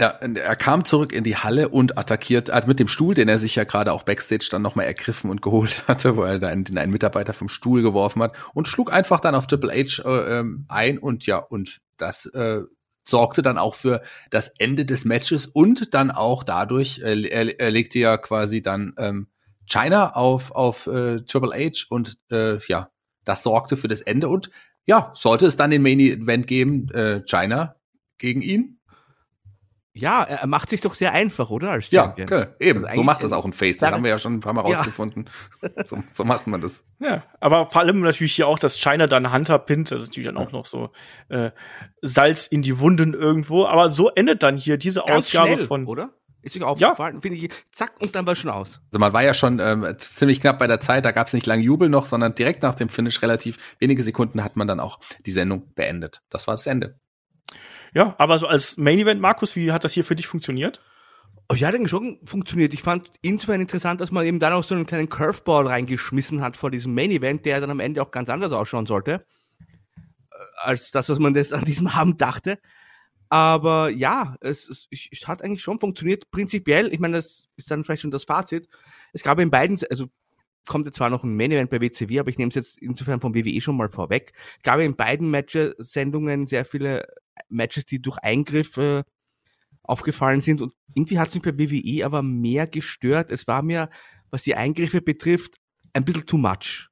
[0.00, 3.38] Ja, er kam zurück in die Halle und attackiert hat mit dem Stuhl, den er
[3.38, 6.78] sich ja gerade auch backstage dann nochmal ergriffen und geholt hatte, wo er dann den
[6.78, 10.64] einen Mitarbeiter vom Stuhl geworfen hat und schlug einfach dann auf Triple H äh, ähm,
[10.68, 12.62] ein und ja, und das äh,
[13.08, 17.70] sorgte dann auch für das Ende des Matches und dann auch dadurch, äh, er, er
[17.70, 19.28] legte ja quasi dann ähm,
[19.66, 22.90] China auf, auf äh, Triple H und äh, ja,
[23.24, 24.50] das sorgte für das Ende und
[24.86, 27.76] ja, sollte es dann den Main Event geben, äh, China
[28.18, 28.80] gegen ihn,
[29.94, 31.70] ja, er macht sich doch sehr einfach, oder?
[31.70, 32.28] Als Champion.
[32.28, 32.48] Ja, okay.
[32.60, 32.84] eben.
[32.84, 33.78] Also so macht das auch ein Face.
[33.78, 34.76] Das haben wir ja schon ein paar Mal ja.
[34.76, 35.28] rausgefunden.
[35.84, 36.84] so, so macht man das.
[36.98, 39.90] Ja, aber vor allem natürlich hier auch, dass China dann Hunter pinnt.
[39.90, 40.90] Das ist natürlich dann auch noch so
[41.28, 41.50] äh,
[42.00, 43.66] Salz in die Wunden irgendwo.
[43.66, 45.86] Aber so endet dann hier diese Ganz Ausgabe schnell, von.
[45.86, 46.10] Oder?
[46.42, 47.16] Ist euch aufgefallen?
[47.16, 47.20] Ja.
[47.20, 48.80] Finde ich, zack, und dann war schon aus.
[48.90, 51.46] Also man war ja schon ähm, ziemlich knapp bei der Zeit, da gab es nicht
[51.46, 54.98] lang Jubel noch, sondern direkt nach dem Finish relativ wenige Sekunden hat man dann auch
[55.24, 56.22] die Sendung beendet.
[56.30, 56.98] Das war das Ende.
[57.94, 60.80] Ja, aber so als Main Event, Markus, wie hat das hier für dich funktioniert?
[61.48, 62.72] Oh, ja, denke schon funktioniert.
[62.72, 66.56] Ich fand insofern interessant, dass man eben dann auch so einen kleinen Curveball reingeschmissen hat
[66.56, 69.24] vor diesem Main Event, der dann am Ende auch ganz anders ausschauen sollte,
[70.30, 72.58] äh, als das, was man das an diesem Abend dachte.
[73.28, 76.30] Aber ja, es, es, es hat eigentlich schon funktioniert.
[76.30, 78.68] Prinzipiell, ich meine, das ist dann vielleicht schon das Fazit.
[79.12, 80.06] Es gab in beiden, also
[80.66, 83.20] kommt jetzt zwar noch ein Main Event bei WCW, aber ich nehme es jetzt insofern
[83.20, 84.32] vom WWE schon mal vorweg.
[84.62, 87.06] Gab in beiden Matches-Sendungen sehr viele
[87.48, 89.04] Matches, die durch Eingriffe
[89.82, 90.62] aufgefallen sind.
[90.62, 93.30] Und irgendwie hat es mich bei WWE aber mehr gestört.
[93.30, 93.90] Es war mir,
[94.30, 95.56] was die Eingriffe betrifft,
[95.92, 96.88] ein bisschen too much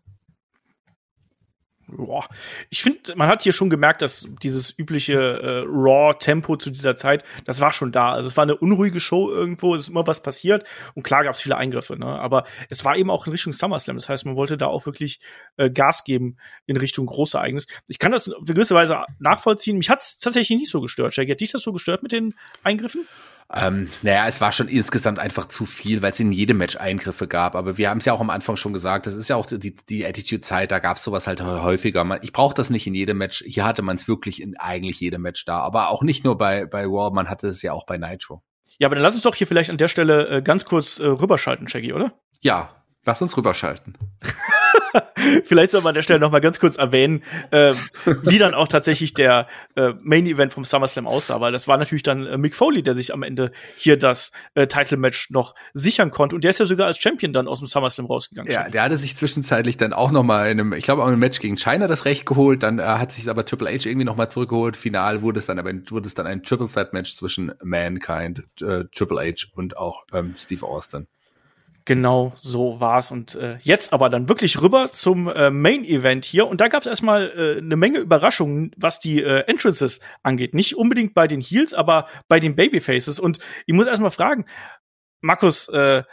[1.96, 2.26] boah,
[2.68, 7.24] ich finde, man hat hier schon gemerkt, dass dieses übliche äh, Raw-Tempo zu dieser Zeit,
[7.44, 8.12] das war schon da.
[8.12, 10.64] Also es war eine unruhige Show irgendwo, es ist immer was passiert
[10.94, 12.06] und klar gab es viele Eingriffe, ne?
[12.06, 13.96] aber es war eben auch in Richtung SummerSlam.
[13.96, 15.20] Das heißt, man wollte da auch wirklich
[15.56, 16.36] äh, Gas geben
[16.66, 17.66] in Richtung Großereignis.
[17.88, 19.78] Ich kann das für gewisse Weise nachvollziehen.
[19.78, 21.16] Mich hat es tatsächlich nicht so gestört.
[21.16, 23.06] Jackie, hat dich das so gestört mit den Eingriffen?
[23.52, 27.26] Ähm, naja, es war schon insgesamt einfach zu viel, weil es in jedem Match Eingriffe
[27.26, 27.56] gab.
[27.56, 29.74] Aber wir haben es ja auch am Anfang schon gesagt, das ist ja auch die,
[29.74, 32.18] die Attitude-Zeit, da gab es sowas halt häufiger.
[32.22, 33.42] Ich brauche das nicht in jedem Match.
[33.46, 35.60] Hier hatte man es wirklich in eigentlich jedem Match da.
[35.60, 38.42] Aber auch nicht nur bei, bei Raw, man hatte es ja auch bei Nitro.
[38.78, 41.06] Ja, aber dann lass uns doch hier vielleicht an der Stelle äh, ganz kurz äh,
[41.06, 42.12] rüberschalten, Shaggy, oder?
[42.40, 42.70] Ja,
[43.04, 43.94] lass uns rüberschalten.
[45.44, 47.72] Vielleicht soll man an der Stelle noch mal ganz kurz erwähnen, äh,
[48.22, 49.46] wie dann auch tatsächlich der
[49.76, 52.94] äh, Main Event vom SummerSlam aussah, weil das war natürlich dann äh, Mick Foley, der
[52.94, 56.66] sich am Ende hier das äh, Title Match noch sichern konnte und der ist ja
[56.66, 58.50] sogar als Champion dann aus dem SummerSlam rausgegangen.
[58.52, 61.12] Ja, der hatte sich zwischenzeitlich dann auch noch mal in einem, ich glaube auch in
[61.12, 64.04] einem Match gegen China das Recht geholt, dann äh, hat sich aber Triple H irgendwie
[64.04, 64.76] noch mal zurückgeholt.
[64.76, 68.84] Final wurde es dann aber wurde es dann ein Triple Threat Match zwischen Mankind, äh,
[68.94, 71.06] Triple H und auch ähm, Steve Austin.
[71.90, 76.46] Genau so war's und äh, jetzt aber dann wirklich rüber zum äh, Main Event hier
[76.46, 80.54] und da gab es erstmal äh, eine Menge Überraschungen, was die äh, Entrances angeht.
[80.54, 84.44] Nicht unbedingt bei den Heels, aber bei den Babyfaces und ich muss erstmal fragen,
[85.20, 86.04] Markus, äh,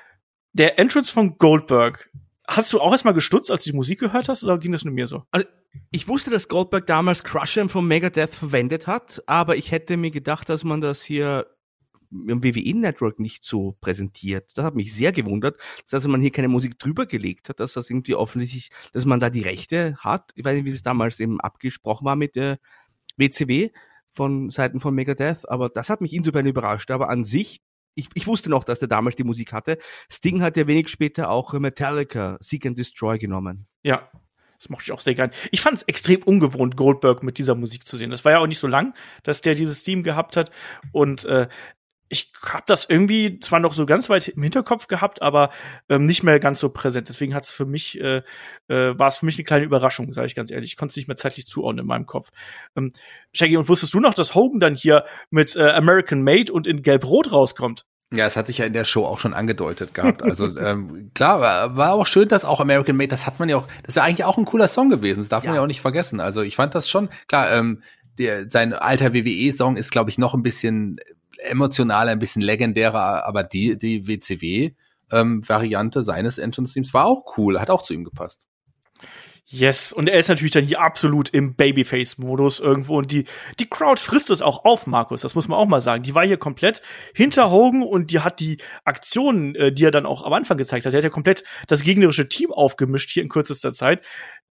[0.54, 2.10] der Entrance von Goldberg,
[2.48, 4.96] hast du auch erstmal gestutzt, als du die Musik gehört hast oder ging das nur
[4.96, 5.26] mir so?
[5.30, 5.46] Also,
[5.92, 10.50] ich wusste, dass Goldberg damals Crusher von Megadeth verwendet hat, aber ich hätte mir gedacht,
[10.50, 11.46] dass man das hier
[12.12, 14.52] im WWE-Network nicht so präsentiert.
[14.56, 15.58] Das hat mich sehr gewundert,
[15.90, 19.30] dass man hier keine Musik drüber gelegt hat, dass das irgendwie offensichtlich, dass man da
[19.30, 20.32] die Rechte hat.
[20.36, 22.60] Ich weiß nicht, wie das damals eben abgesprochen war mit der
[23.18, 23.70] WCW
[24.12, 26.92] von Seiten von Megadeth, aber das hat mich insofern überrascht.
[26.92, 27.62] Aber an sich,
[27.94, 29.78] ich, ich wusste noch, dass der damals die Musik hatte.
[30.10, 33.68] Sting hat ja wenig später auch Metallica Seek and Destroy genommen.
[33.84, 34.10] Ja,
[34.60, 35.32] das mochte ich auch sehr gern.
[35.52, 38.10] Ich fand es extrem ungewohnt, Goldberg mit dieser Musik zu sehen.
[38.10, 40.52] Das war ja auch nicht so lang, dass der dieses Theme gehabt hat.
[40.92, 41.48] Und äh,
[42.10, 45.50] ich habe das irgendwie zwar noch so ganz weit im Hinterkopf gehabt, aber
[45.90, 47.10] ähm, nicht mehr ganz so präsent.
[47.10, 48.22] Deswegen hat es für mich äh,
[48.68, 50.72] äh, war es für mich eine kleine Überraschung, sage ich ganz ehrlich.
[50.72, 52.30] Ich konnte es nicht mehr zeitlich zuordnen in meinem Kopf.
[52.76, 52.94] Ähm,
[53.34, 56.82] Shaggy, und wusstest du noch, dass Hogan dann hier mit äh, American Made und in
[56.82, 57.86] Gelb-Rot rauskommt?
[58.14, 60.24] Ja, es hat sich ja in der Show auch schon angedeutet gehabt.
[60.24, 63.58] Also ähm, klar, war, war auch schön, dass auch American Made, das hat man ja
[63.58, 65.50] auch, das wäre eigentlich auch ein cooler Song gewesen, das darf ja.
[65.50, 66.22] man ja auch nicht vergessen.
[66.22, 67.84] Also ich fand das schon, klar, ähm,
[68.18, 71.00] der, sein alter WWE-Song ist, glaube ich, noch ein bisschen
[71.40, 77.70] emotionaler, ein bisschen legendärer, aber die, die WCW-Variante ähm, seines Entrance-Teams war auch cool, hat
[77.70, 78.48] auch zu ihm gepasst.
[79.50, 83.24] Yes, und er ist natürlich dann hier absolut im Babyface-Modus irgendwo und die,
[83.62, 86.04] die Crowd frisst es auch auf, Markus, das muss man auch mal sagen.
[86.04, 86.82] Die war hier komplett
[87.16, 90.86] hinter Hogan und die hat die Aktionen, äh, die er dann auch am Anfang gezeigt
[90.86, 94.04] hat, der hat ja komplett das gegnerische Team aufgemischt hier in kürzester Zeit,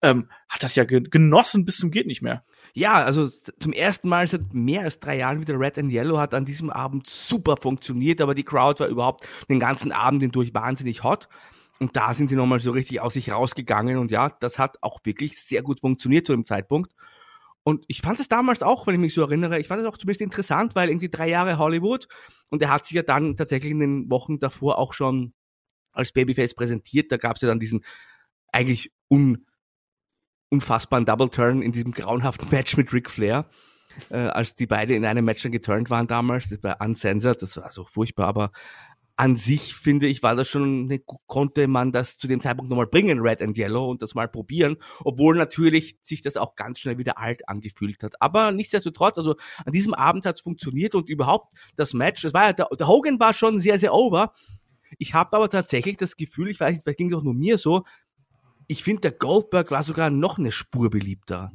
[0.00, 2.42] ähm, hat das ja genossen bis zum geht nicht mehr.
[2.74, 6.34] Ja, also zum ersten Mal seit mehr als drei Jahren wieder Red and Yellow hat
[6.34, 11.02] an diesem Abend super funktioniert, aber die Crowd war überhaupt den ganzen Abend hindurch wahnsinnig
[11.02, 11.28] hot.
[11.80, 14.98] Und da sind sie nochmal so richtig aus sich rausgegangen und ja, das hat auch
[15.04, 16.92] wirklich sehr gut funktioniert zu dem Zeitpunkt.
[17.62, 19.98] Und ich fand es damals auch, wenn ich mich so erinnere, ich fand es auch
[19.98, 22.08] zumindest interessant, weil irgendwie drei Jahre Hollywood
[22.48, 25.34] und er hat sich ja dann tatsächlich in den Wochen davor auch schon
[25.92, 27.12] als Babyface präsentiert.
[27.12, 27.84] Da gab es ja dann diesen
[28.52, 29.46] eigentlich un,
[30.50, 33.46] unfassbaren Double Turn in diesem grauenhaften Match mit Ric Flair,
[34.10, 37.70] äh, als die beide in einem Match dann geturnt waren damals, war uncensored, das war
[37.70, 38.50] so furchtbar, aber
[39.18, 42.86] an sich finde ich, war das schon, ne, konnte man das zu dem Zeitpunkt nochmal
[42.86, 46.98] bringen, Red and Yellow, und das mal probieren, obwohl natürlich sich das auch ganz schnell
[46.98, 48.22] wieder alt angefühlt hat.
[48.22, 49.34] Aber nichtsdestotrotz, also
[49.66, 52.86] an diesem Abend hat es funktioniert und überhaupt das Match, das war ja, der, der
[52.86, 54.32] Hogan war schon sehr, sehr over.
[54.98, 57.58] Ich habe aber tatsächlich das Gefühl, ich weiß nicht, vielleicht ging es auch nur mir
[57.58, 57.84] so,
[58.68, 61.52] ich finde, der Goldberg war sogar noch eine Spur beliebter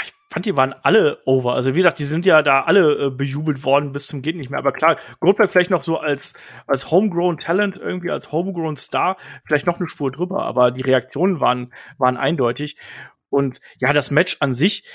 [0.00, 1.54] ich fand, die waren alle over.
[1.54, 4.50] Also wie gesagt, die sind ja da alle äh, bejubelt worden bis zum geht nicht
[4.50, 4.58] mehr.
[4.58, 6.34] Aber klar, Goldberg vielleicht noch so als
[6.66, 10.44] als homegrown Talent irgendwie als homegrown Star vielleicht noch eine Spur drüber.
[10.44, 12.78] Aber die Reaktionen waren waren eindeutig.
[13.28, 14.88] Und ja, das Match an sich,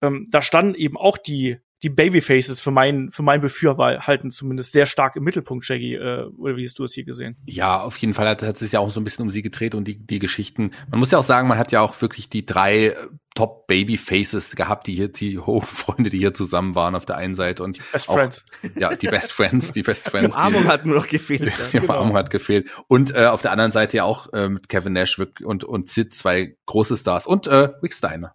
[0.00, 4.86] ähm, da standen eben auch die die Babyfaces für mein, für mein Befürhalten zumindest sehr
[4.86, 5.94] stark im Mittelpunkt, Shaggy.
[5.94, 7.36] Äh, oder wie hast du es hier gesehen?
[7.46, 9.42] Ja, auf jeden Fall hat, hat es sich ja auch so ein bisschen um sie
[9.42, 10.70] gedreht und die, die Geschichten.
[10.90, 12.96] Man muss ja auch sagen, man hat ja auch wirklich die drei äh,
[13.34, 17.64] Top Babyfaces gehabt, die hier, die Freunde, die hier zusammen waren auf der einen Seite
[17.64, 18.44] und Best auch, Friends.
[18.76, 20.36] Ja, die Best Friends, die Best Friends.
[20.36, 21.52] Die Umarmung hat nur noch gefehlt.
[21.72, 22.68] Die, die Umarmung hat gefehlt.
[22.86, 26.14] Und äh, auf der anderen Seite ja auch äh, mit Kevin Nash und, und Sid
[26.14, 28.34] zwei große Stars und äh, Rick Steiner.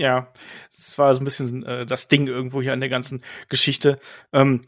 [0.00, 0.28] Ja,
[0.70, 4.00] es war so ein bisschen äh, das Ding irgendwo hier an der ganzen Geschichte.
[4.32, 4.62] Ähm,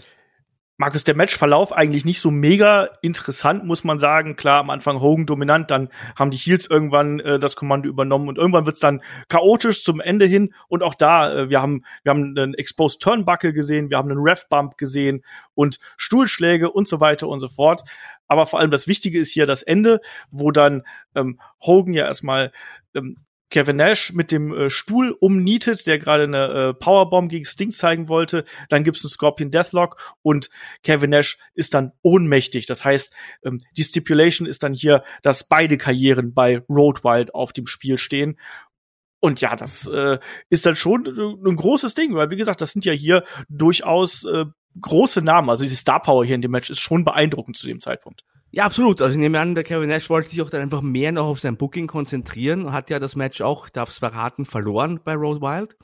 [0.76, 4.36] Markus, der Matchverlauf eigentlich nicht so mega interessant, muss man sagen.
[4.36, 8.36] Klar, am Anfang Hogan dominant, dann haben die Heels irgendwann äh, das Kommando übernommen und
[8.36, 9.00] irgendwann wird's dann
[9.30, 10.52] chaotisch zum Ende hin.
[10.68, 14.20] Und auch da, äh, wir haben wir haben einen Exposed Turnbuckle gesehen, wir haben einen
[14.20, 17.84] Ref Bump gesehen und Stuhlschläge und so weiter und so fort.
[18.28, 20.82] Aber vor allem das Wichtige ist hier das Ende, wo dann
[21.14, 22.52] ähm, Hogan ja erstmal
[22.94, 23.16] ähm,
[23.52, 28.08] Kevin Nash mit dem äh, Stuhl umnietet, der gerade eine äh, Powerbomb gegen Sting zeigen
[28.08, 28.44] wollte.
[28.70, 30.48] Dann gibt's einen Scorpion Deathlock und
[30.82, 32.64] Kevin Nash ist dann ohnmächtig.
[32.64, 33.14] Das heißt,
[33.44, 37.98] ähm, die Stipulation ist dann hier, dass beide Karrieren bei Road Wild auf dem Spiel
[37.98, 38.38] stehen.
[39.20, 40.18] Und ja, das äh,
[40.48, 44.24] ist dann schon äh, ein großes Ding, weil wie gesagt, das sind ja hier durchaus
[44.24, 44.46] äh,
[44.80, 45.50] große Namen.
[45.50, 48.24] Also diese Star Power hier in dem Match ist schon beeindruckend zu dem Zeitpunkt.
[48.54, 49.00] Ja, absolut.
[49.00, 51.40] Also ich nehme an, der Kevin Nash wollte sich auch dann einfach mehr noch auf
[51.40, 55.40] sein Booking konzentrieren und hat ja das Match auch, darf es verraten, verloren bei Road
[55.40, 55.74] Wild.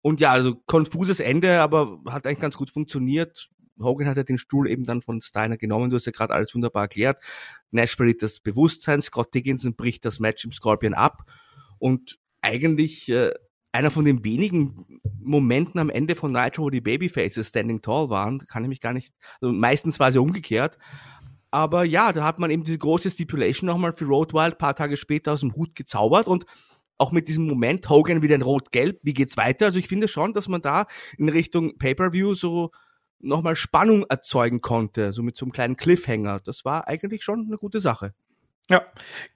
[0.00, 3.50] Und ja, also konfuses Ende, aber hat eigentlich ganz gut funktioniert.
[3.78, 6.54] Hogan hat ja den Stuhl eben dann von Steiner genommen, du hast ja gerade alles
[6.54, 7.22] wunderbar erklärt.
[7.72, 11.24] Nash verliert das Bewusstsein, Scott Dickinson bricht das Match im Scorpion ab
[11.78, 13.32] und eigentlich äh,
[13.70, 18.46] einer von den wenigen Momenten am Ende von Nitro, wo die Babyfaces standing tall waren,
[18.46, 19.12] kann ich mich gar nicht,
[19.42, 20.78] also meistens war ja umgekehrt,
[21.50, 24.96] aber ja, da hat man eben diese große Stipulation nochmal für Road Wild paar Tage
[24.96, 26.44] später aus dem Hut gezaubert und
[26.98, 29.66] auch mit diesem Moment Hogan wieder in Rot-Gelb, wie geht's weiter?
[29.66, 32.72] Also ich finde schon, dass man da in Richtung Pay-Per-View so
[33.20, 36.40] nochmal Spannung erzeugen konnte, so mit so einem kleinen Cliffhanger.
[36.40, 38.14] Das war eigentlich schon eine gute Sache.
[38.68, 38.84] Ja,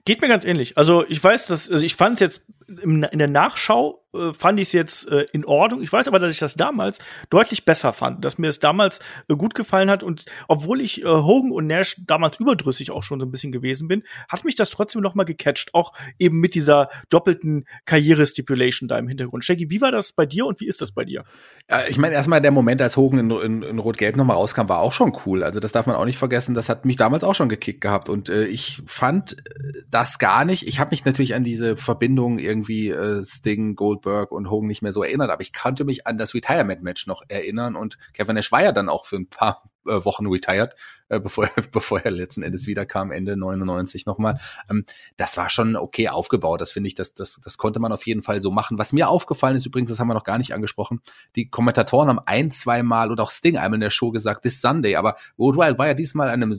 [0.05, 0.77] geht mir ganz ähnlich.
[0.77, 4.67] Also ich weiß, dass also ich fand es jetzt in der Nachschau äh, fand ich
[4.67, 5.81] es jetzt äh, in Ordnung.
[5.81, 6.99] Ich weiß aber, dass ich das damals
[7.29, 11.05] deutlich besser fand, dass mir es damals äh, gut gefallen hat und obwohl ich äh,
[11.05, 14.69] Hogan und Nash damals überdrüssig auch schon so ein bisschen gewesen bin, hat mich das
[14.69, 19.45] trotzdem noch mal gecatcht, auch eben mit dieser doppelten Karriere-Stipulation da im Hintergrund.
[19.45, 21.23] Shaggy, wie war das bei dir und wie ist das bei dir?
[21.69, 24.79] Ja, ich meine, erstmal der Moment, als Hogan in, in, in Rot-Gelb nochmal rauskam, war
[24.79, 25.43] auch schon cool.
[25.43, 26.53] Also das darf man auch nicht vergessen.
[26.53, 30.43] Das hat mich damals auch schon gekickt gehabt und äh, ich fand äh, das gar
[30.45, 30.67] nicht.
[30.67, 34.93] Ich habe mich natürlich an diese Verbindung irgendwie äh, Sting, Goldberg und Hogan nicht mehr
[34.93, 38.63] so erinnert, aber ich konnte mich an das Retirement-Match noch erinnern und Kevin Nash war
[38.63, 40.75] ja dann auch für ein paar äh, Wochen retired
[41.09, 44.39] äh, bevor, bevor er letzten Endes wiederkam, Ende 99 nochmal.
[44.69, 44.85] Ähm,
[45.17, 46.61] das war schon okay aufgebaut.
[46.61, 48.77] Das finde ich, das, das, das konnte man auf jeden Fall so machen.
[48.77, 51.01] Was mir aufgefallen ist übrigens, das haben wir noch gar nicht angesprochen,
[51.35, 54.61] die Kommentatoren haben ein, zwei Mal und auch Sting einmal in der Show gesagt, this
[54.61, 56.53] Sunday, aber Worldwide war ja diesmal an einem,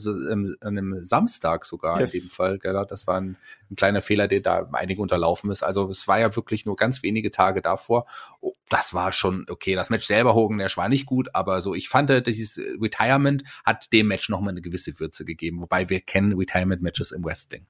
[0.61, 2.15] an einem Samstag sogar yes.
[2.15, 2.59] in dem Fall.
[2.59, 3.37] Genau, das war ein,
[3.75, 5.63] ein kleiner Fehler, der da einige unterlaufen ist.
[5.63, 8.07] Also es war ja wirklich nur ganz wenige Tage davor.
[8.41, 9.75] Oh, das war schon okay.
[9.75, 13.93] Das Match selber, Hogan Nash, war nicht gut, aber so, ich fand, dieses Retirement hat
[13.93, 17.67] dem Match nochmal eine gewisse Würze gegeben, wobei wir kennen Retirement-Matches im Wrestling.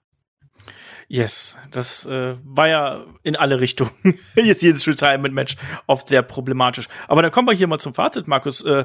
[1.08, 3.90] Yes, das äh, war ja in alle Richtungen.
[4.34, 5.56] Jetzt jedes Retirement-Match
[5.86, 6.88] oft sehr problematisch.
[7.08, 8.62] Aber dann kommen wir hier mal zum Fazit, Markus.
[8.62, 8.84] Äh,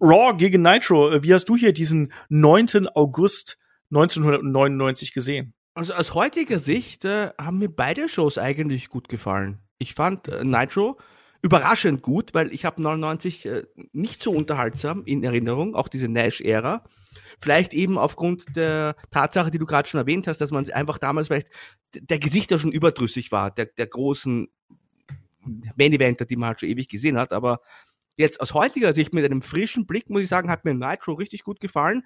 [0.00, 2.88] Raw gegen Nitro, äh, wie hast du hier diesen 9.
[2.94, 3.58] August
[3.90, 5.54] 1999 gesehen?
[5.74, 9.58] Also aus heutiger Sicht äh, haben mir beide Shows eigentlich gut gefallen.
[9.78, 10.98] Ich fand äh, Nitro
[11.42, 16.84] überraschend gut, weil ich habe 99 äh, nicht so unterhaltsam in Erinnerung, auch diese Nash-Ära.
[17.40, 21.28] Vielleicht eben aufgrund der Tatsache, die du gerade schon erwähnt hast, dass man einfach damals
[21.28, 21.48] vielleicht
[21.94, 24.48] der Gesichter schon überdrüssig war, der, der großen
[25.76, 27.32] Main-Eventer, die man halt schon ewig gesehen hat.
[27.32, 27.60] Aber
[28.16, 31.42] jetzt aus heutiger Sicht mit einem frischen Blick, muss ich sagen, hat mir Nitro richtig
[31.42, 32.04] gut gefallen.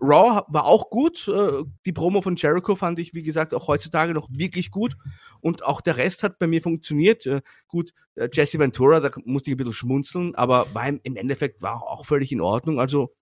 [0.00, 1.28] Raw war auch gut.
[1.28, 4.96] Äh, die Promo von Jericho fand ich, wie gesagt, auch heutzutage noch wirklich gut.
[5.40, 7.26] Und auch der Rest hat bei mir funktioniert.
[7.26, 11.62] Äh, gut, äh, Jesse Ventura, da musste ich ein bisschen schmunzeln, aber war im, Endeffekt
[11.62, 12.80] war auch völlig in Ordnung.
[12.80, 13.14] Also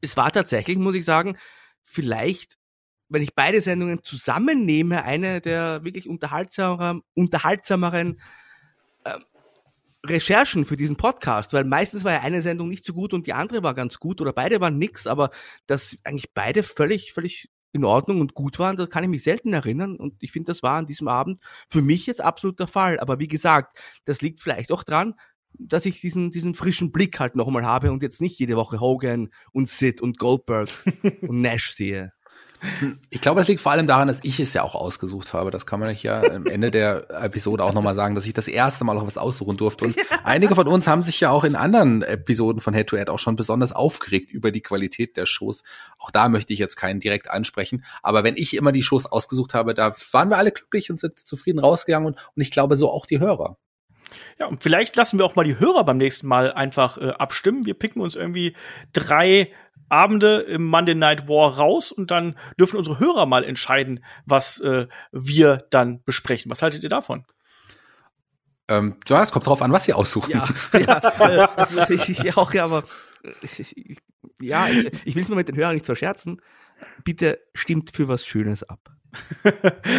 [0.00, 1.36] es war tatsächlich, muss ich sagen,
[1.84, 2.58] vielleicht,
[3.08, 8.18] wenn ich beide Sendungen zusammennehme, eine der wirklich unterhaltsameren, unterhaltsameren
[10.04, 13.32] Recherchen für diesen Podcast, weil meistens war ja eine Sendung nicht so gut und die
[13.32, 15.30] andere war ganz gut oder beide waren nix, aber
[15.66, 19.52] dass eigentlich beide völlig, völlig in Ordnung und gut waren, da kann ich mich selten
[19.52, 23.00] erinnern und ich finde, das war an diesem Abend für mich jetzt absolut der Fall.
[23.00, 25.14] Aber wie gesagt, das liegt vielleicht auch dran,
[25.54, 29.30] dass ich diesen, diesen frischen Blick halt nochmal habe und jetzt nicht jede Woche Hogan
[29.52, 30.68] und Sid und Goldberg
[31.22, 32.12] und Nash sehe.
[33.10, 35.50] Ich glaube, es liegt vor allem daran, dass ich es ja auch ausgesucht habe.
[35.50, 38.84] Das kann man ja am Ende der Episode auch nochmal sagen, dass ich das erste
[38.84, 39.86] Mal auch was aussuchen durfte.
[39.86, 43.10] Und einige von uns haben sich ja auch in anderen Episoden von Head to Head
[43.10, 45.64] auch schon besonders aufgeregt über die Qualität der Shows.
[45.98, 47.84] Auch da möchte ich jetzt keinen direkt ansprechen.
[48.02, 51.18] Aber wenn ich immer die Shows ausgesucht habe, da waren wir alle glücklich und sind
[51.18, 52.06] zufrieden rausgegangen.
[52.06, 53.56] Und, und ich glaube, so auch die Hörer.
[54.38, 57.66] Ja, und vielleicht lassen wir auch mal die Hörer beim nächsten Mal einfach äh, abstimmen.
[57.66, 58.54] Wir picken uns irgendwie
[58.92, 59.50] drei
[59.92, 64.86] Abende im Monday Night War raus und dann dürfen unsere Hörer mal entscheiden, was äh,
[65.12, 66.50] wir dann besprechen.
[66.50, 67.26] Was haltet ihr davon?
[68.68, 70.30] Ähm, ja, es kommt drauf an, was ihr aussuchen.
[70.30, 70.48] Ja,
[70.78, 72.84] ja äh, ich auch, ja, aber
[73.42, 73.98] ich,
[74.40, 76.40] ja, ich, ich will es mal mit den Hörern nicht verscherzen.
[77.04, 78.88] Bitte stimmt für was Schönes ab.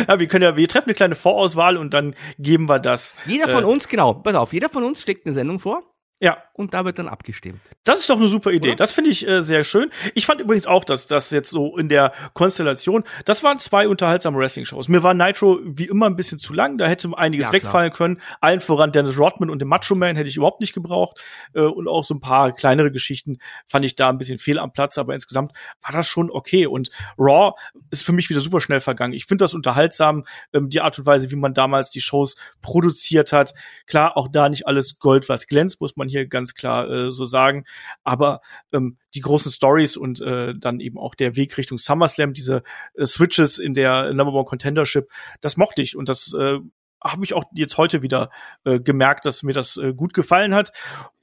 [0.07, 3.15] ja, wir können ja, wir treffen eine kleine Vorauswahl und dann geben wir das.
[3.27, 5.92] Jeder von äh, uns, genau, pass auf, jeder von uns steckt eine Sendung vor
[6.23, 6.37] ja.
[6.53, 7.59] Und da wird dann abgestimmt.
[7.83, 8.69] Das ist doch eine super Idee.
[8.69, 8.75] Oder?
[8.77, 9.89] Das finde ich äh, sehr schön.
[10.13, 14.37] Ich fand übrigens auch, dass das jetzt so in der Konstellation, das waren zwei unterhaltsame
[14.37, 14.87] Wrestling-Shows.
[14.87, 18.21] Mir war Nitro wie immer ein bisschen zu lang, da hätte einiges ja, wegfallen können.
[18.39, 21.19] Allen voran Dennis Rodman und den Macho Man hätte ich überhaupt nicht gebraucht.
[21.53, 24.71] Äh, und auch so ein paar kleinere Geschichten fand ich da ein bisschen fehl am
[24.71, 25.51] Platz, aber insgesamt
[25.81, 26.67] war das schon okay.
[26.67, 27.53] Und Raw
[27.91, 29.13] ist für mich wieder super schnell vergangen.
[29.13, 30.23] Ich finde das unterhaltsam,
[30.53, 33.53] ähm, die Art und Weise, wie man damals die Shows produziert hat.
[33.87, 37.25] Klar, auch da nicht alles Gold, was glänzt, muss man hier ganz klar äh, so
[37.25, 37.65] sagen.
[38.03, 38.41] Aber
[38.71, 42.63] ähm, die großen Stories und äh, dann eben auch der Weg Richtung SummerSlam, diese
[42.95, 45.09] äh, Switches in der Number One Contendership,
[45.41, 46.59] das mochte ich und das äh,
[47.03, 48.29] habe ich auch jetzt heute wieder
[48.63, 50.71] äh, gemerkt, dass mir das äh, gut gefallen hat.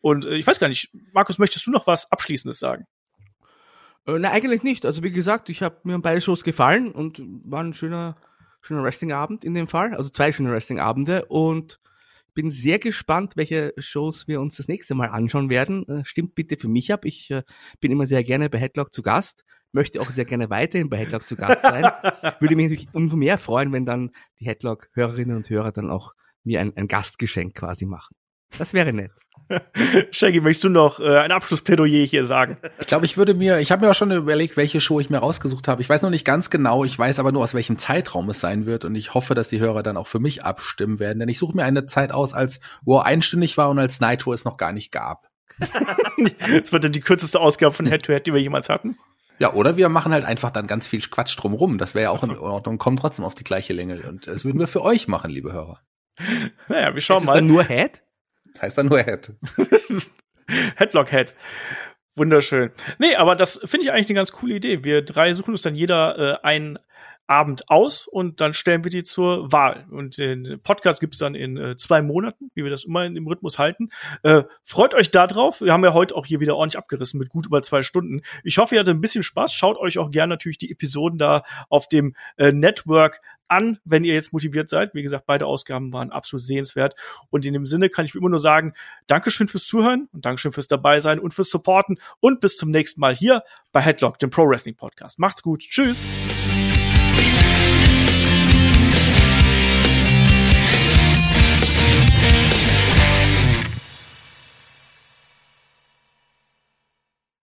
[0.01, 2.87] Und äh, ich weiß gar nicht, Markus, möchtest du noch was Abschließendes sagen?
[4.07, 4.85] Äh, na, eigentlich nicht.
[4.85, 8.17] Also wie gesagt, ich habe mir beide Shows gefallen und war ein schöner,
[8.61, 9.95] schöner Wrestling-Abend in dem Fall.
[9.95, 11.81] Also zwei schöne Wrestling-Abende und
[12.35, 15.87] bin sehr gespannt, welche Shows wir uns das nächste Mal anschauen werden.
[15.89, 17.05] Äh, stimmt bitte für mich ab.
[17.05, 17.43] Ich äh,
[17.81, 21.27] bin immer sehr gerne bei Headlock zu Gast, möchte auch sehr gerne weiterhin bei Headlock
[21.27, 21.85] zu Gast sein.
[22.41, 26.13] Würde mich natürlich umso mehr freuen, wenn dann die Headlock-Hörerinnen und Hörer dann auch
[26.45, 28.15] mir ein, ein Gastgeschenk quasi machen.
[28.59, 29.13] Das wäre nett.
[30.11, 32.57] Shaggy, möchtest du noch äh, ein Abschlussplädoyer hier sagen?
[32.79, 35.19] Ich glaube, ich würde mir, ich habe mir auch schon überlegt, welche Show ich mir
[35.19, 35.83] rausgesucht habe.
[35.83, 38.67] Ich weiß noch nicht ganz genau, ich weiß aber nur, aus welchem Zeitraum es sein
[38.67, 41.39] wird und ich hoffe, dass die Hörer dann auch für mich abstimmen werden, denn ich
[41.39, 44.45] suche mir eine Zeit aus, als wo er einstündig war und als Night, wo es
[44.45, 45.29] noch gar nicht gab.
[45.59, 48.97] das wird dann die kürzeste Ausgabe von Head to Head, die wir jemals hatten.
[49.39, 51.79] Ja, oder wir machen halt einfach dann ganz viel Quatsch drumrum.
[51.79, 52.31] Das wäre ja auch so.
[52.31, 54.03] in Ordnung, kommen trotzdem auf die gleiche Länge.
[54.03, 55.81] Und das würden wir für euch machen, liebe Hörer.
[56.69, 57.35] Naja, wir schauen ist mal.
[57.35, 58.03] Dann nur Head?
[58.53, 59.33] Das heißt dann nur Head.
[60.77, 61.35] Headlock Head.
[62.17, 62.71] Wunderschön.
[62.99, 64.85] Nee, aber das finde ich eigentlich eine ganz coole Idee.
[64.85, 66.79] Wir drei suchen uns dann jeder äh, ein
[67.31, 69.87] Abend aus und dann stellen wir die zur Wahl.
[69.91, 73.29] Und den Podcast gibt's dann in äh, zwei Monaten, wie wir das immer in dem
[73.29, 73.91] Rhythmus halten.
[74.25, 75.61] Äh, freut euch da drauf.
[75.61, 78.23] Wir haben ja heute auch hier wieder ordentlich abgerissen mit gut über zwei Stunden.
[78.43, 79.55] Ich hoffe, ihr hattet ein bisschen Spaß.
[79.55, 83.21] Schaut euch auch gerne natürlich die Episoden da auf dem äh, Network
[83.51, 84.95] an, wenn ihr jetzt motiviert seid.
[84.95, 86.95] Wie gesagt, beide Ausgaben waren absolut sehenswert.
[87.31, 88.75] Und in dem Sinne kann ich immer nur sagen,
[89.07, 93.01] Dankeschön fürs Zuhören und Dankeschön fürs dabei sein und fürs Supporten und bis zum nächsten
[93.01, 95.19] Mal hier bei Headlock, dem Pro Wrestling Podcast.
[95.19, 95.61] Macht's gut.
[95.61, 96.05] Tschüss.